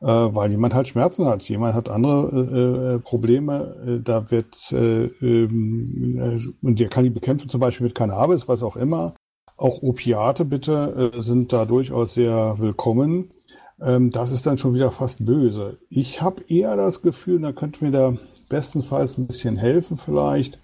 äh, 0.00 0.06
weil 0.06 0.50
jemand 0.50 0.72
halt 0.72 0.88
Schmerzen 0.88 1.26
hat. 1.26 1.46
Jemand 1.46 1.74
hat 1.74 1.90
andere 1.90 2.30
äh, 2.32 2.94
äh 2.94 2.98
Probleme. 3.00 3.76
Äh, 3.86 4.02
da 4.02 4.30
wird, 4.30 4.56
äh, 4.72 5.08
ähm, 5.20 6.54
und 6.62 6.80
der 6.80 6.88
kann 6.88 7.04
die 7.04 7.10
bekämpfen, 7.10 7.50
zum 7.50 7.60
Beispiel 7.60 7.88
mit 7.88 7.94
Cannabis, 7.94 8.48
was 8.48 8.62
auch 8.62 8.76
immer. 8.76 9.14
Auch 9.58 9.82
Opiate 9.82 10.46
bitte 10.46 11.12
sind 11.18 11.52
da 11.52 11.66
durchaus 11.66 12.14
sehr 12.14 12.54
willkommen 12.58 13.32
ähm, 13.80 14.10
das 14.10 14.30
ist 14.30 14.46
dann 14.46 14.58
schon 14.58 14.74
wieder 14.74 14.90
fast 14.90 15.24
böse. 15.24 15.78
Ich 15.88 16.20
habe 16.20 16.42
eher 16.48 16.76
das 16.76 17.02
Gefühl, 17.02 17.40
da 17.40 17.52
könnte 17.52 17.84
mir 17.84 17.90
da 17.90 18.16
bestenfalls 18.48 19.18
ein 19.18 19.26
bisschen 19.26 19.56
helfen 19.56 19.96
vielleicht, 19.96 20.58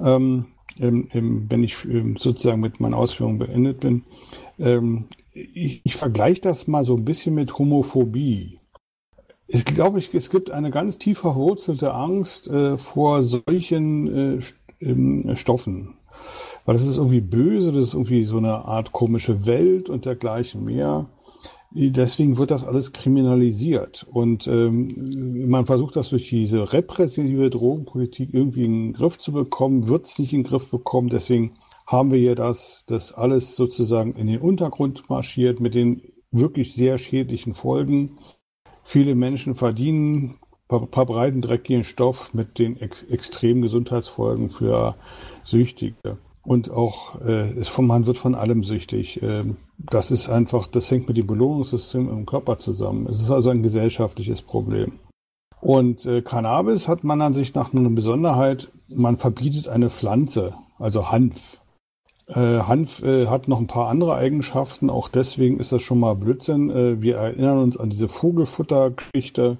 ähm, 0.00 0.46
im, 0.76 1.46
wenn 1.48 1.64
ich 1.64 1.84
ähm, 1.84 2.16
sozusagen 2.18 2.60
mit 2.60 2.80
meinen 2.80 2.94
Ausführungen 2.94 3.38
beendet 3.38 3.80
bin. 3.80 4.04
Ähm, 4.58 5.08
ich, 5.32 5.80
ich 5.84 5.96
vergleiche 5.96 6.40
das 6.40 6.66
mal 6.66 6.84
so 6.84 6.96
ein 6.96 7.04
bisschen 7.04 7.34
mit 7.34 7.58
Homophobie. 7.58 8.60
Ich 9.46 9.64
glaube, 9.64 9.98
ich, 9.98 10.12
es 10.12 10.30
gibt 10.30 10.50
eine 10.50 10.70
ganz 10.70 10.98
tief 10.98 11.20
verwurzelte 11.20 11.94
Angst 11.94 12.48
äh, 12.48 12.76
vor 12.76 13.22
solchen 13.22 14.38
äh, 14.38 14.40
ähm, 14.80 15.36
Stoffen. 15.36 15.94
Weil 16.64 16.74
das 16.74 16.86
ist 16.86 16.96
irgendwie 16.96 17.22
böse, 17.22 17.72
das 17.72 17.84
ist 17.86 17.94
irgendwie 17.94 18.24
so 18.24 18.36
eine 18.36 18.64
Art 18.66 18.92
komische 18.92 19.46
Welt 19.46 19.88
und 19.88 20.04
dergleichen 20.04 20.64
mehr. 20.64 21.06
Deswegen 21.70 22.38
wird 22.38 22.50
das 22.50 22.64
alles 22.64 22.92
kriminalisiert. 22.92 24.06
Und 24.10 24.46
ähm, 24.46 25.48
man 25.48 25.66
versucht 25.66 25.96
das 25.96 26.08
durch 26.08 26.28
diese 26.28 26.72
repressive 26.72 27.50
Drogenpolitik 27.50 28.32
irgendwie 28.32 28.64
in 28.64 28.72
den 28.72 28.92
Griff 28.94 29.18
zu 29.18 29.32
bekommen, 29.32 29.86
wird 29.86 30.06
es 30.06 30.18
nicht 30.18 30.32
in 30.32 30.42
den 30.42 30.48
Griff 30.48 30.70
bekommen. 30.70 31.08
Deswegen 31.08 31.58
haben 31.86 32.10
wir 32.10 32.18
hier 32.18 32.34
das, 32.34 32.84
das 32.86 33.12
alles 33.12 33.54
sozusagen 33.54 34.14
in 34.14 34.26
den 34.26 34.40
Untergrund 34.40 35.08
marschiert 35.10 35.60
mit 35.60 35.74
den 35.74 36.02
wirklich 36.30 36.74
sehr 36.74 36.98
schädlichen 36.98 37.54
Folgen. 37.54 38.18
Viele 38.82 39.14
Menschen 39.14 39.54
verdienen 39.54 40.38
verbreiten 40.68 41.40
dreckigen 41.40 41.84
Stoff 41.84 42.34
mit 42.34 42.58
den 42.58 42.76
ex 42.78 43.02
extremen 43.04 43.62
Gesundheitsfolgen 43.62 44.50
für 44.50 44.96
Süchtige. 45.44 46.18
Und 46.42 46.70
auch, 46.70 47.20
äh, 47.20 47.50
es, 47.58 47.76
man 47.78 48.06
wird 48.06 48.16
von 48.16 48.34
allem 48.34 48.64
süchtig. 48.64 49.20
Ähm, 49.22 49.56
das 49.78 50.10
ist 50.10 50.28
einfach, 50.28 50.66
das 50.66 50.90
hängt 50.90 51.08
mit 51.08 51.16
dem 51.16 51.26
Belohnungssystem 51.26 52.08
im 52.08 52.26
Körper 52.26 52.58
zusammen. 52.58 53.06
Es 53.06 53.20
ist 53.20 53.30
also 53.30 53.50
ein 53.50 53.62
gesellschaftliches 53.62 54.42
Problem. 54.42 54.98
Und 55.60 56.06
äh, 56.06 56.22
Cannabis 56.22 56.88
hat 56.88 57.04
man 57.04 57.20
an 57.20 57.34
sich 57.34 57.54
nach 57.54 57.72
einer 57.72 57.90
Besonderheit, 57.90 58.70
man 58.88 59.16
verbietet 59.16 59.68
eine 59.68 59.90
Pflanze, 59.90 60.54
also 60.78 61.10
Hanf. 61.10 61.60
Äh, 62.28 62.60
Hanf 62.60 63.02
äh, 63.02 63.26
hat 63.26 63.48
noch 63.48 63.58
ein 63.58 63.66
paar 63.66 63.88
andere 63.88 64.14
Eigenschaften, 64.14 64.90
auch 64.90 65.08
deswegen 65.08 65.58
ist 65.58 65.72
das 65.72 65.82
schon 65.82 65.98
mal 65.98 66.14
Blödsinn. 66.14 66.70
Äh, 66.70 67.00
wir 67.02 67.16
erinnern 67.16 67.58
uns 67.58 67.76
an 67.76 67.90
diese 67.90 68.08
Vogelfuttergeschichte. 68.08 69.58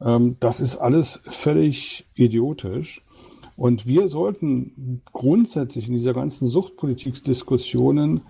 Ähm, 0.00 0.36
das 0.40 0.60
ist 0.60 0.76
alles 0.76 1.22
völlig 1.24 2.06
idiotisch. 2.14 3.02
Und 3.56 3.86
wir 3.86 4.08
sollten 4.08 5.02
grundsätzlich 5.12 5.88
in 5.88 5.94
dieser 5.94 6.14
ganzen 6.14 6.48
Suchtpolitikdiskussionen 6.48 8.22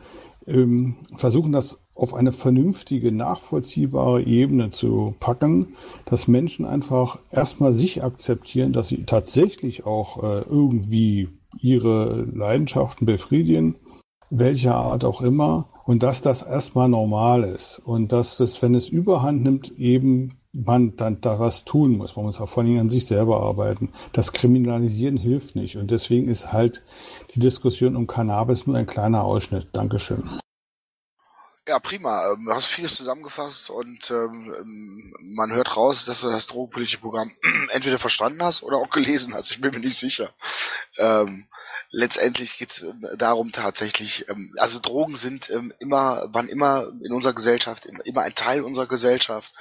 ähm, 0.46 0.96
versuchen, 1.16 1.52
das 1.52 1.78
auf 1.94 2.12
eine 2.14 2.32
vernünftige, 2.32 3.12
nachvollziehbare 3.12 4.22
Ebene 4.24 4.70
zu 4.70 5.14
packen, 5.20 5.74
dass 6.06 6.28
Menschen 6.28 6.66
einfach 6.66 7.18
erstmal 7.30 7.72
sich 7.72 8.02
akzeptieren, 8.02 8.72
dass 8.72 8.88
sie 8.88 9.04
tatsächlich 9.04 9.86
auch 9.86 10.22
äh, 10.22 10.40
irgendwie 10.42 11.28
ihre 11.60 12.24
Leidenschaften 12.24 13.06
befriedigen, 13.06 13.76
welcher 14.28 14.74
Art 14.74 15.04
auch 15.04 15.22
immer, 15.22 15.68
und 15.84 16.02
dass 16.02 16.20
das 16.20 16.42
erstmal 16.42 16.88
normal 16.88 17.44
ist. 17.44 17.80
Und 17.84 18.10
dass 18.10 18.38
das, 18.38 18.60
wenn 18.60 18.74
es 18.74 18.88
überhand 18.88 19.42
nimmt, 19.42 19.78
eben 19.78 20.38
man 20.54 20.96
dann 20.96 21.20
da 21.20 21.38
was 21.40 21.64
tun 21.64 21.96
muss. 21.96 22.16
Man 22.16 22.24
muss 22.24 22.40
auch 22.40 22.48
vor 22.48 22.62
allem 22.62 22.78
an 22.78 22.90
sich 22.90 23.06
selber 23.06 23.42
arbeiten. 23.42 23.92
Das 24.12 24.32
Kriminalisieren 24.32 25.16
hilft 25.16 25.56
nicht. 25.56 25.76
Und 25.76 25.90
deswegen 25.90 26.28
ist 26.28 26.52
halt 26.52 26.82
die 27.34 27.40
Diskussion 27.40 27.96
um 27.96 28.06
Cannabis 28.06 28.66
nur 28.66 28.76
ein 28.76 28.86
kleiner 28.86 29.24
Ausschnitt. 29.24 29.68
Dankeschön. 29.72 30.40
Ja, 31.66 31.78
prima. 31.78 32.30
Ähm, 32.30 32.44
du 32.44 32.54
hast 32.54 32.66
vieles 32.66 32.94
zusammengefasst 32.96 33.70
und 33.70 34.10
ähm, 34.10 35.14
man 35.20 35.50
hört 35.50 35.76
raus, 35.76 36.04
dass 36.04 36.20
du 36.20 36.30
das 36.30 36.46
drogenpolitische 36.46 36.98
Programm 36.98 37.32
entweder 37.70 37.98
verstanden 37.98 38.42
hast 38.42 38.62
oder 38.62 38.76
auch 38.76 38.90
gelesen 38.90 39.34
hast. 39.34 39.50
Ich 39.50 39.60
bin 39.60 39.72
mir 39.72 39.80
nicht 39.80 39.98
sicher. 39.98 40.34
Ähm, 40.98 41.48
letztendlich 41.90 42.58
geht 42.58 42.70
es 42.70 42.86
darum 43.16 43.50
tatsächlich, 43.50 44.26
also 44.58 44.78
Drogen 44.78 45.16
sind 45.16 45.50
immer, 45.78 46.28
wann 46.32 46.48
immer 46.48 46.92
in 47.02 47.12
unserer 47.12 47.32
Gesellschaft, 47.32 47.86
immer 47.86 48.22
ein 48.22 48.34
Teil 48.34 48.62
unserer 48.62 48.86
Gesellschaft 48.86 49.54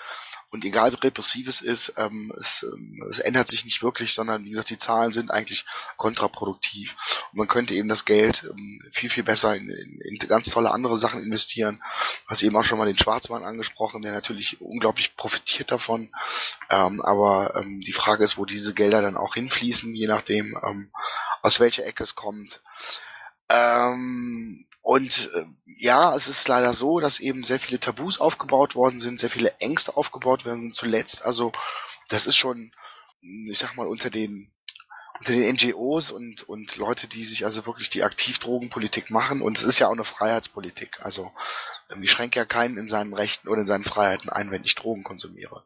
und 0.53 0.63
egal 0.63 0.91
wie 0.91 0.97
repressiv 0.97 1.47
es 1.47 1.61
ist, 1.61 1.95
ähm, 1.97 2.31
es, 2.39 2.61
ähm, 2.61 3.03
es 3.09 3.17
ändert 3.17 3.47
sich 3.47 3.65
nicht 3.65 3.81
wirklich, 3.81 4.13
sondern 4.13 4.45
wie 4.45 4.51
gesagt, 4.51 4.69
die 4.69 4.77
Zahlen 4.77 5.11
sind 5.11 5.31
eigentlich 5.31 5.65
kontraproduktiv. 5.97 6.95
Und 7.31 7.39
man 7.39 7.47
könnte 7.47 7.73
eben 7.73 7.89
das 7.89 8.05
Geld 8.05 8.47
ähm, 8.47 8.79
viel, 8.91 9.09
viel 9.09 9.23
besser 9.23 9.55
in, 9.55 9.67
in, 9.71 9.99
in 10.01 10.19
ganz 10.19 10.51
tolle 10.51 10.69
andere 10.69 10.95
Sachen 10.95 11.23
investieren. 11.23 11.81
Hast 12.27 12.43
eben 12.43 12.55
auch 12.55 12.63
schon 12.63 12.77
mal 12.77 12.85
den 12.85 12.99
Schwarzmann 12.99 13.43
angesprochen, 13.43 14.03
der 14.03 14.11
natürlich 14.11 14.61
unglaublich 14.61 15.17
profitiert 15.17 15.71
davon. 15.71 16.11
Ähm, 16.69 17.01
aber 17.01 17.55
ähm, 17.55 17.79
die 17.79 17.91
Frage 17.91 18.23
ist, 18.23 18.37
wo 18.37 18.45
diese 18.45 18.75
Gelder 18.75 19.01
dann 19.01 19.17
auch 19.17 19.33
hinfließen, 19.33 19.95
je 19.95 20.05
nachdem, 20.05 20.55
ähm, 20.63 20.91
aus 21.41 21.59
welcher 21.59 21.87
Ecke 21.87 22.03
es 22.03 22.13
kommt. 22.13 22.61
Ähm, 23.49 24.67
und 24.83 25.31
äh, 25.33 25.45
ja, 25.77 26.13
es 26.13 26.27
ist 26.27 26.45
leider 26.49 26.73
so, 26.73 26.99
dass 26.99 27.21
eben 27.21 27.43
sehr 27.43 27.59
viele 27.59 27.79
Tabus 27.79 28.19
aufgebaut 28.19 28.75
worden 28.75 28.99
sind, 28.99 29.19
sehr 29.19 29.29
viele 29.29 29.57
Ängste 29.59 29.95
aufgebaut 29.95 30.43
werden 30.43 30.59
sind 30.59 30.75
zuletzt. 30.75 31.25
Also 31.25 31.53
das 32.09 32.27
ist 32.27 32.35
schon, 32.35 32.73
ich 33.21 33.57
sag 33.57 33.75
mal, 33.75 33.87
unter 33.87 34.09
den 34.09 34.51
unter 35.19 35.31
den 35.31 35.55
NGOs 35.55 36.11
und, 36.11 36.49
und 36.49 36.75
Leute, 36.75 37.07
die 37.07 37.23
sich 37.23 37.45
also 37.45 37.65
wirklich 37.65 37.89
die 37.89 38.03
Aktivdrogenpolitik 38.03 39.09
machen. 39.09 39.41
Und 39.41 39.57
es 39.57 39.63
ist 39.63 39.79
ja 39.79 39.87
auch 39.87 39.93
eine 39.93 40.03
Freiheitspolitik. 40.03 40.99
Also 41.01 41.31
ähm, 41.89 42.03
ich 42.03 42.11
schränke 42.11 42.39
ja 42.39 42.45
keinen 42.45 42.77
in 42.77 42.89
seinen 42.89 43.13
Rechten 43.13 43.47
oder 43.47 43.61
in 43.61 43.67
seinen 43.67 43.85
Freiheiten 43.85 44.29
ein, 44.29 44.51
wenn 44.51 44.65
ich 44.65 44.75
Drogen 44.75 45.03
konsumiere. 45.03 45.63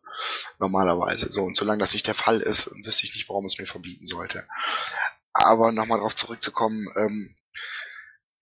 Normalerweise. 0.59 1.31
So, 1.31 1.43
und 1.43 1.57
solange 1.57 1.79
das 1.79 1.93
nicht 1.93 2.05
der 2.05 2.13
Fall 2.13 2.41
ist, 2.41 2.69
wüsste 2.83 3.05
ich 3.05 3.15
nicht, 3.15 3.29
warum 3.29 3.45
es 3.45 3.57
mir 3.57 3.65
verbieten 3.65 4.05
sollte. 4.05 4.47
Aber 5.33 5.71
nochmal 5.71 5.97
darauf 5.97 6.15
zurückzukommen, 6.15 6.87
ähm, 6.95 7.35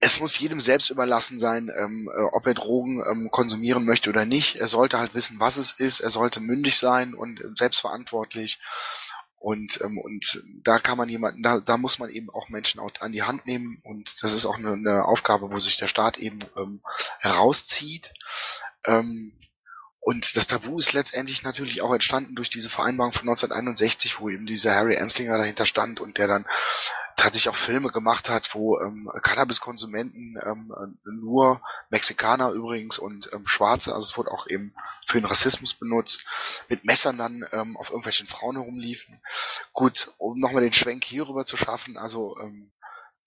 es 0.06 0.20
muss 0.20 0.38
jedem 0.38 0.60
selbst 0.60 0.92
überlassen 0.92 1.40
sein, 1.40 1.72
ähm, 1.76 2.10
äh, 2.16 2.22
ob 2.32 2.46
er 2.46 2.54
Drogen 2.54 3.04
ähm, 3.10 3.32
konsumieren 3.32 3.86
möchte 3.86 4.12
oder 4.12 4.26
nicht. 4.26 4.58
Er 4.58 4.68
sollte 4.68 5.00
halt 5.00 5.16
wissen, 5.16 5.40
was 5.40 5.58
es 5.58 5.72
ist. 5.72 6.00
Er 6.00 6.12
sollte 6.12 6.40
mündig 6.40 6.78
sein 6.78 7.16
und 7.16 7.42
äh, 7.42 7.48
selbstverantwortlich. 7.56 8.60
Und, 9.40 9.82
ähm, 9.82 9.98
und 9.98 10.44
da 10.64 10.78
kann 10.78 11.00
man 11.00 11.10
jemanden, 11.10 11.42
da, 11.42 11.60
da 11.60 11.78
muss 11.78 11.98
man 11.98 12.12
eben 12.12 12.30
auch 12.30 12.50
Menschen 12.50 12.80
auch 12.80 12.92
an 13.00 13.14
die 13.14 13.24
Hand 13.24 13.48
nehmen. 13.48 13.82
Und 13.84 14.22
das 14.22 14.34
ist 14.34 14.46
auch 14.46 14.58
eine, 14.58 14.74
eine 14.74 15.06
Aufgabe, 15.06 15.52
wo 15.52 15.58
sich 15.58 15.78
der 15.78 15.88
Staat 15.88 16.18
eben 16.18 16.40
ähm, 16.56 16.82
herauszieht. 17.20 18.14
Ähm, 18.86 19.34
und 20.06 20.38
das 20.38 20.46
Tabu 20.46 20.78
ist 20.78 20.94
letztendlich 20.94 21.42
natürlich 21.42 21.82
auch 21.82 21.92
entstanden 21.92 22.36
durch 22.36 22.52
diese 22.52 22.70
Vereinbarung 22.70 23.12
von 23.12 23.28
1961, 23.28 24.20
wo 24.20 24.30
eben 24.30 24.46
dieser 24.46 24.76
Harry 24.76 24.98
Anslinger 24.98 25.40
dahinter 25.40 25.66
stand 25.66 26.00
und 26.00 26.20
der 26.20 26.28
dann 26.28 26.46
tatsächlich 27.16 27.50
auch 27.50 27.56
Filme 27.56 27.90
gemacht 27.90 28.30
hat, 28.30 28.54
wo 28.54 28.80
ähm, 28.80 29.10
Cannabiskonsumenten 29.24 30.38
ähm, 30.46 31.00
nur 31.06 31.60
Mexikaner 31.90 32.52
übrigens 32.52 33.00
und 33.00 33.32
ähm, 33.34 33.48
Schwarze, 33.48 33.96
also 33.96 34.06
es 34.06 34.16
wurde 34.16 34.30
auch 34.30 34.46
eben 34.48 34.76
für 35.08 35.20
den 35.20 35.26
Rassismus 35.26 35.74
benutzt, 35.74 36.24
mit 36.70 36.86
Messern 36.86 37.18
dann 37.18 37.44
ähm, 37.52 37.76
auf 37.76 37.90
irgendwelchen 37.90 38.28
Frauen 38.28 38.58
herumliefen. 38.58 39.20
Gut, 39.74 40.14
um 40.20 40.38
nochmal 40.40 40.62
den 40.62 40.74
Schwenk 40.74 41.04
hierüber 41.04 41.48
zu 41.48 41.58
schaffen, 41.58 41.98
also 41.98 42.38
ähm, 42.40 42.70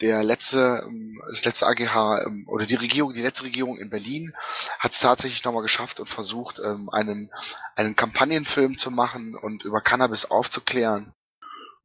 der 0.01 0.23
letzte, 0.23 0.85
ähm, 0.87 1.21
das 1.29 1.45
letzte 1.45 1.67
AGH 1.67 2.27
ähm, 2.27 2.45
oder 2.49 2.67
die 2.67 2.77
Regierung, 2.77 3.13
die 3.13 3.23
letzte 3.23 3.45
Regierung 3.45 3.79
in 3.79 3.91
Berlin 3.91 4.33
hat 4.79 4.93
es 4.93 5.01
tatsächlich 5.01 5.45
nochmal 5.45 5.63
geschafft 5.63 6.01
und 6.01 6.09
versucht, 6.09 6.61
ähm, 6.65 6.89
einen, 6.91 7.31
einen 7.75 7.97
Kampagnenfilm 7.97 8.77
zu 8.77 8.91
machen 8.91 9.35
und 9.35 9.65
über 9.65 9.81
Cannabis 9.81 10.27
aufzuklären. 10.27 11.13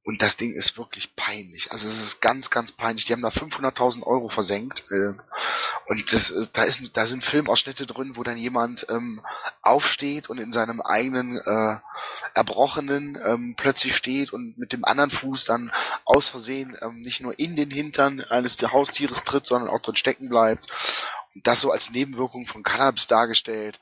Und 0.06 0.22
das 0.22 0.36
Ding 0.36 0.52
ist 0.52 0.78
wirklich 0.78 1.16
peinlich. 1.16 1.72
Also 1.72 1.88
es 1.88 2.02
ist 2.02 2.22
ganz, 2.22 2.50
ganz 2.50 2.74
peinlich. 2.74 3.06
Die 3.06 3.14
haben 3.14 3.22
da 3.22 3.30
500.000 3.30 4.04
Euro 4.04 4.28
versenkt. 4.28 4.84
Äh, 4.92 5.14
und 5.88 6.12
das, 6.12 6.52
da, 6.52 6.64
ist, 6.64 6.82
da 6.94 7.06
sind 7.06 7.24
Filmausschnitte 7.24 7.86
drin, 7.86 8.18
wo 8.18 8.24
dann 8.24 8.38
jemand 8.38 8.86
ähm, 8.90 9.22
aufsteht 9.62 10.30
und 10.30 10.40
in 10.40 10.52
seinem 10.52 10.82
eigenen 10.82 11.38
äh, 11.38 11.78
Erbrochenen 12.34 13.18
ähm, 13.26 13.56
plötzlich 13.56 13.96
steht 13.96 14.34
und 14.34 14.58
mit 14.58 14.74
dem 14.74 14.84
anderen 14.84 15.10
Fuß 15.10 15.46
dann 15.46 15.72
aus 16.04 16.28
Versehen 16.28 16.78
ähm, 16.82 17.00
nicht 17.00 17.22
nur 17.22 17.40
in 17.40 17.56
den 17.56 17.72
Hintern 17.72 18.20
eines 18.22 18.62
Haustieres 18.62 19.24
tritt, 19.24 19.46
sondern 19.46 19.70
auch 19.70 19.80
drin 19.80 19.96
stecken 19.96 20.28
bleibt. 20.28 20.68
Und 21.34 21.48
das 21.48 21.62
so 21.62 21.72
als 21.72 21.92
Nebenwirkung 21.92 22.46
von 22.46 22.64
Cannabis 22.64 23.08
dargestellt. 23.08 23.80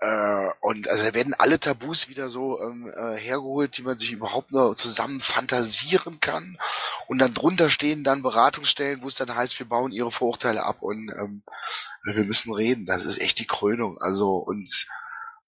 Äh, 0.00 0.48
und 0.60 0.88
also 0.88 1.04
da 1.04 1.14
werden 1.14 1.34
alle 1.34 1.60
Tabus 1.60 2.08
wieder 2.08 2.30
so 2.30 2.60
ähm, 2.62 2.88
äh, 2.88 3.16
hergeholt, 3.16 3.76
die 3.76 3.82
man 3.82 3.98
sich 3.98 4.12
überhaupt 4.12 4.50
nur 4.50 4.74
zusammen 4.74 5.20
fantasieren 5.20 6.20
kann. 6.20 6.56
Und 7.06 7.18
dann 7.18 7.34
drunter 7.34 7.68
stehen 7.68 8.02
dann 8.02 8.22
Beratungsstellen, 8.22 9.02
wo 9.02 9.08
es 9.08 9.16
dann 9.16 9.34
heißt, 9.34 9.58
wir 9.58 9.68
bauen 9.68 9.92
ihre 9.92 10.10
Vorurteile 10.10 10.64
ab 10.64 10.80
und 10.80 11.10
ähm, 11.10 11.42
wir 12.04 12.24
müssen 12.24 12.54
reden. 12.54 12.86
Das 12.86 13.04
ist 13.04 13.20
echt 13.20 13.38
die 13.38 13.46
Krönung. 13.46 13.98
Also 13.98 14.36
und 14.36 14.86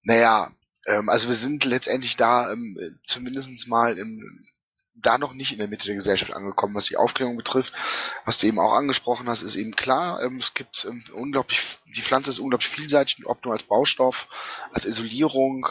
naja, 0.03 0.51
ähm, 0.85 1.09
also 1.09 1.29
wir 1.29 1.35
sind 1.35 1.65
letztendlich 1.65 2.15
da 2.15 2.51
ähm, 2.51 2.77
zumindest 3.05 3.67
mal 3.67 3.97
im 3.97 4.43
da 4.95 5.17
noch 5.17 5.33
nicht 5.33 5.51
in 5.51 5.57
der 5.57 5.67
Mitte 5.67 5.85
der 5.85 5.95
Gesellschaft 5.95 6.33
angekommen, 6.33 6.75
was 6.75 6.85
die 6.85 6.97
Aufklärung 6.97 7.35
betrifft. 7.35 7.73
Was 8.25 8.37
du 8.37 8.47
eben 8.47 8.59
auch 8.59 8.73
angesprochen 8.73 9.27
hast, 9.27 9.41
ist 9.41 9.55
eben 9.55 9.75
klar, 9.75 10.21
ähm, 10.21 10.37
es 10.37 10.53
gibt 10.53 10.85
ähm, 10.85 11.03
unglaublich, 11.13 11.79
die 11.95 12.01
Pflanze 12.01 12.29
ist 12.29 12.39
unglaublich 12.39 12.69
vielseitig, 12.69 13.25
ob 13.25 13.43
nur 13.43 13.53
als 13.53 13.63
Baustoff, 13.63 14.27
als 14.71 14.85
Isolierung 14.85 15.67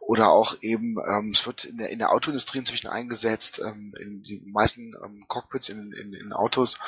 oder 0.00 0.28
auch 0.30 0.56
eben, 0.60 0.96
ähm, 1.08 1.30
es 1.32 1.46
wird 1.46 1.64
in 1.64 1.78
der, 1.78 1.90
in 1.90 1.98
der 1.98 2.12
Autoindustrie 2.12 2.58
inzwischen 2.58 2.88
eingesetzt, 2.88 3.60
ähm, 3.64 3.94
in 4.00 4.22
die 4.22 4.42
meisten 4.44 4.94
ähm, 5.04 5.24
Cockpits 5.28 5.68
in, 5.68 5.92
in, 5.92 6.12
in 6.12 6.32
Autos 6.32 6.78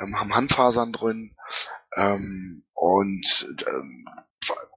ähm, 0.00 0.18
haben 0.18 0.34
Handfasern 0.34 0.92
drin 0.92 1.34
ähm, 1.96 2.62
und 2.74 3.54
ähm, 3.68 4.08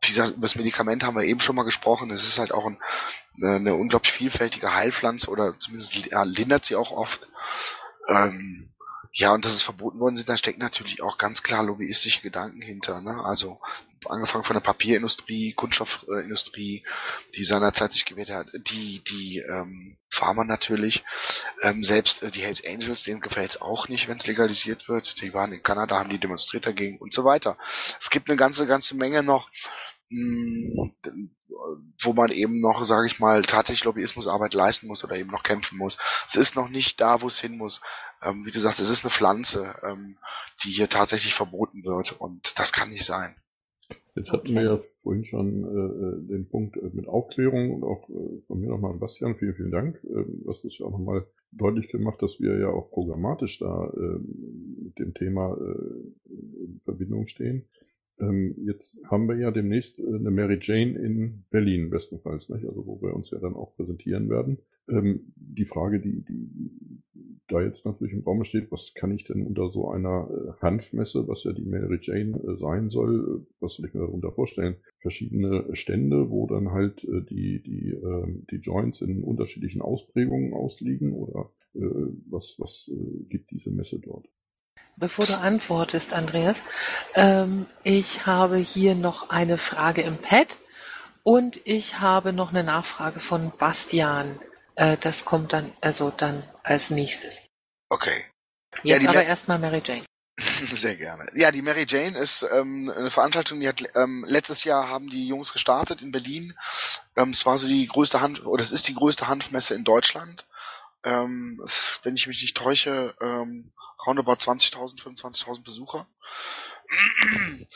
gesagt, 0.01 0.31
über 0.31 0.41
das 0.41 0.55
Medikament 0.55 1.03
haben 1.03 1.15
wir 1.15 1.23
eben 1.23 1.39
schon 1.39 1.55
mal 1.55 1.63
gesprochen. 1.63 2.11
Es 2.11 2.23
ist 2.23 2.39
halt 2.39 2.51
auch 2.51 2.65
ein, 2.65 2.77
eine 3.41 3.75
unglaublich 3.75 4.11
vielfältige 4.11 4.73
Heilpflanze 4.73 5.29
oder 5.29 5.57
zumindest 5.57 6.11
ja, 6.11 6.23
lindert 6.23 6.65
sie 6.65 6.75
auch 6.75 6.91
oft. 6.91 7.29
Ähm, 8.07 8.69
ja, 9.11 9.33
und 9.33 9.43
dass 9.43 9.53
es 9.53 9.63
verboten 9.63 9.99
worden 9.99 10.15
sind, 10.15 10.29
da 10.29 10.37
stecken 10.37 10.61
natürlich 10.61 11.01
auch 11.01 11.17
ganz 11.17 11.43
klar 11.43 11.63
lobbyistische 11.63 12.21
Gedanken 12.21 12.61
hinter. 12.61 13.01
Ne? 13.01 13.23
Also 13.23 13.59
angefangen 14.07 14.43
von 14.43 14.55
der 14.55 14.61
Papierindustrie, 14.61 15.53
Kunststoffindustrie, 15.53 16.83
die 17.35 17.43
seinerzeit 17.43 17.91
sich 17.91 18.05
gewählt 18.05 18.31
hat, 18.31 18.47
die, 18.53 19.03
die 19.03 19.39
ähm, 19.39 19.97
Pharma 20.09 20.43
natürlich, 20.43 21.03
ähm, 21.61 21.83
selbst 21.83 22.23
äh, 22.23 22.31
die 22.31 22.41
Hells 22.41 22.65
Angels, 22.65 23.03
denen 23.03 23.21
gefällt 23.21 23.51
es 23.51 23.61
auch 23.61 23.87
nicht, 23.87 24.07
wenn 24.07 24.17
es 24.17 24.27
legalisiert 24.27 24.87
wird. 24.87 25.21
Die 25.21 25.33
waren 25.33 25.53
in 25.53 25.63
Kanada, 25.63 25.99
haben 25.99 26.09
die 26.09 26.19
demonstriert 26.19 26.65
dagegen 26.65 26.97
und 26.97 27.13
so 27.13 27.25
weiter. 27.25 27.57
Es 27.99 28.09
gibt 28.09 28.29
eine 28.29 28.37
ganze, 28.37 28.67
ganze 28.67 28.95
Menge 28.95 29.23
noch, 29.23 29.49
mh, 30.09 30.91
hm, 31.05 31.35
wo 32.01 32.13
man 32.13 32.31
eben 32.31 32.59
noch, 32.59 32.83
sage 32.83 33.07
ich 33.07 33.19
mal, 33.19 33.41
tatsächlich 33.41 33.83
Lobbyismusarbeit 33.83 34.53
leisten 34.53 34.87
muss 34.87 35.03
oder 35.03 35.15
eben 35.15 35.29
noch 35.29 35.43
kämpfen 35.43 35.77
muss. 35.77 35.97
Es 36.27 36.35
ist 36.35 36.55
noch 36.55 36.69
nicht 36.69 37.01
da, 37.01 37.21
wo 37.21 37.27
es 37.27 37.39
hin 37.39 37.57
muss. 37.57 37.81
Ähm, 38.21 38.45
wie 38.45 38.51
du 38.51 38.59
sagst, 38.59 38.79
es 38.79 38.89
ist 38.89 39.03
eine 39.03 39.11
Pflanze, 39.11 39.75
ähm, 39.83 40.17
die 40.63 40.71
hier 40.71 40.89
tatsächlich 40.89 41.33
verboten 41.33 41.83
wird 41.83 42.13
und 42.13 42.57
das 42.59 42.71
kann 42.71 42.89
nicht 42.89 43.05
sein. 43.05 43.35
Jetzt 44.15 44.31
hatten 44.31 44.53
wir 44.53 44.63
ja 44.63 44.77
vorhin 44.95 45.23
schon 45.23 45.63
äh, 45.63 46.27
den 46.27 46.49
Punkt 46.49 46.75
äh, 46.77 46.89
mit 46.93 47.07
Aufklärung 47.07 47.71
und 47.71 47.83
auch 47.83 48.09
äh, 48.09 48.41
von 48.47 48.59
mir 48.59 48.69
nochmal 48.69 48.93
Bastian, 48.95 49.35
vielen, 49.35 49.55
vielen 49.55 49.71
Dank. 49.71 50.03
Äh, 50.03 50.25
hast 50.47 50.65
es 50.65 50.77
ja 50.79 50.85
auch 50.85 50.91
nochmal 50.91 51.25
deutlich 51.51 51.89
gemacht, 51.89 52.21
dass 52.21 52.39
wir 52.39 52.59
ja 52.59 52.69
auch 52.69 52.91
programmatisch 52.91 53.59
da 53.59 53.91
äh, 53.95 54.19
mit 54.83 54.99
dem 54.99 55.13
Thema 55.13 55.55
äh, 55.55 56.33
in 56.65 56.81
Verbindung 56.83 57.27
stehen. 57.27 57.65
Ähm, 58.19 58.55
jetzt 58.65 58.99
haben 59.05 59.27
wir 59.27 59.37
ja 59.37 59.51
demnächst 59.51 59.99
äh, 59.99 60.03
eine 60.03 60.31
Mary 60.31 60.59
Jane 60.61 60.99
in 60.99 61.45
Berlin 61.49 61.89
bestenfalls, 61.89 62.49
nicht? 62.49 62.65
also 62.65 62.85
wo 62.85 63.01
wir 63.01 63.15
uns 63.15 63.31
ja 63.31 63.39
dann 63.39 63.55
auch 63.55 63.75
präsentieren 63.75 64.29
werden. 64.29 64.59
Ähm, 64.89 65.33
die 65.35 65.65
Frage, 65.65 65.99
die, 65.99 66.23
die 66.23 66.99
da 67.49 67.61
jetzt 67.61 67.85
natürlich 67.85 68.13
im 68.13 68.23
Raum 68.23 68.43
steht, 68.43 68.71
was 68.71 68.93
kann 68.93 69.11
ich 69.11 69.23
denn 69.23 69.45
unter 69.45 69.69
so 69.69 69.89
einer 69.89 70.29
äh, 70.29 70.61
Hanfmesse, 70.61 71.27
was 71.27 71.43
ja 71.43 71.51
die 71.51 71.65
Mary 71.65 71.99
Jane 72.01 72.37
äh, 72.37 72.55
sein 72.59 72.89
soll, 72.89 73.41
äh, 73.41 73.55
was 73.59 73.75
soll 73.75 73.87
ich 73.87 73.93
mir 73.93 74.01
darunter 74.01 74.31
vorstellen? 74.31 74.77
Verschiedene 74.99 75.65
Stände, 75.73 76.29
wo 76.29 76.47
dann 76.47 76.71
halt 76.71 77.03
äh, 77.03 77.21
die, 77.23 77.61
die, 77.63 77.89
ähm, 77.89 78.45
die 78.51 78.57
Joints 78.57 79.01
in 79.01 79.23
unterschiedlichen 79.23 79.81
Ausprägungen 79.81 80.53
ausliegen 80.53 81.13
oder 81.13 81.51
äh, 81.73 81.81
was, 82.29 82.55
was 82.59 82.89
gibt 83.29 83.51
diese 83.51 83.71
Messe 83.71 83.99
dort? 83.99 84.27
Bevor 84.97 85.25
du 85.25 85.39
antwortest, 85.39 86.13
Andreas, 86.13 86.61
ähm, 87.15 87.65
ich 87.83 88.25
habe 88.25 88.57
hier 88.57 88.95
noch 88.95 89.29
eine 89.29 89.57
Frage 89.57 90.01
im 90.01 90.17
Pad. 90.17 90.59
Und 91.23 91.61
ich 91.65 91.99
habe 91.99 92.33
noch 92.33 92.49
eine 92.49 92.63
Nachfrage 92.63 93.19
von 93.19 93.51
Bastian. 93.59 94.39
Äh, 94.79 94.97
das 94.97 95.25
kommt 95.25 95.51
dann, 95.51 95.73
also 95.81 96.09
dann 96.09 96.41
als 96.63 96.89
nächstes. 96.89 97.39
Okay. 97.89 98.25
Jetzt 98.83 99.01
die 99.01 99.09
aber 99.09 99.25
erstmal 99.25 99.59
Mary 99.59 99.81
Jane. 99.83 100.05
Sehr 100.37 100.95
gerne. 100.95 101.29
Ja, 101.35 101.51
die 101.51 101.61
Mary 101.61 101.85
Jane 101.85 102.17
ist 102.17 102.45
ähm, 102.49 102.89
eine 102.95 103.11
Veranstaltung, 103.11 103.59
die 103.59 103.67
hat 103.67 103.83
ähm, 103.95 104.23
letztes 104.25 104.63
Jahr 104.63 104.87
haben 104.87 105.09
die 105.09 105.27
Jungs 105.27 105.51
gestartet 105.51 106.01
in 106.01 106.13
Berlin. 106.13 106.53
Ähm, 107.17 107.31
es 107.31 107.45
war 107.45 107.57
so 107.57 107.67
die 107.67 107.87
größte 107.87 108.21
Hand 108.21 108.45
oder 108.45 108.63
es 108.63 108.71
ist 108.71 108.87
die 108.87 108.93
größte 108.93 109.27
Hanfmesse 109.27 109.75
in 109.75 109.83
Deutschland. 109.83 110.47
Ähm, 111.03 111.59
es, 111.65 111.99
wenn 112.03 112.15
ich 112.15 112.27
mich 112.27 112.41
nicht 112.41 112.55
täusche, 112.55 113.13
ähm, 113.19 113.73
roundabout 114.07 114.35
20.000, 114.35 115.01
25.000 115.01 115.61
Besucher. 115.61 116.07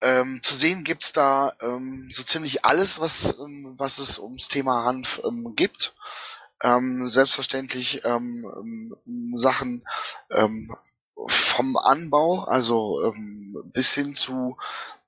ähm, 0.00 0.40
zu 0.44 0.54
sehen 0.54 0.84
gibt's 0.84 1.12
da 1.12 1.54
ähm, 1.60 2.08
so 2.12 2.22
ziemlich 2.22 2.64
alles, 2.64 3.00
was 3.00 3.36
ähm, 3.40 3.74
was 3.78 3.98
es 3.98 4.20
ums 4.20 4.46
Thema 4.46 4.84
Hanf 4.84 5.20
ähm, 5.24 5.56
gibt. 5.56 5.92
Ähm, 6.62 7.08
selbstverständlich 7.08 8.04
ähm, 8.04 8.46
ähm, 9.06 9.32
Sachen 9.36 9.84
ähm, 10.30 10.74
vom 11.28 11.76
Anbau, 11.76 12.44
also 12.44 13.04
ähm, 13.04 13.62
bis 13.72 13.92
hin 13.92 14.14
zu 14.14 14.56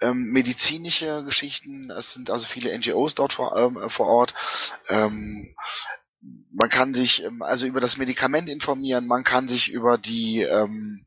ähm, 0.00 0.24
medizinische 0.26 1.24
Geschichten. 1.24 1.90
Es 1.90 2.12
sind 2.12 2.30
also 2.30 2.46
viele 2.46 2.76
NGOs 2.76 3.14
dort 3.14 3.34
vor, 3.34 3.57
ähm, 3.57 3.88
vor 3.88 4.07
Ort. 4.07 4.34
Ähm, 4.88 5.55
man 6.52 6.68
kann 6.68 6.94
sich 6.94 7.24
ähm, 7.24 7.42
also 7.42 7.66
über 7.66 7.80
das 7.80 7.96
Medikament 7.96 8.48
informieren, 8.48 9.07
man 9.07 9.24
kann 9.24 9.48
sich 9.48 9.70
über 9.70 9.98
die 9.98 10.42
ähm, 10.42 11.05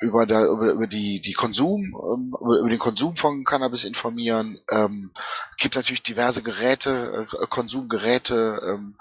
über, 0.00 0.26
der, 0.26 0.46
über, 0.46 0.72
über 0.72 0.86
die 0.86 1.20
die 1.20 1.32
Konsum 1.32 1.94
ähm, 1.94 2.34
über, 2.40 2.68
den 2.68 2.78
Konsum 2.78 3.16
von 3.16 3.44
Cannabis 3.44 3.84
informieren. 3.84 4.58
Ähm, 4.70 5.12
gibt 5.58 5.76
natürlich 5.76 6.02
diverse 6.02 6.42
Geräte, 6.42 7.26
äh, 7.30 7.46
Konsumgeräte. 7.46 8.60
Ähm, 8.66 8.96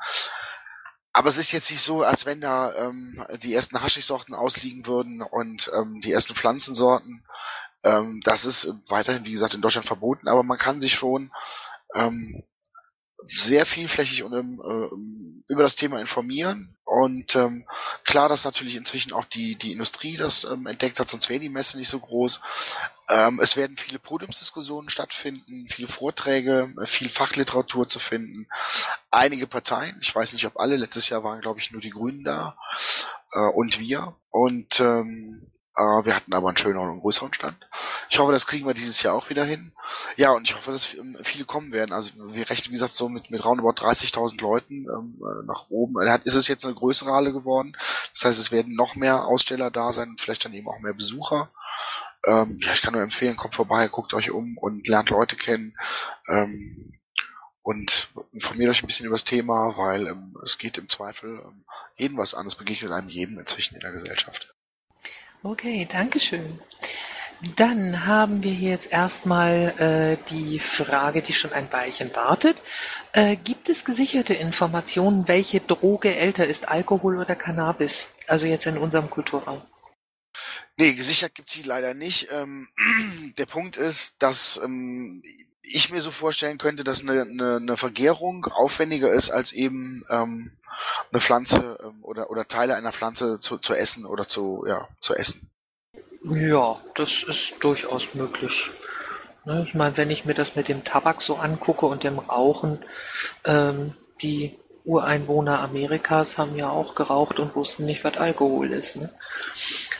aber 1.13 1.29
es 1.29 1.37
ist 1.37 1.51
jetzt 1.51 1.71
nicht 1.71 1.81
so, 1.81 2.03
als 2.03 2.25
wenn 2.25 2.41
da 2.41 2.73
ähm, 2.75 3.23
die 3.41 3.53
ersten 3.53 3.81
Haschischsorten 3.81 4.35
ausliegen 4.35 4.85
würden 4.85 5.21
und 5.21 5.71
ähm, 5.75 6.01
die 6.01 6.11
ersten 6.11 6.35
Pflanzensorten. 6.35 7.23
Ähm, 7.83 8.19
das 8.23 8.45
ist 8.45 8.73
weiterhin, 8.89 9.25
wie 9.25 9.31
gesagt, 9.31 9.53
in 9.53 9.61
Deutschland 9.61 9.87
verboten, 9.87 10.27
aber 10.27 10.43
man 10.43 10.57
kann 10.57 10.79
sich 10.79 10.93
schon 10.93 11.31
ähm, 11.95 12.43
sehr 13.23 13.65
vielflächig 13.65 14.23
und, 14.23 14.33
äh, 14.33 15.51
über 15.51 15.63
das 15.63 15.75
Thema 15.75 15.99
informieren. 15.99 16.75
Und 16.85 17.35
ähm, 17.35 17.65
klar, 18.03 18.29
dass 18.29 18.45
natürlich 18.45 18.75
inzwischen 18.75 19.13
auch 19.13 19.25
die, 19.25 19.55
die 19.55 19.71
Industrie 19.71 20.17
das 20.17 20.43
ähm, 20.43 20.65
entdeckt 20.65 20.99
hat, 20.99 21.09
sonst 21.09 21.29
wäre 21.29 21.39
die 21.39 21.49
Messe 21.49 21.77
nicht 21.77 21.89
so 21.89 21.99
groß. 21.99 22.41
Ähm, 23.09 23.39
es 23.41 23.57
werden 23.57 23.77
viele 23.77 23.99
Podiumsdiskussionen 23.99 24.89
stattfinden, 24.89 25.67
viele 25.69 25.87
Vorträge, 25.87 26.73
äh, 26.81 26.87
viel 26.87 27.09
Fachliteratur 27.09 27.87
zu 27.87 27.99
finden. 27.99 28.47
Einige 29.11 29.47
Parteien, 29.47 29.97
ich 30.01 30.15
weiß 30.15 30.33
nicht, 30.33 30.45
ob 30.47 30.59
alle, 30.59 30.77
letztes 30.77 31.09
Jahr 31.09 31.23
waren, 31.23 31.41
glaube 31.41 31.59
ich, 31.59 31.71
nur 31.71 31.81
die 31.81 31.91
Grünen 31.91 32.23
da 32.23 32.57
äh, 33.33 33.39
und 33.39 33.79
wir. 33.79 34.15
Und 34.31 34.79
ähm, 34.79 35.45
äh, 35.45 35.58
wir 35.79 36.15
hatten 36.15 36.33
aber 36.33 36.49
einen 36.49 36.57
schöneren 36.57 36.89
und 36.89 37.01
größeren 37.01 37.33
Stand. 37.33 37.57
Ich 38.09 38.19
hoffe, 38.19 38.31
das 38.31 38.47
kriegen 38.47 38.67
wir 38.67 38.73
dieses 38.73 39.01
Jahr 39.01 39.15
auch 39.15 39.29
wieder 39.29 39.45
hin. 39.45 39.71
Ja, 40.17 40.31
und 40.31 40.49
ich 40.49 40.55
hoffe, 40.55 40.71
dass 40.71 40.93
ähm, 40.93 41.17
viele 41.23 41.45
kommen 41.45 41.71
werden. 41.71 41.93
Also 41.93 42.11
wir 42.15 42.49
rechnen, 42.49 42.69
wie 42.69 42.73
gesagt, 42.73 42.93
so 42.93 43.07
mit, 43.07 43.31
mit 43.31 43.45
roundabout 43.45 43.81
30.000 43.81 44.41
Leuten 44.41 44.87
ähm, 44.89 45.21
äh, 45.21 45.45
nach 45.45 45.69
oben. 45.69 46.01
Äh, 46.01 46.09
Hat, 46.09 46.25
ist 46.25 46.35
es 46.35 46.47
jetzt 46.47 46.65
eine 46.65 46.75
größere 46.75 47.11
Halle 47.11 47.31
geworden. 47.31 47.77
Das 48.13 48.25
heißt, 48.25 48.39
es 48.39 48.51
werden 48.51 48.75
noch 48.75 48.95
mehr 48.95 49.25
Aussteller 49.25 49.71
da 49.71 49.93
sein 49.93 50.09
und 50.09 50.21
vielleicht 50.21 50.43
dann 50.45 50.53
eben 50.53 50.67
auch 50.67 50.79
mehr 50.79 50.93
Besucher. 50.93 51.49
Ähm, 52.25 52.59
ja, 52.61 52.73
ich 52.73 52.81
kann 52.81 52.93
nur 52.93 53.01
empfehlen, 53.01 53.37
kommt 53.37 53.55
vorbei, 53.55 53.87
guckt 53.87 54.13
euch 54.13 54.31
um 54.31 54.57
und 54.57 54.87
lernt 54.87 55.09
Leute 55.09 55.35
kennen. 55.35 55.77
Ähm, 56.27 56.99
und 57.61 58.09
informiert 58.33 58.71
euch 58.71 58.83
ein 58.83 58.87
bisschen 58.87 59.05
über 59.05 59.15
das 59.15 59.25
Thema, 59.25 59.77
weil 59.77 60.07
ähm, 60.07 60.35
es 60.43 60.57
geht 60.57 60.77
im 60.77 60.89
Zweifel 60.89 61.39
ähm, 61.45 61.63
jeden 61.95 62.17
was 62.17 62.33
an. 62.33 62.47
Es 62.47 62.55
begegnet 62.55 62.91
einem 62.91 63.09
jedem 63.09 63.37
inzwischen 63.37 63.75
in 63.75 63.81
der 63.81 63.91
Gesellschaft. 63.91 64.55
Okay, 65.41 65.87
Dankeschön. 65.89 66.59
Dann 67.55 68.05
haben 68.05 68.43
wir 68.43 68.51
hier 68.51 68.71
jetzt 68.71 68.91
erstmal 68.91 69.73
äh, 69.79 70.17
die 70.29 70.59
Frage, 70.59 71.21
die 71.21 71.33
schon 71.33 71.53
ein 71.53 71.71
Weilchen 71.71 72.13
wartet. 72.13 72.61
Äh, 73.13 73.37
gibt 73.37 73.69
es 73.69 73.85
gesicherte 73.85 74.33
Informationen, 74.33 75.29
welche 75.29 75.61
Droge 75.61 76.13
älter 76.13 76.45
ist, 76.45 76.67
Alkohol 76.67 77.17
oder 77.17 77.37
Cannabis? 77.37 78.07
Also 78.27 78.47
jetzt 78.47 78.65
in 78.65 78.77
unserem 78.77 79.09
Kulturraum. 79.09 79.61
Nee, 80.75 80.91
gesichert 80.93 81.33
gibt's 81.35 81.53
sie 81.53 81.63
leider 81.63 81.93
nicht. 81.93 82.27
Ähm, 82.33 82.67
der 83.37 83.45
Punkt 83.45 83.77
ist, 83.77 84.15
dass 84.19 84.59
ähm, 84.61 85.21
ich 85.71 85.91
mir 85.91 86.01
so 86.01 86.11
vorstellen 86.11 86.57
könnte, 86.57 86.83
dass 86.83 87.01
eine, 87.01 87.21
eine, 87.21 87.57
eine 87.57 87.77
Vergärung 87.77 88.45
aufwendiger 88.45 89.09
ist, 89.09 89.29
als 89.29 89.51
eben 89.51 90.01
ähm, 90.09 90.51
eine 91.11 91.21
Pflanze 91.21 91.77
ähm, 91.83 92.03
oder, 92.03 92.29
oder 92.29 92.47
Teile 92.47 92.75
einer 92.75 92.91
Pflanze 92.91 93.39
zu, 93.39 93.57
zu 93.57 93.73
essen 93.73 94.05
oder 94.05 94.27
zu, 94.27 94.65
ja, 94.67 94.87
zu 94.99 95.15
essen. 95.15 95.49
Ja, 96.23 96.79
das 96.95 97.23
ist 97.23 97.55
durchaus 97.61 98.13
möglich. 98.13 98.69
Ne, 99.45 99.65
Ich 99.67 99.73
meine, 99.73 99.95
wenn 99.97 100.09
ich 100.11 100.25
mir 100.25 100.33
das 100.33 100.55
mit 100.55 100.67
dem 100.67 100.83
Tabak 100.83 101.21
so 101.21 101.37
angucke 101.37 101.85
und 101.85 102.03
dem 102.03 102.19
Rauchen, 102.19 102.83
ähm, 103.45 103.93
die 104.21 104.57
Ureinwohner 104.83 105.59
Amerikas 105.59 106.37
haben 106.37 106.55
ja 106.55 106.69
auch 106.69 106.95
geraucht 106.95 107.39
und 107.39 107.55
wussten 107.55 107.85
nicht, 107.85 108.03
was 108.03 108.17
Alkohol 108.17 108.71
ist. 108.71 108.95
Ne? 108.97 109.13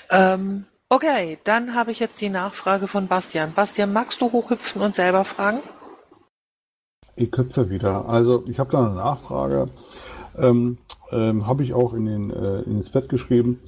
Ähm, 0.09 0.65
okay, 0.89 1.37
dann 1.43 1.75
habe 1.75 1.91
ich 1.91 1.99
jetzt 1.99 2.21
die 2.21 2.29
Nachfrage 2.29 2.87
von 2.87 3.07
Bastian. 3.07 3.53
Bastian, 3.53 3.93
magst 3.93 4.21
du 4.21 4.31
hochhüpfen 4.31 4.81
und 4.81 4.95
selber 4.95 5.23
fragen? 5.25 5.59
Ich 7.15 7.31
köpfe 7.31 7.69
wieder. 7.69 8.07
Also 8.07 8.43
ich 8.47 8.59
habe 8.59 8.71
da 8.71 8.79
eine 8.79 8.95
Nachfrage. 8.95 9.67
Ähm, 10.37 10.77
ähm, 11.11 11.47
habe 11.47 11.63
ich 11.63 11.73
auch 11.73 11.93
in 11.93 12.05
den, 12.05 12.29
äh, 12.31 12.61
ins 12.61 12.89
Bett 12.89 13.09
geschrieben. 13.09 13.59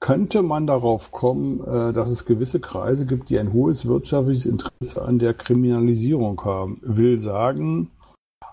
Könnte 0.00 0.42
man 0.42 0.66
darauf 0.66 1.10
kommen, 1.10 1.60
äh, 1.66 1.92
dass 1.92 2.08
es 2.08 2.24
gewisse 2.24 2.60
Kreise 2.60 3.06
gibt, 3.06 3.30
die 3.30 3.38
ein 3.38 3.52
hohes 3.52 3.86
wirtschaftliches 3.86 4.46
Interesse 4.46 5.02
an 5.02 5.18
der 5.18 5.34
Kriminalisierung 5.34 6.40
haben? 6.44 6.78
Will 6.82 7.18
sagen, 7.18 7.90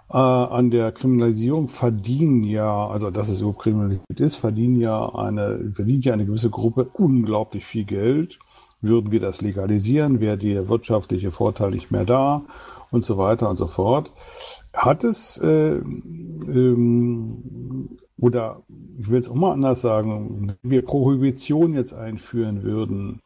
äh, 0.09 0.17
an 0.17 0.69
der 0.69 0.91
Kriminalisierung 0.91 1.67
verdienen 1.67 2.43
ja, 2.43 2.87
also 2.87 3.11
dass 3.11 3.29
es 3.29 3.39
überhaupt 3.39 3.63
kriminalisiert 3.63 4.19
ist, 4.19 4.35
verdienen 4.35 4.79
ja 4.79 5.13
eine, 5.15 5.71
verdient 5.75 6.05
ja 6.05 6.13
eine 6.13 6.25
gewisse 6.25 6.49
Gruppe 6.49 6.87
unglaublich 6.93 7.65
viel 7.65 7.85
Geld. 7.85 8.39
Würden 8.81 9.11
wir 9.11 9.19
das 9.19 9.41
legalisieren, 9.41 10.19
wäre 10.19 10.37
der 10.37 10.69
wirtschaftliche 10.69 11.31
Vorteil 11.31 11.71
nicht 11.71 11.89
mehr 11.89 12.05
da 12.05 12.43
und 12.91 13.05
so 13.05 13.17
weiter 13.17 13.49
und 13.49 13.57
so 13.57 13.67
fort. 13.67 14.11
Hat 14.73 15.03
es 15.03 15.37
äh, 15.37 15.77
ähm, 15.77 17.97
oder 18.17 18.61
ich 18.99 19.09
will 19.09 19.19
es 19.19 19.29
auch 19.29 19.35
mal 19.35 19.53
anders 19.53 19.81
sagen, 19.81 20.55
wenn 20.61 20.71
wir 20.71 20.83
Prohibition 20.83 21.73
jetzt 21.73 21.93
einführen 21.93 22.63
würden, 22.63 23.21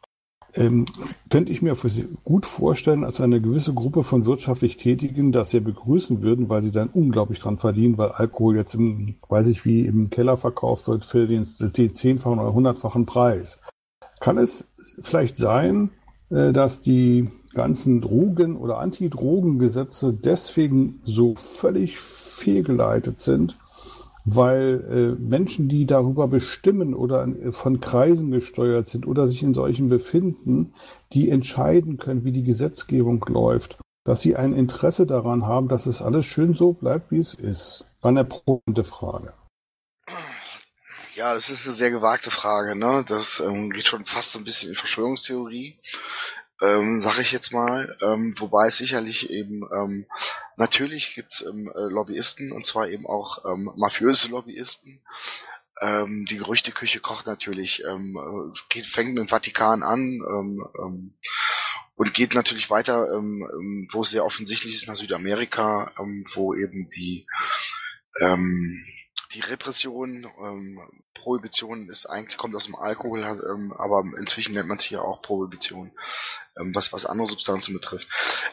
ähm, 0.54 0.86
könnte 1.28 1.52
ich 1.52 1.62
mir 1.62 1.76
gut 2.24 2.46
vorstellen, 2.46 3.04
als 3.04 3.20
eine 3.20 3.40
gewisse 3.40 3.72
Gruppe 3.72 4.04
von 4.04 4.24
wirtschaftlich 4.24 4.76
Tätigen 4.76 5.32
das 5.32 5.50
sehr 5.50 5.60
begrüßen 5.60 6.22
würden, 6.22 6.48
weil 6.48 6.62
sie 6.62 6.72
dann 6.72 6.88
unglaublich 6.88 7.40
dran 7.40 7.58
verdienen, 7.58 7.98
weil 7.98 8.10
Alkohol 8.10 8.56
jetzt 8.56 8.74
im, 8.74 9.14
weiß 9.28 9.46
ich 9.46 9.64
wie, 9.64 9.86
im 9.86 10.10
Keller 10.10 10.36
verkauft 10.36 10.88
wird 10.88 11.04
für 11.04 11.26
den, 11.26 11.46
den 11.58 11.94
zehnfachen 11.94 12.38
oder 12.38 12.52
hundertfachen 12.52 13.06
Preis. 13.06 13.58
Kann 14.18 14.38
es 14.38 14.66
vielleicht 15.02 15.36
sein, 15.36 15.90
äh, 16.30 16.52
dass 16.52 16.82
die 16.82 17.30
ganzen 17.54 18.00
Drogen- 18.00 18.56
oder 18.56 18.78
Antidrogengesetze 18.78 20.12
deswegen 20.12 21.00
so 21.04 21.34
völlig 21.34 21.98
fehlgeleitet 21.98 23.22
sind, 23.22 23.56
weil 24.34 25.16
äh, 25.18 25.20
Menschen, 25.20 25.68
die 25.68 25.86
darüber 25.86 26.28
bestimmen 26.28 26.94
oder 26.94 27.26
äh, 27.26 27.52
von 27.52 27.80
Kreisen 27.80 28.30
gesteuert 28.30 28.88
sind 28.88 29.06
oder 29.06 29.28
sich 29.28 29.42
in 29.42 29.54
solchen 29.54 29.88
befinden, 29.88 30.74
die 31.12 31.30
entscheiden 31.30 31.96
können, 31.98 32.24
wie 32.24 32.32
die 32.32 32.44
Gesetzgebung 32.44 33.24
läuft, 33.28 33.78
dass 34.04 34.20
sie 34.20 34.36
ein 34.36 34.54
Interesse 34.54 35.06
daran 35.06 35.46
haben, 35.46 35.68
dass 35.68 35.86
es 35.86 36.02
alles 36.02 36.26
schön 36.26 36.54
so 36.54 36.72
bleibt, 36.72 37.10
wie 37.10 37.18
es 37.18 37.34
ist. 37.34 37.86
War 38.00 38.10
eine 38.10 38.24
provokante 38.24 38.84
Frage. 38.84 39.32
Ja, 41.14 41.34
das 41.34 41.50
ist 41.50 41.66
eine 41.66 41.74
sehr 41.74 41.90
gewagte 41.90 42.30
Frage, 42.30 42.76
ne? 42.76 43.04
Das 43.06 43.40
ähm, 43.40 43.70
geht 43.70 43.86
schon 43.86 44.06
fast 44.06 44.32
so 44.32 44.38
ein 44.38 44.44
bisschen 44.44 44.70
in 44.70 44.76
Verschwörungstheorie, 44.76 45.78
ähm, 46.60 47.00
sag 47.00 47.18
ich 47.18 47.32
jetzt 47.32 47.52
mal. 47.52 47.96
Ähm, 48.00 48.34
wobei 48.38 48.66
es 48.66 48.76
sicherlich 48.76 49.30
eben 49.30 49.62
ähm, 49.74 50.06
natürlich 50.56 51.14
gibt's 51.14 51.42
ähm, 51.42 51.72
äh, 51.74 51.92
Lobbyisten 51.92 52.52
und 52.52 52.66
zwar 52.66 52.88
eben 52.88 53.06
auch 53.06 53.44
ähm, 53.50 53.70
mafiöse 53.76 54.28
Lobbyisten. 54.28 55.00
Ähm, 55.80 56.26
die 56.26 56.36
Gerüchteküche 56.36 57.00
kocht 57.00 57.26
natürlich. 57.26 57.84
Ähm, 57.84 58.16
äh, 58.16 58.50
es 58.50 58.68
geht, 58.68 58.86
fängt 58.86 59.10
mit 59.10 59.18
dem 59.18 59.28
Vatikan 59.28 59.82
an 59.82 60.00
ähm, 60.00 60.66
ähm, 60.78 61.14
und 61.96 62.14
geht 62.14 62.34
natürlich 62.34 62.70
weiter, 62.70 63.06
ähm, 63.14 63.48
ähm, 63.52 63.88
wo 63.92 64.02
es 64.02 64.10
sehr 64.10 64.24
offensichtlich 64.24 64.74
ist 64.74 64.88
nach 64.88 64.96
Südamerika, 64.96 65.92
ähm, 65.98 66.26
wo 66.34 66.54
eben 66.54 66.86
die 66.86 67.26
ähm, 68.20 68.84
die 69.32 69.40
Repression, 69.40 70.28
ähm, 70.42 70.80
Prohibition 71.14 71.88
ist 71.88 72.06
eigentlich 72.06 72.36
kommt 72.36 72.54
aus 72.56 72.64
dem 72.64 72.74
Alkohol, 72.74 73.20
ähm, 73.20 73.72
aber 73.72 74.04
inzwischen 74.16 74.54
nennt 74.54 74.68
man 74.68 74.78
es 74.78 74.84
hier 74.84 75.04
auch 75.04 75.22
Prohibition, 75.22 75.92
ähm, 76.58 76.74
was 76.74 76.92
was 76.92 77.06
andere 77.06 77.26
Substanzen 77.26 77.74
betrifft, 77.74 78.08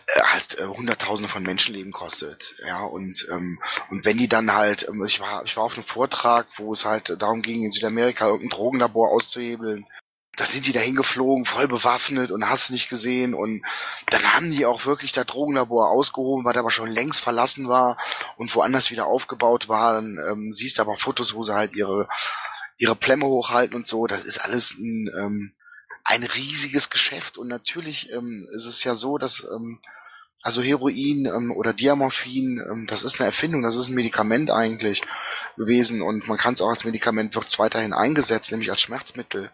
äh, 0.07 0.21
halt 0.21 0.59
äh, 0.59 0.65
Hunderttausende 0.65 1.29
von 1.29 1.43
Menschenleben 1.43 1.91
kostet, 1.91 2.55
ja 2.65 2.83
und 2.83 3.27
ähm, 3.31 3.59
und 3.89 4.05
wenn 4.05 4.17
die 4.17 4.27
dann 4.27 4.53
halt, 4.53 4.87
ähm, 4.87 5.03
ich 5.03 5.19
war 5.19 5.43
ich 5.45 5.57
war 5.57 5.63
auf 5.63 5.75
einem 5.75 5.85
Vortrag, 5.85 6.47
wo 6.57 6.73
es 6.73 6.85
halt 6.85 7.21
darum 7.21 7.41
ging 7.41 7.63
in 7.63 7.71
Südamerika 7.71 8.27
irgendein 8.27 8.49
Drogenlabor 8.49 9.09
auszuhebeln 9.09 9.87
da 10.37 10.45
sind 10.45 10.67
die 10.67 10.71
da 10.71 10.79
hingeflogen, 10.79 11.45
voll 11.45 11.67
bewaffnet 11.67 12.29
und 12.31 12.47
hast 12.47 12.69
nicht 12.69 12.89
gesehen. 12.89 13.33
Und 13.33 13.63
dann 14.11 14.33
haben 14.33 14.51
die 14.51 14.67
auch 14.67 14.85
wirklich 14.85 15.11
das 15.11 15.25
Drogenlabor 15.25 15.89
ausgehoben, 15.89 16.45
was 16.45 16.55
aber 16.55 16.69
schon 16.69 16.89
längst 16.89 17.19
verlassen 17.19 17.67
war 17.67 17.97
und 18.37 18.53
woanders 18.55 18.91
wieder 18.91 19.07
aufgebaut 19.07 19.67
war. 19.67 19.95
Dann 19.95 20.17
ähm, 20.29 20.51
siehst 20.51 20.77
du 20.77 20.83
aber 20.83 20.95
Fotos, 20.95 21.33
wo 21.33 21.41
sie 21.41 21.55
halt 21.55 21.75
ihre, 21.75 22.07
ihre 22.77 22.95
Plemme 22.95 23.25
hochhalten 23.25 23.75
und 23.75 23.87
so. 23.87 24.05
Das 24.05 24.25
ist 24.25 24.37
alles 24.37 24.77
ein, 24.77 25.09
ähm, 25.19 25.53
ein 26.03 26.23
riesiges 26.23 26.91
Geschäft. 26.91 27.39
Und 27.39 27.47
natürlich 27.47 28.13
ähm, 28.13 28.45
ist 28.55 28.67
es 28.67 28.83
ja 28.83 28.93
so, 28.93 29.17
dass 29.17 29.43
ähm, 29.43 29.79
also 30.43 30.61
Heroin 30.61 31.25
ähm, 31.25 31.51
oder 31.51 31.73
Diamorphin, 31.73 32.63
ähm, 32.71 32.85
das 32.87 33.03
ist 33.03 33.19
eine 33.19 33.25
Erfindung, 33.25 33.63
das 33.63 33.75
ist 33.75 33.89
ein 33.89 33.95
Medikament 33.95 34.51
eigentlich 34.51 35.01
gewesen 35.57 36.03
und 36.03 36.27
man 36.27 36.37
kann 36.37 36.53
es 36.53 36.61
auch 36.61 36.69
als 36.69 36.85
Medikament 36.85 37.33
wird 37.33 37.57
weiterhin 37.57 37.91
eingesetzt, 37.91 38.51
nämlich 38.51 38.69
als 38.69 38.81
Schmerzmittel. 38.81 39.51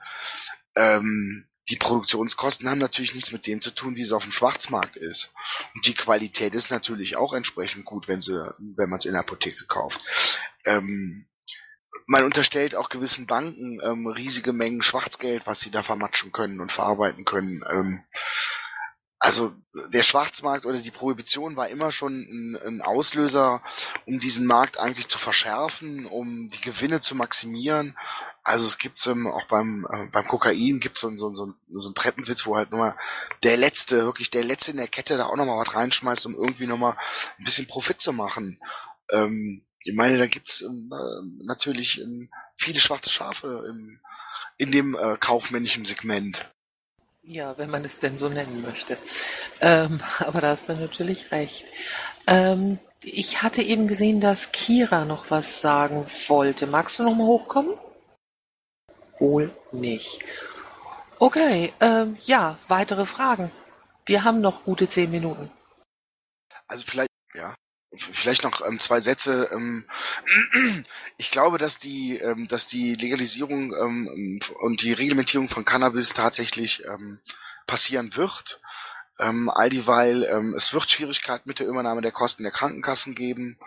Ähm, 0.75 1.47
die 1.69 1.77
Produktionskosten 1.77 2.69
haben 2.69 2.79
natürlich 2.79 3.15
nichts 3.15 3.31
mit 3.31 3.47
dem 3.47 3.61
zu 3.61 3.71
tun, 3.71 3.95
wie 3.95 4.01
es 4.01 4.11
auf 4.11 4.23
dem 4.23 4.33
Schwarzmarkt 4.33 4.97
ist. 4.97 5.31
Und 5.73 5.85
die 5.85 5.93
Qualität 5.93 6.55
ist 6.55 6.71
natürlich 6.71 7.15
auch 7.15 7.33
entsprechend 7.33 7.85
gut, 7.85 8.07
wenn 8.07 8.21
sie, 8.21 8.33
wenn 8.75 8.89
man 8.89 8.99
es 8.99 9.05
in 9.05 9.13
der 9.13 9.21
Apotheke 9.21 9.65
kauft. 9.65 10.03
Ähm, 10.65 11.25
man 12.05 12.25
unterstellt 12.25 12.75
auch 12.75 12.89
gewissen 12.89 13.27
Banken 13.27 13.79
ähm, 13.81 14.07
riesige 14.07 14.51
Mengen 14.51 14.81
Schwarzgeld, 14.81 15.47
was 15.47 15.61
sie 15.61 15.71
da 15.71 15.83
vermatschen 15.83 16.33
können 16.33 16.59
und 16.59 16.71
verarbeiten 16.71 17.23
können. 17.23 17.63
Ähm, 17.69 18.03
also 19.19 19.53
der 19.93 20.03
Schwarzmarkt 20.03 20.65
oder 20.65 20.79
die 20.79 20.91
Prohibition 20.91 21.55
war 21.55 21.69
immer 21.69 21.93
schon 21.93 22.13
ein, 22.13 22.57
ein, 22.57 22.81
Auslöser, 22.81 23.63
um 24.05 24.19
diesen 24.19 24.45
Markt 24.45 24.81
eigentlich 24.81 25.07
zu 25.07 25.17
verschärfen, 25.17 26.05
um 26.05 26.49
die 26.49 26.59
Gewinne 26.59 26.99
zu 26.99 27.15
maximieren. 27.15 27.97
Also 28.43 28.67
es 28.67 28.77
gibt 28.77 29.05
ähm, 29.07 29.27
auch 29.27 29.47
beim 29.47 29.87
äh, 29.89 30.05
beim 30.11 30.27
Kokain 30.27 30.81
gibt 30.81 30.97
so, 30.97 31.15
so, 31.15 31.33
so, 31.33 31.53
so 31.71 31.87
einen 31.87 31.95
Treppenwitz, 31.95 32.45
wo 32.45 32.57
halt 32.57 32.71
nochmal 32.71 32.95
der 33.43 33.55
letzte, 33.55 34.03
wirklich 34.03 34.31
der 34.31 34.43
letzte 34.43 34.71
in 34.71 34.77
der 34.77 34.87
Kette 34.87 35.17
da 35.17 35.27
auch 35.27 35.37
nochmal 35.37 35.65
was 35.65 35.73
reinschmeißt, 35.73 36.25
um 36.25 36.35
irgendwie 36.35 36.67
nochmal 36.67 36.97
ein 37.39 37.45
bisschen 37.45 37.67
Profit 37.67 38.01
zu 38.01 38.11
machen. 38.11 38.59
Ähm, 39.11 39.63
ich 39.85 39.93
meine, 39.93 40.17
da 40.17 40.27
gibt's 40.27 40.61
ähm, 40.61 40.89
natürlich 41.43 42.01
ähm, 42.01 42.29
viele 42.57 42.79
schwarze 42.79 43.09
Schafe 43.09 43.65
im, 43.69 43.99
in 44.57 44.71
dem 44.71 44.95
äh, 44.95 45.17
kaufmännischen 45.17 45.85
Segment. 45.85 46.49
Ja, 47.23 47.57
wenn 47.57 47.69
man 47.69 47.85
es 47.85 47.99
denn 47.99 48.17
so 48.17 48.27
nennen 48.27 48.61
möchte. 48.61 48.97
Ähm, 49.61 50.01
aber 50.19 50.41
da 50.41 50.49
hast 50.49 50.67
du 50.67 50.73
natürlich 50.73 51.31
recht. 51.31 51.65
Ähm, 52.27 52.79
ich 53.01 53.41
hatte 53.41 53.61
eben 53.61 53.87
gesehen, 53.87 54.19
dass 54.19 54.51
Kira 54.51 55.05
noch 55.05 55.31
was 55.31 55.61
sagen 55.61 56.05
wollte. 56.27 56.67
Magst 56.67 56.99
du 56.99 57.03
noch 57.03 57.15
mal 57.15 57.27
hochkommen? 57.27 57.73
Wohl 59.19 59.55
nicht. 59.71 60.19
Okay, 61.19 61.73
ähm, 61.79 62.17
ja, 62.25 62.57
weitere 62.67 63.05
Fragen. 63.05 63.51
Wir 64.05 64.23
haben 64.23 64.41
noch 64.41 64.65
gute 64.65 64.89
zehn 64.89 65.09
Minuten. 65.11 65.49
Also 66.67 66.85
vielleicht, 66.85 67.09
ja, 67.33 67.55
vielleicht 67.95 68.43
noch 68.43 68.65
ähm, 68.65 68.79
zwei 68.79 68.99
Sätze. 68.99 69.49
Ähm, 69.53 69.85
ich 71.17 71.31
glaube, 71.31 71.57
dass 71.57 71.77
die, 71.77 72.17
ähm, 72.17 72.47
dass 72.47 72.67
die 72.67 72.95
Legalisierung 72.95 73.73
ähm, 73.73 74.39
und 74.59 74.81
die 74.81 74.93
Reglementierung 74.93 75.49
von 75.49 75.65
Cannabis 75.65 76.13
tatsächlich 76.13 76.85
ähm, 76.85 77.19
passieren 77.67 78.15
wird. 78.15 78.59
Ähm, 79.19 79.49
all 79.49 79.69
dieweil, 79.69 80.23
ähm, 80.23 80.55
es 80.55 80.73
wird 80.73 80.89
Schwierigkeiten 80.89 81.47
mit 81.47 81.59
der 81.59 81.67
Übernahme 81.67 82.01
der 82.01 82.11
Kosten 82.11 82.43
der 82.43 82.51
Krankenkassen 82.51 83.13
geben 83.13 83.59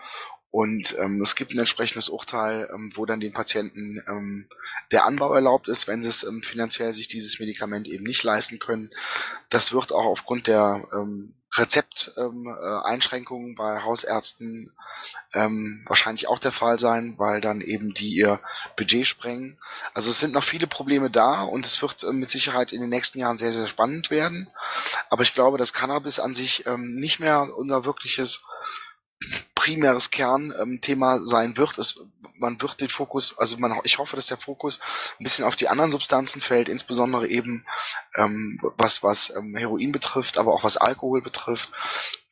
und 0.51 0.95
ähm, 0.97 1.21
es 1.21 1.35
gibt 1.35 1.53
ein 1.53 1.59
entsprechendes 1.59 2.09
Urteil, 2.09 2.69
ähm, 2.73 2.91
wo 2.95 3.05
dann 3.05 3.19
den 3.19 3.33
Patienten 3.33 4.01
ähm, 4.07 4.47
der 4.91 5.05
Anbau 5.05 5.33
erlaubt 5.33 5.67
ist, 5.67 5.87
wenn 5.87 6.01
sie 6.01 6.09
es 6.09 6.23
ähm, 6.23 6.41
finanziell 6.41 6.93
sich 6.93 7.07
dieses 7.07 7.39
Medikament 7.39 7.87
eben 7.87 8.05
nicht 8.05 8.23
leisten 8.23 8.57
können. 8.57 8.91
Das 9.49 9.73
wird 9.73 9.91
auch 9.91 10.05
aufgrund 10.05 10.47
der 10.47 10.85
ähm, 10.93 11.33
Rezepteinschränkungen 11.55 13.47
ähm, 13.47 13.53
äh, 13.53 13.57
bei 13.57 13.83
Hausärzten 13.83 14.71
ähm, 15.33 15.83
wahrscheinlich 15.87 16.27
auch 16.27 16.39
der 16.39 16.51
Fall 16.51 16.79
sein, 16.79 17.15
weil 17.17 17.41
dann 17.41 17.61
eben 17.61 17.93
die 17.93 18.13
ihr 18.13 18.39
Budget 18.77 19.07
sprengen. 19.07 19.57
Also 19.93 20.09
es 20.11 20.19
sind 20.19 20.33
noch 20.33 20.43
viele 20.43 20.67
Probleme 20.67 21.09
da 21.09 21.43
und 21.43 21.65
es 21.65 21.81
wird 21.81 22.03
äh, 22.03 22.13
mit 22.13 22.29
Sicherheit 22.29 22.73
in 22.73 22.81
den 22.81 22.89
nächsten 22.89 23.19
Jahren 23.19 23.37
sehr, 23.37 23.51
sehr 23.51 23.67
spannend 23.67 24.11
werden. 24.11 24.49
Aber 25.09 25.23
ich 25.23 25.33
glaube, 25.33 25.57
dass 25.57 25.73
Cannabis 25.73 26.19
an 26.19 26.33
sich 26.33 26.65
ähm, 26.67 26.95
nicht 26.95 27.19
mehr 27.19 27.49
unser 27.57 27.85
wirkliches 27.85 28.41
primäres 29.55 30.11
Kernthema 30.11 31.15
ähm, 31.15 31.27
sein 31.27 31.57
wird. 31.57 31.77
Es, 31.77 31.99
man 32.35 32.61
wird 32.61 32.79
den 32.79 32.89
Fokus, 32.89 33.37
also 33.37 33.57
man, 33.57 33.79
ich 33.83 33.97
hoffe, 33.97 34.15
dass 34.15 34.27
der 34.27 34.37
Fokus 34.37 34.79
ein 35.19 35.23
bisschen 35.23 35.45
auf 35.45 35.55
die 35.55 35.67
anderen 35.67 35.91
Substanzen 35.91 36.41
fällt, 36.41 36.69
insbesondere 36.69 37.27
eben 37.27 37.65
ähm, 38.15 38.59
was 38.77 39.03
was 39.03 39.33
ähm, 39.35 39.55
Heroin 39.55 39.91
betrifft, 39.91 40.37
aber 40.37 40.53
auch 40.53 40.63
was 40.63 40.77
Alkohol 40.77 41.21
betrifft, 41.21 41.73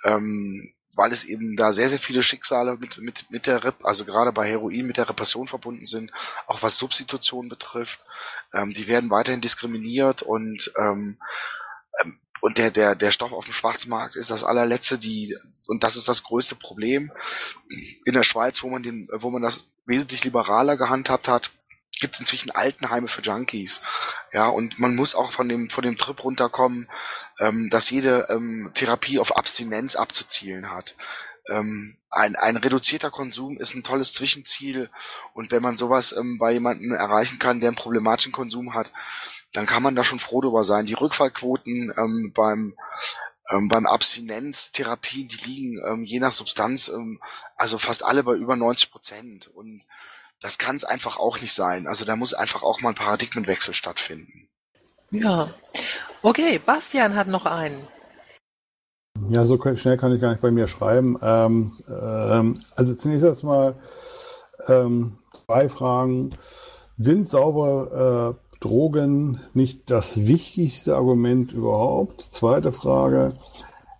ähm, 0.03 0.71
weil 0.93 1.11
es 1.11 1.25
eben 1.25 1.57
da 1.57 1.73
sehr 1.73 1.89
sehr 1.89 1.99
viele 1.99 2.23
Schicksale 2.23 2.77
mit 2.77 2.99
mit 2.99 3.29
mit 3.29 3.47
der 3.47 3.63
Rep, 3.63 3.83
also 3.83 4.05
gerade 4.05 4.31
bei 4.31 4.47
Heroin 4.47 4.85
mit 4.85 4.97
der 4.97 5.09
Repression 5.09 5.47
verbunden 5.47 5.85
sind, 5.85 6.11
auch 6.47 6.61
was 6.61 6.77
Substitution 6.77 7.49
betrifft. 7.49 8.05
Ähm, 8.53 8.73
die 8.73 8.87
werden 8.87 9.09
weiterhin 9.09 9.41
diskriminiert 9.41 10.21
und 10.21 10.71
ähm, 10.77 11.17
ähm 12.01 12.19
und 12.41 12.57
der, 12.57 12.71
der, 12.71 12.95
der 12.95 13.11
Stoff 13.11 13.31
auf 13.31 13.45
dem 13.45 13.53
Schwarzmarkt 13.53 14.15
ist 14.15 14.31
das 14.31 14.43
allerletzte, 14.43 14.97
die, 14.97 15.36
und 15.67 15.83
das 15.83 15.95
ist 15.95 16.07
das 16.07 16.23
größte 16.23 16.55
Problem. 16.55 17.11
In 18.05 18.13
der 18.13 18.23
Schweiz, 18.23 18.61
wo 18.61 18.69
man 18.69 18.83
den, 18.83 19.07
wo 19.13 19.29
man 19.29 19.41
das 19.41 19.63
wesentlich 19.86 20.23
liberaler 20.23 20.77
gehandhabt 20.77 21.27
hat, 21.27 21.51
gibt 21.99 22.15
es 22.15 22.19
inzwischen 22.19 22.51
Altenheime 22.51 23.07
für 23.07 23.21
Junkies. 23.21 23.81
Ja, 24.33 24.47
und 24.47 24.79
man 24.79 24.95
muss 24.95 25.15
auch 25.15 25.31
von 25.31 25.47
dem, 25.47 25.69
von 25.69 25.83
dem 25.83 25.97
Trip 25.97 26.21
runterkommen, 26.23 26.89
ähm, 27.39 27.69
dass 27.69 27.89
jede 27.89 28.27
ähm, 28.29 28.71
Therapie 28.73 29.19
auf 29.19 29.38
Abstinenz 29.38 29.95
abzuzielen 29.95 30.71
hat. 30.71 30.95
Ähm, 31.47 31.97
ein, 32.09 32.36
ein 32.36 32.57
reduzierter 32.57 33.11
Konsum 33.11 33.57
ist 33.57 33.75
ein 33.75 33.83
tolles 33.83 34.13
Zwischenziel 34.13 34.89
und 35.33 35.51
wenn 35.51 35.61
man 35.61 35.77
sowas 35.77 36.11
ähm, 36.11 36.38
bei 36.38 36.53
jemandem 36.53 36.91
erreichen 36.91 37.39
kann, 37.39 37.59
der 37.59 37.69
einen 37.69 37.75
problematischen 37.75 38.31
Konsum 38.31 38.73
hat, 38.73 38.91
dann 39.55 39.65
kann 39.65 39.83
man 39.83 39.95
da 39.95 40.03
schon 40.03 40.19
froh 40.19 40.41
drüber 40.41 40.63
sein. 40.63 40.85
Die 40.85 40.93
Rückfallquoten 40.93 41.93
ähm, 41.97 42.31
beim 42.33 42.75
ähm, 43.49 43.67
beim 43.69 43.85
Abstinenztherapien, 43.85 45.27
die 45.27 45.49
liegen 45.49 45.81
ähm, 45.85 46.03
je 46.03 46.19
nach 46.19 46.31
Substanz, 46.31 46.89
ähm, 46.89 47.19
also 47.57 47.77
fast 47.77 48.03
alle 48.03 48.23
bei 48.23 48.33
über 48.33 48.55
90 48.55 48.91
Prozent. 48.91 49.47
Und 49.47 49.83
das 50.41 50.57
kann 50.57 50.75
es 50.75 50.83
einfach 50.83 51.17
auch 51.17 51.39
nicht 51.41 51.53
sein. 51.53 51.87
Also 51.87 52.05
da 52.05 52.15
muss 52.15 52.33
einfach 52.33 52.63
auch 52.63 52.81
mal 52.81 52.89
ein 52.89 52.95
Paradigmenwechsel 52.95 53.73
stattfinden. 53.73 54.47
Ja. 55.11 55.49
Okay, 56.21 56.59
Bastian 56.59 57.15
hat 57.15 57.27
noch 57.27 57.45
einen. 57.45 57.87
Ja, 59.29 59.45
so 59.45 59.57
schnell 59.75 59.97
kann 59.97 60.13
ich 60.13 60.21
gar 60.21 60.31
nicht 60.31 60.41
bei 60.41 60.51
mir 60.51 60.67
schreiben. 60.67 61.17
Ähm, 61.21 61.77
ähm, 61.87 62.55
also 62.75 62.95
zunächst 62.95 63.23
erstmal 63.23 63.75
ähm, 64.67 65.19
zwei 65.45 65.69
Fragen. 65.69 66.31
Sind 66.97 67.29
saubere 67.29 68.37
äh, 68.41 68.44
Drogen 68.66 69.41
nicht 69.53 69.91
das 69.91 70.26
wichtigste 70.26 70.95
Argument 70.95 71.53
überhaupt? 71.53 72.30
Zweite 72.32 72.72
Frage 72.72 73.34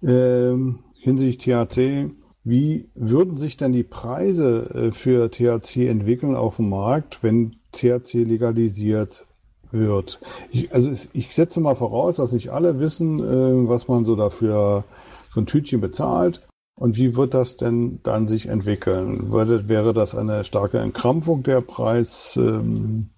äh, 0.02 0.54
hinsichtlich 1.00 1.38
THC. 1.38 2.12
Wie 2.44 2.90
würden 2.96 3.38
sich 3.38 3.58
denn 3.58 3.74
die 3.74 3.84
Preise 3.84 4.70
äh, 4.74 4.92
für 4.92 5.30
THC 5.30 5.88
entwickeln 5.88 6.36
auf 6.36 6.56
dem 6.56 6.70
Markt, 6.70 7.22
wenn 7.22 7.52
THC 7.74 8.24
legalisiert 8.24 9.26
wird? 9.72 10.20
Ich, 10.50 10.74
also 10.74 10.92
ich 11.14 11.36
setze 11.36 11.60
mal 11.60 11.76
voraus, 11.76 12.16
dass 12.16 12.32
nicht 12.32 12.50
alle 12.50 12.80
wissen, 12.80 13.20
äh, 13.20 13.70
was 13.70 13.88
man 13.88 14.04
so 14.04 14.16
dafür 14.16 14.84
so 15.32 15.42
ein 15.42 15.46
Tütchen 15.46 15.80
bezahlt. 15.80 16.42
Und 16.76 16.98
wie 16.98 17.16
wird 17.16 17.36
das 17.36 17.56
denn 17.56 18.00
dann 18.02 18.28
sich 18.28 18.48
entwickeln? 18.48 19.32
Wäre 19.32 19.94
das 19.94 20.16
eine 20.16 20.44
starke 20.44 20.80
Entkrampfung 20.80 21.44
der 21.44 21.62
Preis? 21.62 22.36
Ähm, 22.36 23.12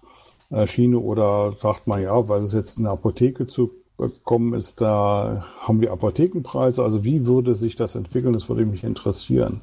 Schiene 0.66 1.00
oder 1.00 1.58
sagt 1.62 1.88
man 1.88 2.02
ja, 2.02 2.30
weil 2.30 2.44
es 2.44 2.54
jetzt 2.54 2.78
in 2.78 2.84
der 2.84 2.94
Apotheke 2.94 3.48
zu 3.48 3.72
bekommen 3.98 4.54
ist, 4.54 4.80
da 4.80 5.46
haben 5.60 5.82
wir 5.82 5.92
Apothekenpreise. 5.92 6.84
Also 6.84 7.04
wie 7.04 7.26
würde 7.26 7.56
sich 7.56 7.76
das 7.76 7.96
entwickeln? 7.96 8.34
Das 8.34 8.48
würde 8.48 8.66
mich 8.66 8.84
interessieren. 8.84 9.62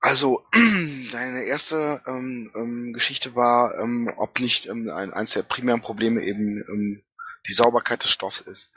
Also 0.00 0.44
deine 1.12 1.42
erste 1.42 2.00
ähm, 2.06 2.50
ähm, 2.54 2.92
Geschichte 2.92 3.34
war, 3.34 3.76
ähm, 3.78 4.08
ob 4.16 4.38
nicht 4.38 4.66
ähm, 4.66 4.88
ein, 4.88 5.12
eines 5.12 5.32
der 5.32 5.42
primären 5.42 5.80
Probleme 5.80 6.22
eben 6.22 6.62
ähm, 6.68 7.02
die 7.48 7.52
Sauberkeit 7.52 8.04
des 8.04 8.10
Stoffs 8.10 8.40
ist. 8.40 8.70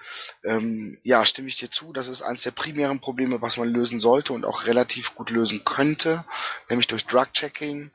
Ähm, 0.43 0.97
ja, 1.03 1.25
stimme 1.25 1.47
ich 1.47 1.57
dir 1.57 1.69
zu, 1.69 1.93
das 1.93 2.07
ist 2.07 2.21
eines 2.21 2.43
der 2.43 2.51
primären 2.51 2.99
Probleme, 2.99 3.41
was 3.41 3.57
man 3.57 3.69
lösen 3.69 3.99
sollte 3.99 4.33
und 4.33 4.45
auch 4.45 4.65
relativ 4.65 5.15
gut 5.15 5.29
lösen 5.29 5.63
könnte, 5.65 6.25
nämlich 6.67 6.87
durch 6.87 7.05
Drug-Checking. 7.05 7.91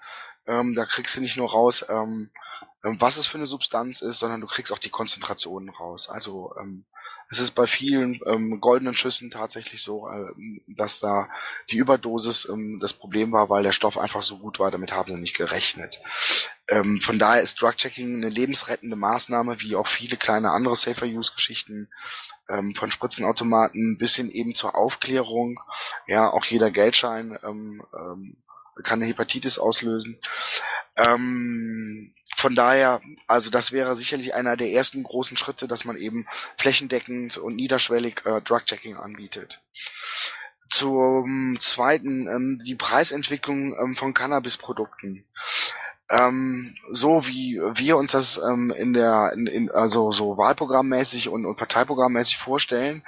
Ähm, 0.47 0.75
da 0.75 0.85
kriegst 0.85 1.17
du 1.17 1.21
nicht 1.21 1.37
nur 1.37 1.51
raus, 1.51 1.85
ähm, 1.89 2.31
ähm, 2.85 3.01
was 3.01 3.17
es 3.17 3.27
für 3.27 3.39
eine 3.39 3.47
Substanz 3.47 4.03
ist, 4.03 4.19
sondern 4.19 4.41
du 4.41 4.47
kriegst 4.47 4.73
auch 4.73 4.79
die 4.79 4.91
Konzentrationen 4.91 5.71
raus. 5.71 6.09
Also 6.09 6.55
ähm, 6.61 6.85
es 7.31 7.41
ist 7.41 7.53
bei 7.53 7.67
vielen 7.67 8.21
ähm, 8.27 8.61
goldenen 8.61 8.95
Schüssen 8.95 9.31
tatsächlich 9.31 9.83
so, 9.83 10.09
äh, 10.09 10.31
dass 10.69 11.01
da 11.01 11.29
die 11.71 11.79
Überdosis 11.79 12.47
ähm, 12.49 12.79
das 12.81 12.93
Problem 12.93 13.33
war, 13.33 13.49
weil 13.49 13.63
der 13.63 13.73
Stoff 13.73 13.97
einfach 13.97 14.23
so 14.23 14.39
gut 14.39 14.59
war, 14.59 14.71
damit 14.71 14.93
haben 14.93 15.13
sie 15.13 15.21
nicht 15.21 15.37
gerechnet. 15.37 16.01
Ähm, 16.69 17.01
von 17.01 17.19
daher 17.19 17.43
ist 17.43 17.61
Drug-Checking 17.61 18.17
eine 18.17 18.29
lebensrettende 18.29 18.97
Maßnahme, 18.97 19.61
wie 19.61 19.77
auch 19.77 19.87
viele 19.87 20.17
kleine 20.17 20.51
andere 20.51 20.77
Safer-Use-Geschichten 20.77 21.89
ähm, 22.49 22.75
von 22.75 22.91
Spritzenautomaten 22.91 23.97
bis 23.99 24.17
hin 24.17 24.31
eben 24.31 24.55
zur 24.55 24.75
Aufklärung. 24.75 25.61
Ja, 26.07 26.29
auch 26.29 26.45
jeder 26.45 26.71
Geldschein 26.71 27.39
ähm, 27.43 27.83
ähm, 27.95 28.37
kann 28.83 29.01
eine 29.01 29.09
Hepatitis 29.09 29.59
auslösen. 29.59 30.19
Ähm, 30.97 32.15
von 32.37 32.55
daher, 32.55 33.01
also 33.27 33.51
das 33.51 33.73
wäre 33.73 33.97
sicherlich 33.97 34.35
einer 34.35 34.57
der 34.57 34.71
ersten 34.71 35.03
großen 35.03 35.37
Schritte, 35.37 35.69
dass 35.69 35.85
man 35.85 35.97
eben 35.97 36.27
flächendeckend 36.57 37.39
und 37.39 37.57
niederschwellig 37.57 38.23
äh, 38.25 38.41
Drug-Checking 38.41 38.97
anbietet. 38.97 39.63
Zum 40.69 41.57
zweiten, 41.59 42.27
ähm, 42.29 42.59
die 42.65 42.75
Preisentwicklung 42.75 43.79
ähm, 43.79 43.97
von 43.97 44.15
Cannabis-Produkten. 44.15 45.25
Ähm, 46.11 46.75
so 46.91 47.27
wie 47.27 47.61
wir 47.75 47.97
uns 47.97 48.13
das 48.13 48.39
ähm, 48.39 48.71
in 48.77 48.93
der, 48.93 49.33
in, 49.35 49.47
in, 49.47 49.71
also 49.71 50.13
so 50.13 50.37
Wahlprogrammmäßig 50.37 51.29
und, 51.29 51.47
und 51.47 51.57
Parteiprogrammmäßig 51.57 52.37
vorstellen, 52.37 53.05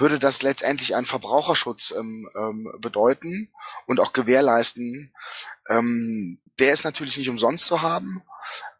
würde 0.00 0.18
das 0.18 0.42
letztendlich 0.42 0.96
einen 0.96 1.06
Verbraucherschutz 1.06 1.92
ähm, 1.96 2.28
ähm, 2.34 2.72
bedeuten 2.78 3.50
und 3.86 4.00
auch 4.00 4.12
gewährleisten. 4.12 5.14
Ähm, 5.68 6.40
der 6.58 6.72
ist 6.72 6.84
natürlich 6.84 7.16
nicht 7.16 7.28
umsonst 7.28 7.66
zu 7.66 7.82
haben. 7.82 8.22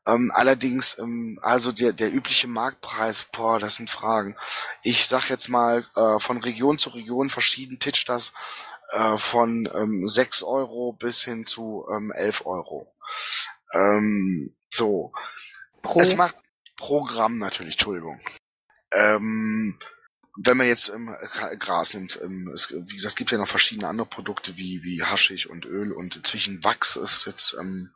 Ähm, 0.07 0.33
allerdings, 0.35 0.99
ähm, 0.99 1.39
also 1.43 1.73
der, 1.73 1.93
der 1.93 2.13
übliche 2.13 2.49
Marktpreis, 2.49 3.27
boah, 3.33 3.59
das 3.59 3.77
sind 3.77 3.91
Fragen. 3.91 4.37
Ich 4.83 5.07
sag 5.07 5.29
jetzt 5.29 5.49
mal, 5.49 5.87
äh, 5.95 6.19
von 6.19 6.39
Region 6.43 6.79
zu 6.79 6.91
Region 6.91 7.29
verschieden 7.29 7.79
titscht 7.79 8.09
das 8.09 8.33
äh, 8.93 9.19
von 9.19 9.69
ähm, 9.75 10.09
6 10.09 10.43
Euro 10.43 10.93
bis 10.93 11.23
hin 11.23 11.45
zu 11.45 11.87
ähm, 11.95 12.13
11 12.13 12.47
Euro. 12.47 12.93
Ähm, 13.73 14.55
so. 14.69 15.13
Pro? 15.83 16.01
Es 16.01 16.17
macht 16.17 16.37
Programm 16.77 17.39
natürlich, 17.39 17.75
Entschuldigung. 17.75 18.21
Ähm, 18.93 19.79
wenn 20.37 20.57
man 20.57 20.67
jetzt 20.67 20.91
ähm, 20.91 21.15
Gras 21.59 21.95
nimmt, 21.95 22.19
ähm, 22.23 22.51
es, 22.55 22.71
wie 22.71 22.95
gesagt, 22.95 23.17
gibt 23.17 23.31
ja 23.31 23.39
noch 23.39 23.49
verschiedene 23.49 23.89
andere 23.89 24.07
Produkte 24.07 24.57
wie, 24.57 24.83
wie 24.83 25.03
Haschig 25.03 25.51
und 25.51 25.65
Öl 25.65 25.93
und 25.93 26.17
inzwischen 26.17 26.63
Wachs 26.63 26.97
ist 26.97 27.27
jetzt 27.27 27.57
ähm, 27.59 27.91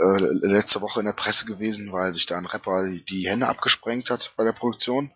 äh, 0.00 0.18
letzte 0.18 0.80
Woche 0.80 1.00
in 1.00 1.06
der 1.06 1.14
Presse 1.14 1.46
gewesen, 1.46 1.92
weil 1.92 2.12
sich 2.12 2.26
da 2.26 2.36
ein 2.36 2.46
Rapper 2.46 2.84
die, 2.84 3.04
die 3.04 3.28
Hände 3.28 3.48
abgesprengt 3.48 4.10
hat 4.10 4.32
bei 4.36 4.44
der 4.44 4.52
Produktion. 4.52 5.10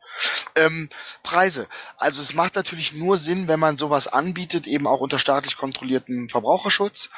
Ähm, 0.56 0.88
Preise. 1.22 1.66
Also 1.98 2.22
es 2.22 2.34
macht 2.34 2.54
natürlich 2.54 2.92
nur 2.92 3.16
Sinn, 3.18 3.48
wenn 3.48 3.60
man 3.60 3.76
sowas 3.76 4.08
anbietet, 4.08 4.66
eben 4.66 4.86
auch 4.86 5.00
unter 5.00 5.18
staatlich 5.18 5.56
kontrollierten 5.56 6.28
Verbraucherschutz 6.28 7.10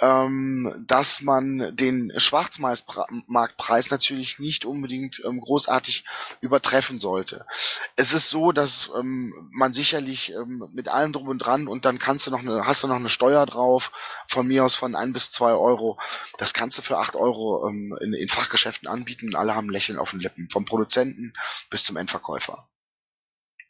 ähm, 0.00 0.84
dass 0.86 1.22
man 1.22 1.76
den 1.76 2.12
Schwarzmarktpreis 2.16 3.90
natürlich 3.90 4.40
nicht 4.40 4.64
unbedingt 4.64 5.22
ähm, 5.24 5.40
großartig 5.40 6.04
übertreffen 6.40 6.98
sollte. 6.98 7.46
Es 7.94 8.12
ist 8.12 8.28
so, 8.28 8.50
dass 8.50 8.90
ähm, 8.96 9.32
man 9.52 9.72
sicherlich 9.72 10.32
ähm, 10.32 10.68
mit 10.72 10.88
allem 10.88 11.12
drum 11.12 11.28
und 11.28 11.38
dran 11.38 11.68
und 11.68 11.84
dann 11.84 11.98
kannst 11.98 12.26
du 12.26 12.32
noch 12.32 12.40
eine, 12.40 12.66
hast 12.66 12.82
du 12.82 12.88
noch 12.88 12.96
eine 12.96 13.08
Steuer 13.08 13.46
drauf, 13.46 13.92
von 14.28 14.48
mir 14.48 14.64
aus 14.64 14.74
von 14.74 14.96
ein 14.96 15.12
bis 15.12 15.30
zwei 15.30 15.52
Euro. 15.52 15.98
Das 16.38 16.54
kannst 16.54 16.76
du 16.78 16.82
für 16.82 16.98
acht 16.98 17.14
Euro 17.14 17.68
ähm, 17.68 17.96
in, 18.00 18.14
in 18.14 18.28
Fachgeschäften 18.28 18.88
anbieten 18.88 19.28
und 19.28 19.36
alle 19.36 19.54
haben 19.54 19.70
Lächeln 19.70 19.98
auf 19.98 20.10
den 20.10 20.20
Lippen, 20.20 20.48
vom 20.50 20.64
Produzenten 20.64 21.34
bis 21.70 21.84
zum 21.84 21.96
Endverkäufer. 21.96 22.68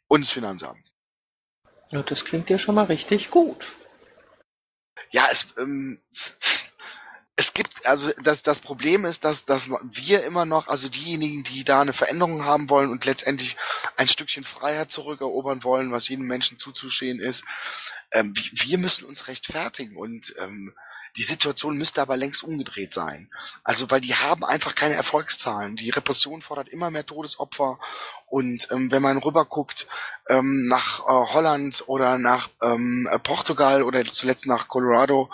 Und 0.07 0.21
das 0.21 0.31
Finanzamt. 0.31 0.91
Ja, 1.91 2.01
das 2.01 2.25
klingt 2.25 2.49
ja 2.49 2.57
schon 2.57 2.73
mal 2.73 2.85
richtig 2.85 3.29
gut 3.29 3.75
ja, 5.11 5.27
es, 5.31 5.47
ähm, 5.57 5.99
es 7.37 7.53
gibt, 7.53 7.85
also 7.85 8.11
das, 8.23 8.43
das 8.43 8.59
Problem 8.59 9.05
ist, 9.05 9.25
dass, 9.25 9.45
dass 9.45 9.69
wir 9.69 10.23
immer 10.23 10.45
noch, 10.45 10.67
also 10.67 10.87
diejenigen, 10.87 11.43
die 11.43 11.63
da 11.63 11.81
eine 11.81 11.93
Veränderung 11.93 12.45
haben 12.45 12.69
wollen 12.69 12.91
und 12.91 13.05
letztendlich 13.05 13.57
ein 13.97 14.07
Stückchen 14.07 14.43
Freiheit 14.43 14.89
zurückerobern 14.89 15.63
wollen, 15.63 15.91
was 15.91 16.07
jedem 16.07 16.27
Menschen 16.27 16.57
zuzustehen 16.57 17.19
ist, 17.19 17.43
ähm, 18.11 18.33
wir 18.35 18.77
müssen 18.77 19.05
uns 19.05 19.27
rechtfertigen 19.27 19.97
und 19.97 20.33
ähm, 20.39 20.73
die 21.17 21.23
Situation 21.23 21.77
müsste 21.77 22.01
aber 22.01 22.17
längst 22.17 22.43
umgedreht 22.43 22.91
sein. 22.91 23.29
Also 23.63 23.89
weil 23.89 24.01
die 24.01 24.15
haben 24.15 24.43
einfach 24.43 24.75
keine 24.75 24.95
Erfolgszahlen. 24.95 25.77
Die 25.77 25.89
Repression 25.89 26.41
fordert 26.41 26.67
immer 26.69 26.91
mehr 26.91 27.05
Todesopfer 27.05 27.79
und 28.35 28.67
ähm, 28.71 28.91
wenn 28.91 29.01
man 29.01 29.17
rüberguckt 29.17 29.87
ähm, 30.27 30.67
nach 30.67 30.99
äh, 31.07 31.33
Holland 31.33 31.85
oder 31.87 32.17
nach 32.17 32.49
ähm, 32.61 33.07
äh, 33.09 33.17
Portugal 33.17 33.81
oder 33.81 34.03
zuletzt 34.03 34.45
nach 34.45 34.67
Colorado, 34.67 35.29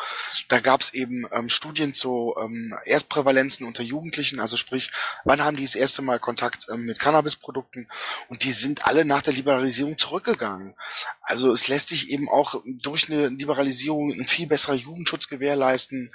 da 0.50 0.60
gab 0.60 0.82
es 0.82 0.94
eben 0.94 1.26
ähm, 1.32 1.50
Studien 1.50 1.96
zu 1.96 2.36
ähm, 2.40 2.78
Erstprävalenzen 2.86 3.66
unter 3.66 3.82
Jugendlichen, 3.82 4.40
also 4.40 4.56
sprich, 4.56 4.92
wann 5.24 5.44
haben 5.44 5.58
die 5.58 5.64
das 5.64 5.74
erste 5.74 6.04
Mal 6.04 6.20
Kontakt 6.20 6.68
ähm, 6.72 6.86
mit 6.86 7.00
Cannabisprodukten? 7.00 7.90
Und 8.30 8.44
die 8.44 8.52
sind 8.52 8.86
alle 8.86 9.04
nach 9.04 9.24
der 9.24 9.34
Liberalisierung 9.34 9.98
zurückgegangen. 9.98 10.76
Also 11.24 11.52
es 11.52 11.68
lässt 11.70 11.90
sich 11.90 12.12
eben 12.12 12.30
auch 12.30 12.62
durch 12.66 13.10
eine 13.10 13.30
Liberalisierung 13.30 14.12
ein 14.12 14.28
viel 14.28 14.46
besserer 14.46 14.76
Jugendschutz 14.76 15.28
gewährleisten 15.28 16.14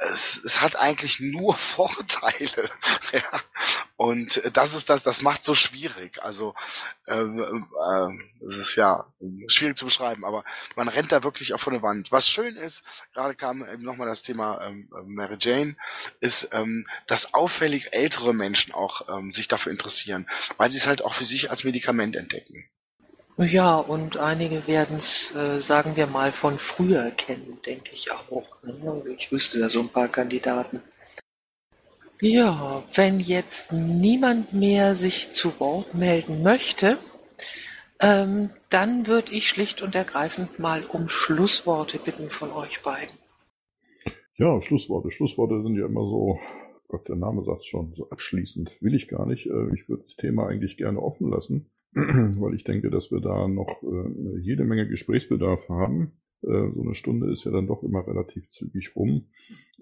es, 0.00 0.40
es 0.44 0.60
hat 0.60 0.76
eigentlich 0.76 1.20
nur 1.20 1.54
Vorteile. 1.56 2.70
ja. 3.12 3.42
Und 3.96 4.40
das 4.54 4.74
ist 4.74 4.88
das, 4.88 5.02
das 5.02 5.20
macht 5.20 5.42
so 5.42 5.54
schwierig. 5.54 6.22
Also 6.22 6.54
ähm, 7.06 7.68
äh, 7.78 8.44
es 8.44 8.56
ist 8.56 8.76
ja 8.76 9.12
schwierig 9.48 9.76
zu 9.76 9.84
beschreiben, 9.84 10.24
aber 10.24 10.44
man 10.74 10.88
rennt 10.88 11.12
da 11.12 11.22
wirklich 11.22 11.52
auch 11.52 11.60
von 11.60 11.74
der 11.74 11.82
Wand. 11.82 12.10
Was 12.10 12.28
schön 12.28 12.56
ist, 12.56 12.82
gerade 13.12 13.34
kam 13.34 13.62
eben 13.62 13.82
nochmal 13.82 14.08
das 14.08 14.22
Thema 14.22 14.60
ähm, 14.62 14.88
Mary 15.04 15.36
Jane, 15.38 15.76
ist, 16.20 16.48
ähm, 16.52 16.86
dass 17.06 17.34
auffällig 17.34 17.92
ältere 17.92 18.32
Menschen 18.32 18.72
auch 18.72 19.08
ähm, 19.08 19.30
sich 19.30 19.48
dafür 19.48 19.72
interessieren, 19.72 20.26
weil 20.56 20.70
sie 20.70 20.78
es 20.78 20.86
halt 20.86 21.02
auch 21.04 21.14
für 21.14 21.24
sich 21.24 21.50
als 21.50 21.64
Medikament 21.64 22.16
entdecken. 22.16 22.70
Ja, 23.40 23.78
und 23.78 24.18
einige 24.18 24.66
werden 24.66 24.98
es, 24.98 25.34
äh, 25.34 25.60
sagen 25.60 25.96
wir 25.96 26.06
mal, 26.06 26.30
von 26.30 26.58
früher 26.58 27.10
kennen, 27.12 27.58
denke 27.64 27.90
ich 27.94 28.12
auch. 28.12 28.62
Ne? 28.62 29.02
Ich 29.18 29.32
wüsste 29.32 29.58
da 29.60 29.70
so 29.70 29.80
ein 29.80 29.88
paar 29.88 30.08
Kandidaten. 30.08 30.82
Ja, 32.20 32.82
wenn 32.94 33.18
jetzt 33.18 33.72
niemand 33.72 34.52
mehr 34.52 34.94
sich 34.94 35.32
zu 35.32 35.58
Wort 35.58 35.94
melden 35.94 36.42
möchte, 36.42 36.98
ähm, 37.98 38.50
dann 38.68 39.06
würde 39.06 39.32
ich 39.32 39.48
schlicht 39.48 39.80
und 39.80 39.94
ergreifend 39.94 40.58
mal 40.58 40.84
um 40.84 41.08
Schlussworte 41.08 41.98
bitten 41.98 42.28
von 42.28 42.52
euch 42.52 42.82
beiden. 42.82 43.16
Ja, 44.36 44.60
Schlussworte. 44.60 45.10
Schlussworte 45.10 45.62
sind 45.62 45.78
ja 45.78 45.86
immer 45.86 46.04
so, 46.04 46.38
Gott, 46.88 47.08
der 47.08 47.16
Name 47.16 47.42
sagt 47.44 47.64
schon, 47.64 47.94
so 47.94 48.10
abschließend. 48.10 48.70
Will 48.82 48.94
ich 48.94 49.08
gar 49.08 49.24
nicht. 49.24 49.46
Äh, 49.46 49.74
ich 49.74 49.88
würde 49.88 50.02
das 50.02 50.16
Thema 50.16 50.46
eigentlich 50.46 50.76
gerne 50.76 51.00
offen 51.00 51.30
lassen. 51.30 51.70
weil 51.94 52.54
ich 52.54 52.64
denke, 52.64 52.90
dass 52.90 53.10
wir 53.10 53.20
da 53.20 53.48
noch 53.48 53.82
äh, 53.82 54.40
jede 54.40 54.64
Menge 54.64 54.88
Gesprächsbedarf 54.88 55.68
haben. 55.68 56.12
Äh, 56.42 56.70
so 56.74 56.82
eine 56.82 56.94
Stunde 56.94 57.30
ist 57.30 57.44
ja 57.44 57.50
dann 57.50 57.66
doch 57.66 57.82
immer 57.82 58.06
relativ 58.06 58.48
zügig 58.50 58.94
rum. 58.94 59.26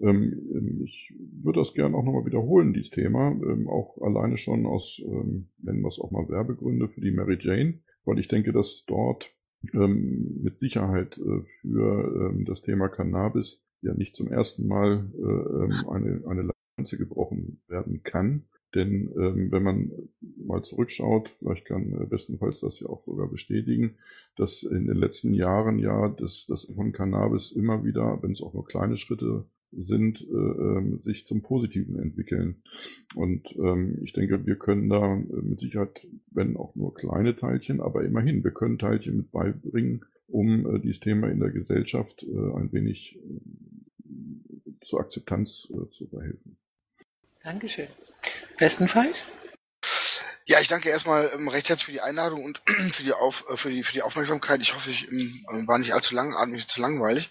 Ähm, 0.01 0.49
ähm 0.55 0.81
ich 0.83 1.13
würde 1.43 1.59
das 1.59 1.73
gerne 1.73 1.95
auch 1.95 2.03
nochmal 2.03 2.25
wiederholen, 2.25 2.73
dieses 2.73 2.89
Thema, 2.89 3.31
ähm, 3.31 3.69
auch 3.69 4.01
alleine 4.01 4.37
schon 4.37 4.65
aus, 4.65 5.01
ähm, 5.05 5.49
nennen 5.61 5.81
wir 5.81 5.89
es 5.89 5.99
auch 5.99 6.11
mal 6.11 6.27
Werbegründe 6.27 6.89
für 6.89 7.01
die 7.01 7.11
Mary 7.11 7.37
Jane, 7.39 7.79
weil 8.05 8.19
ich 8.19 8.27
denke, 8.27 8.53
dass 8.53 8.83
dort 8.87 9.31
ähm, 9.73 10.39
mit 10.41 10.57
Sicherheit 10.57 11.17
äh, 11.17 11.41
für 11.61 12.31
ähm, 12.31 12.45
das 12.45 12.61
Thema 12.61 12.89
Cannabis 12.89 13.63
ja 13.81 13.93
nicht 13.93 14.15
zum 14.15 14.31
ersten 14.31 14.67
Mal 14.67 15.11
äh, 15.15 15.89
eine, 15.91 16.23
eine 16.27 16.49
Lanze 16.77 16.97
gebrochen 16.97 17.61
werden 17.67 18.03
kann. 18.03 18.45
Denn 18.75 19.11
ähm, 19.17 19.51
wenn 19.51 19.63
man 19.63 19.91
mal 20.37 20.63
zurückschaut, 20.63 21.29
vielleicht 21.39 21.65
kann 21.65 21.91
äh, 21.93 22.05
bestenfalls 22.05 22.59
das 22.59 22.79
ja 22.79 22.87
auch 22.87 23.03
sogar 23.05 23.27
bestätigen, 23.27 23.95
dass 24.35 24.63
in 24.63 24.85
den 24.85 24.97
letzten 24.97 25.33
Jahren 25.33 25.79
ja 25.79 26.09
das, 26.09 26.45
das 26.47 26.65
von 26.65 26.91
Cannabis 26.91 27.51
immer 27.51 27.83
wieder, 27.83 28.19
wenn 28.21 28.31
es 28.31 28.41
auch 28.41 28.53
nur 28.53 28.65
kleine 28.65 28.97
Schritte 28.97 29.45
sind, 29.71 30.21
äh, 30.21 30.33
ähm, 30.33 30.99
sich 31.03 31.25
zum 31.25 31.41
Positiven 31.41 31.99
entwickeln. 31.99 32.61
Und 33.15 33.55
ähm, 33.57 33.99
ich 34.03 34.13
denke, 34.13 34.45
wir 34.45 34.55
können 34.55 34.89
da 34.89 35.15
mit 35.15 35.59
Sicherheit, 35.59 36.07
wenn 36.31 36.57
auch 36.57 36.75
nur 36.75 36.93
kleine 36.93 37.35
Teilchen, 37.35 37.81
aber 37.81 38.03
immerhin, 38.03 38.43
wir 38.43 38.51
können 38.51 38.79
Teilchen 38.79 39.17
mit 39.17 39.31
beibringen, 39.31 40.05
um 40.27 40.75
äh, 40.75 40.79
dieses 40.79 40.99
Thema 40.99 41.29
in 41.29 41.39
der 41.39 41.49
Gesellschaft 41.49 42.23
äh, 42.23 42.53
ein 42.55 42.71
wenig 42.71 43.17
äh, 43.17 44.71
zur 44.81 45.01
Akzeptanz 45.01 45.71
äh, 45.71 45.87
zu 45.89 46.07
verhelfen. 46.07 46.57
Dankeschön. 47.43 47.87
Bestenfalls? 48.57 49.25
Ja, 50.49 50.59
ich 50.59 50.67
danke 50.67 50.89
erstmal 50.89 51.29
ähm, 51.35 51.47
recht 51.47 51.69
herzlich 51.69 51.85
für 51.85 51.91
die 51.91 52.01
Einladung 52.01 52.43
und 52.43 52.61
für 52.91 53.03
die, 53.03 53.13
Auf, 53.13 53.45
äh, 53.49 53.55
für 53.55 53.69
die, 53.69 53.83
für 53.83 53.93
die 53.93 54.01
Aufmerksamkeit. 54.01 54.59
Ich 54.61 54.73
hoffe, 54.73 54.89
ich 54.89 55.11
ähm, 55.11 55.67
war 55.67 55.77
nicht 55.77 55.93
allzu 55.93 56.15
langatmig, 56.15 56.67
zu 56.67 56.81
langweilig 56.81 57.29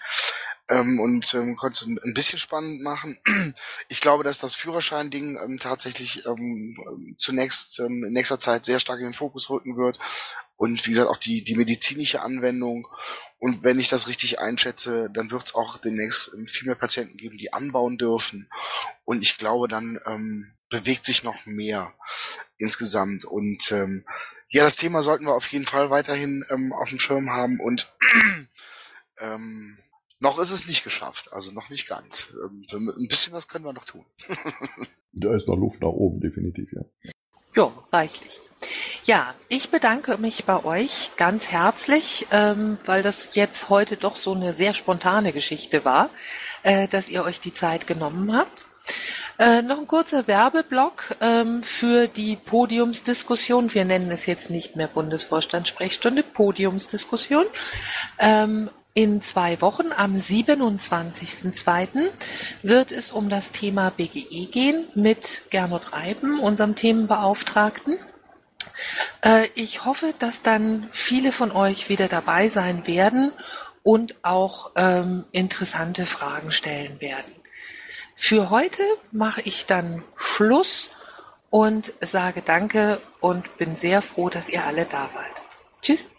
ähm, 0.69 1.01
und 1.01 1.29
konnte 1.57 1.85
es 1.85 2.05
ein 2.05 2.15
bisschen 2.15 2.39
spannend 2.39 2.83
machen. 2.83 3.19
Ich 3.89 4.01
glaube, 4.01 4.23
dass 4.23 4.39
das 4.39 4.55
Führerschein-Ding 4.55 5.59
tatsächlich 5.59 6.25
zunächst 7.17 7.79
in 7.81 8.01
nächster 8.13 8.39
Zeit 8.39 8.65
sehr 8.65 8.79
stark 8.79 9.01
in 9.01 9.07
den 9.07 9.15
Fokus 9.15 9.49
rücken 9.51 9.77
wird 9.77 9.99
und 10.57 10.87
wie 10.87 10.91
gesagt 10.91 11.09
auch 11.09 11.17
die, 11.17 11.43
die 11.43 11.57
medizinische 11.57 12.21
Anwendung. 12.21 12.87
Und 13.39 13.65
wenn 13.65 13.81
ich 13.81 13.89
das 13.89 14.09
richtig 14.09 14.41
einschätze, 14.41 15.09
dann 15.11 15.31
wird 15.31 15.45
es 15.45 15.55
auch 15.55 15.79
demnächst 15.79 16.33
viel 16.47 16.67
mehr 16.67 16.77
Patienten 16.77 17.17
geben, 17.17 17.39
die 17.39 17.53
anbauen 17.53 17.97
dürfen. 17.97 18.51
Und 19.05 19.23
ich 19.23 19.39
glaube, 19.39 19.69
dann 19.69 19.99
bewegt 20.69 21.05
sich 21.05 21.23
noch 21.23 21.47
mehr 21.47 21.95
insgesamt. 22.59 23.25
Und 23.25 23.73
ähm, 23.73 24.05
ja, 24.51 24.63
das 24.63 24.77
Thema 24.77 25.03
sollten 25.03 25.27
wir 25.27 25.35
auf 25.35 25.47
jeden 25.49 25.67
Fall 25.67 25.91
weiterhin 25.91 26.45
ähm, 26.51 26.73
auf 26.73 26.89
dem 26.89 26.99
Schirm 26.99 27.31
haben 27.31 27.61
und 27.61 27.93
ähm, 29.19 29.79
noch 30.21 30.39
ist 30.39 30.51
es 30.51 30.67
nicht 30.67 30.85
geschafft, 30.85 31.33
also 31.33 31.53
noch 31.53 31.69
nicht 31.69 31.87
ganz. 31.87 32.33
Ähm, 32.43 32.67
ein 32.73 33.09
bisschen 33.09 33.33
was 33.33 33.49
können 33.49 33.65
wir 33.65 33.73
noch 33.73 33.85
tun. 33.85 34.05
da 35.13 35.35
ist 35.35 35.47
noch 35.47 35.57
Luft 35.57 35.81
nach 35.81 35.89
oben, 35.89 36.21
definitiv, 36.21 36.73
ja. 36.73 36.83
Ja, 37.55 37.73
reichlich. 37.93 38.41
Ja, 39.05 39.35
ich 39.49 39.71
bedanke 39.71 40.19
mich 40.19 40.45
bei 40.45 40.65
euch 40.65 41.13
ganz 41.17 41.49
herzlich, 41.49 42.27
ähm, 42.31 42.79
weil 42.85 43.03
das 43.03 43.35
jetzt 43.35 43.69
heute 43.69 43.97
doch 43.97 44.17
so 44.17 44.35
eine 44.35 44.53
sehr 44.53 44.75
spontane 44.75 45.33
Geschichte 45.33 45.85
war, 45.85 46.11
äh, 46.63 46.89
dass 46.89 47.09
ihr 47.09 47.23
euch 47.23 47.41
die 47.41 47.55
Zeit 47.55 47.87
genommen 47.87 48.37
habt. 48.37 48.67
Äh, 49.39 49.63
noch 49.63 49.79
ein 49.79 49.87
kurzer 49.87 50.27
Werbeblock 50.27 51.17
ähm, 51.21 51.63
für 51.63 52.09
die 52.09 52.35
Podiumsdiskussion. 52.35 53.73
Wir 53.73 53.85
nennen 53.85 54.11
es 54.11 54.27
jetzt 54.27 54.51
nicht 54.51 54.75
mehr 54.75 54.89
Bundesvorstandssprechstunde, 54.89 56.25
Podiumsdiskussion. 56.25 57.45
Ähm, 58.19 58.69
in 58.95 59.21
zwei 59.21 59.61
Wochen, 59.61 59.93
am 59.93 60.17
27.02., 60.17 62.11
wird 62.65 62.91
es 62.91 63.13
um 63.13 63.29
das 63.29 63.53
Thema 63.53 63.91
BGE 63.91 64.47
gehen 64.47 64.89
mit 64.97 65.43
Gernot 65.51 65.93
Reiben, 65.93 66.41
unserem 66.41 66.75
Themenbeauftragten. 66.75 67.97
Äh, 69.23 69.47
ich 69.55 69.85
hoffe, 69.85 70.15
dass 70.19 70.43
dann 70.43 70.89
viele 70.91 71.31
von 71.31 71.53
euch 71.53 71.89
wieder 71.89 72.09
dabei 72.09 72.49
sein 72.49 72.89
werden 72.89 73.31
und 73.85 74.17
auch 74.23 74.73
ähm, 74.75 75.27
interessante 75.31 76.05
Fragen 76.07 76.51
stellen 76.51 77.01
werden. 77.01 77.38
Für 78.21 78.51
heute 78.51 78.83
mache 79.13 79.41
ich 79.43 79.67
dann 79.67 80.03
Schluss 80.17 80.91
und 81.51 81.95
sage 82.01 82.43
Danke 82.43 83.01
und 83.21 83.57
bin 83.59 83.77
sehr 83.77 84.03
froh, 84.03 84.29
dass 84.29 84.49
ihr 84.49 84.65
alle 84.67 84.85
da 84.85 85.09
wart. 85.15 85.41
Tschüss. 85.81 86.11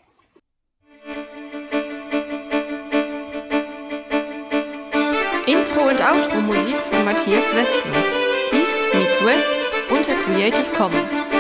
Intro 5.46 5.82
und 5.90 6.02
Outro 6.02 6.42
Musik 6.42 6.78
von 6.78 7.04
Matthias 7.04 7.46
Westner. 7.54 8.04
East 8.54 8.80
meets 8.94 9.24
West 9.26 9.54
unter 9.92 10.16
Creative 10.24 10.74
Commons. 10.76 11.39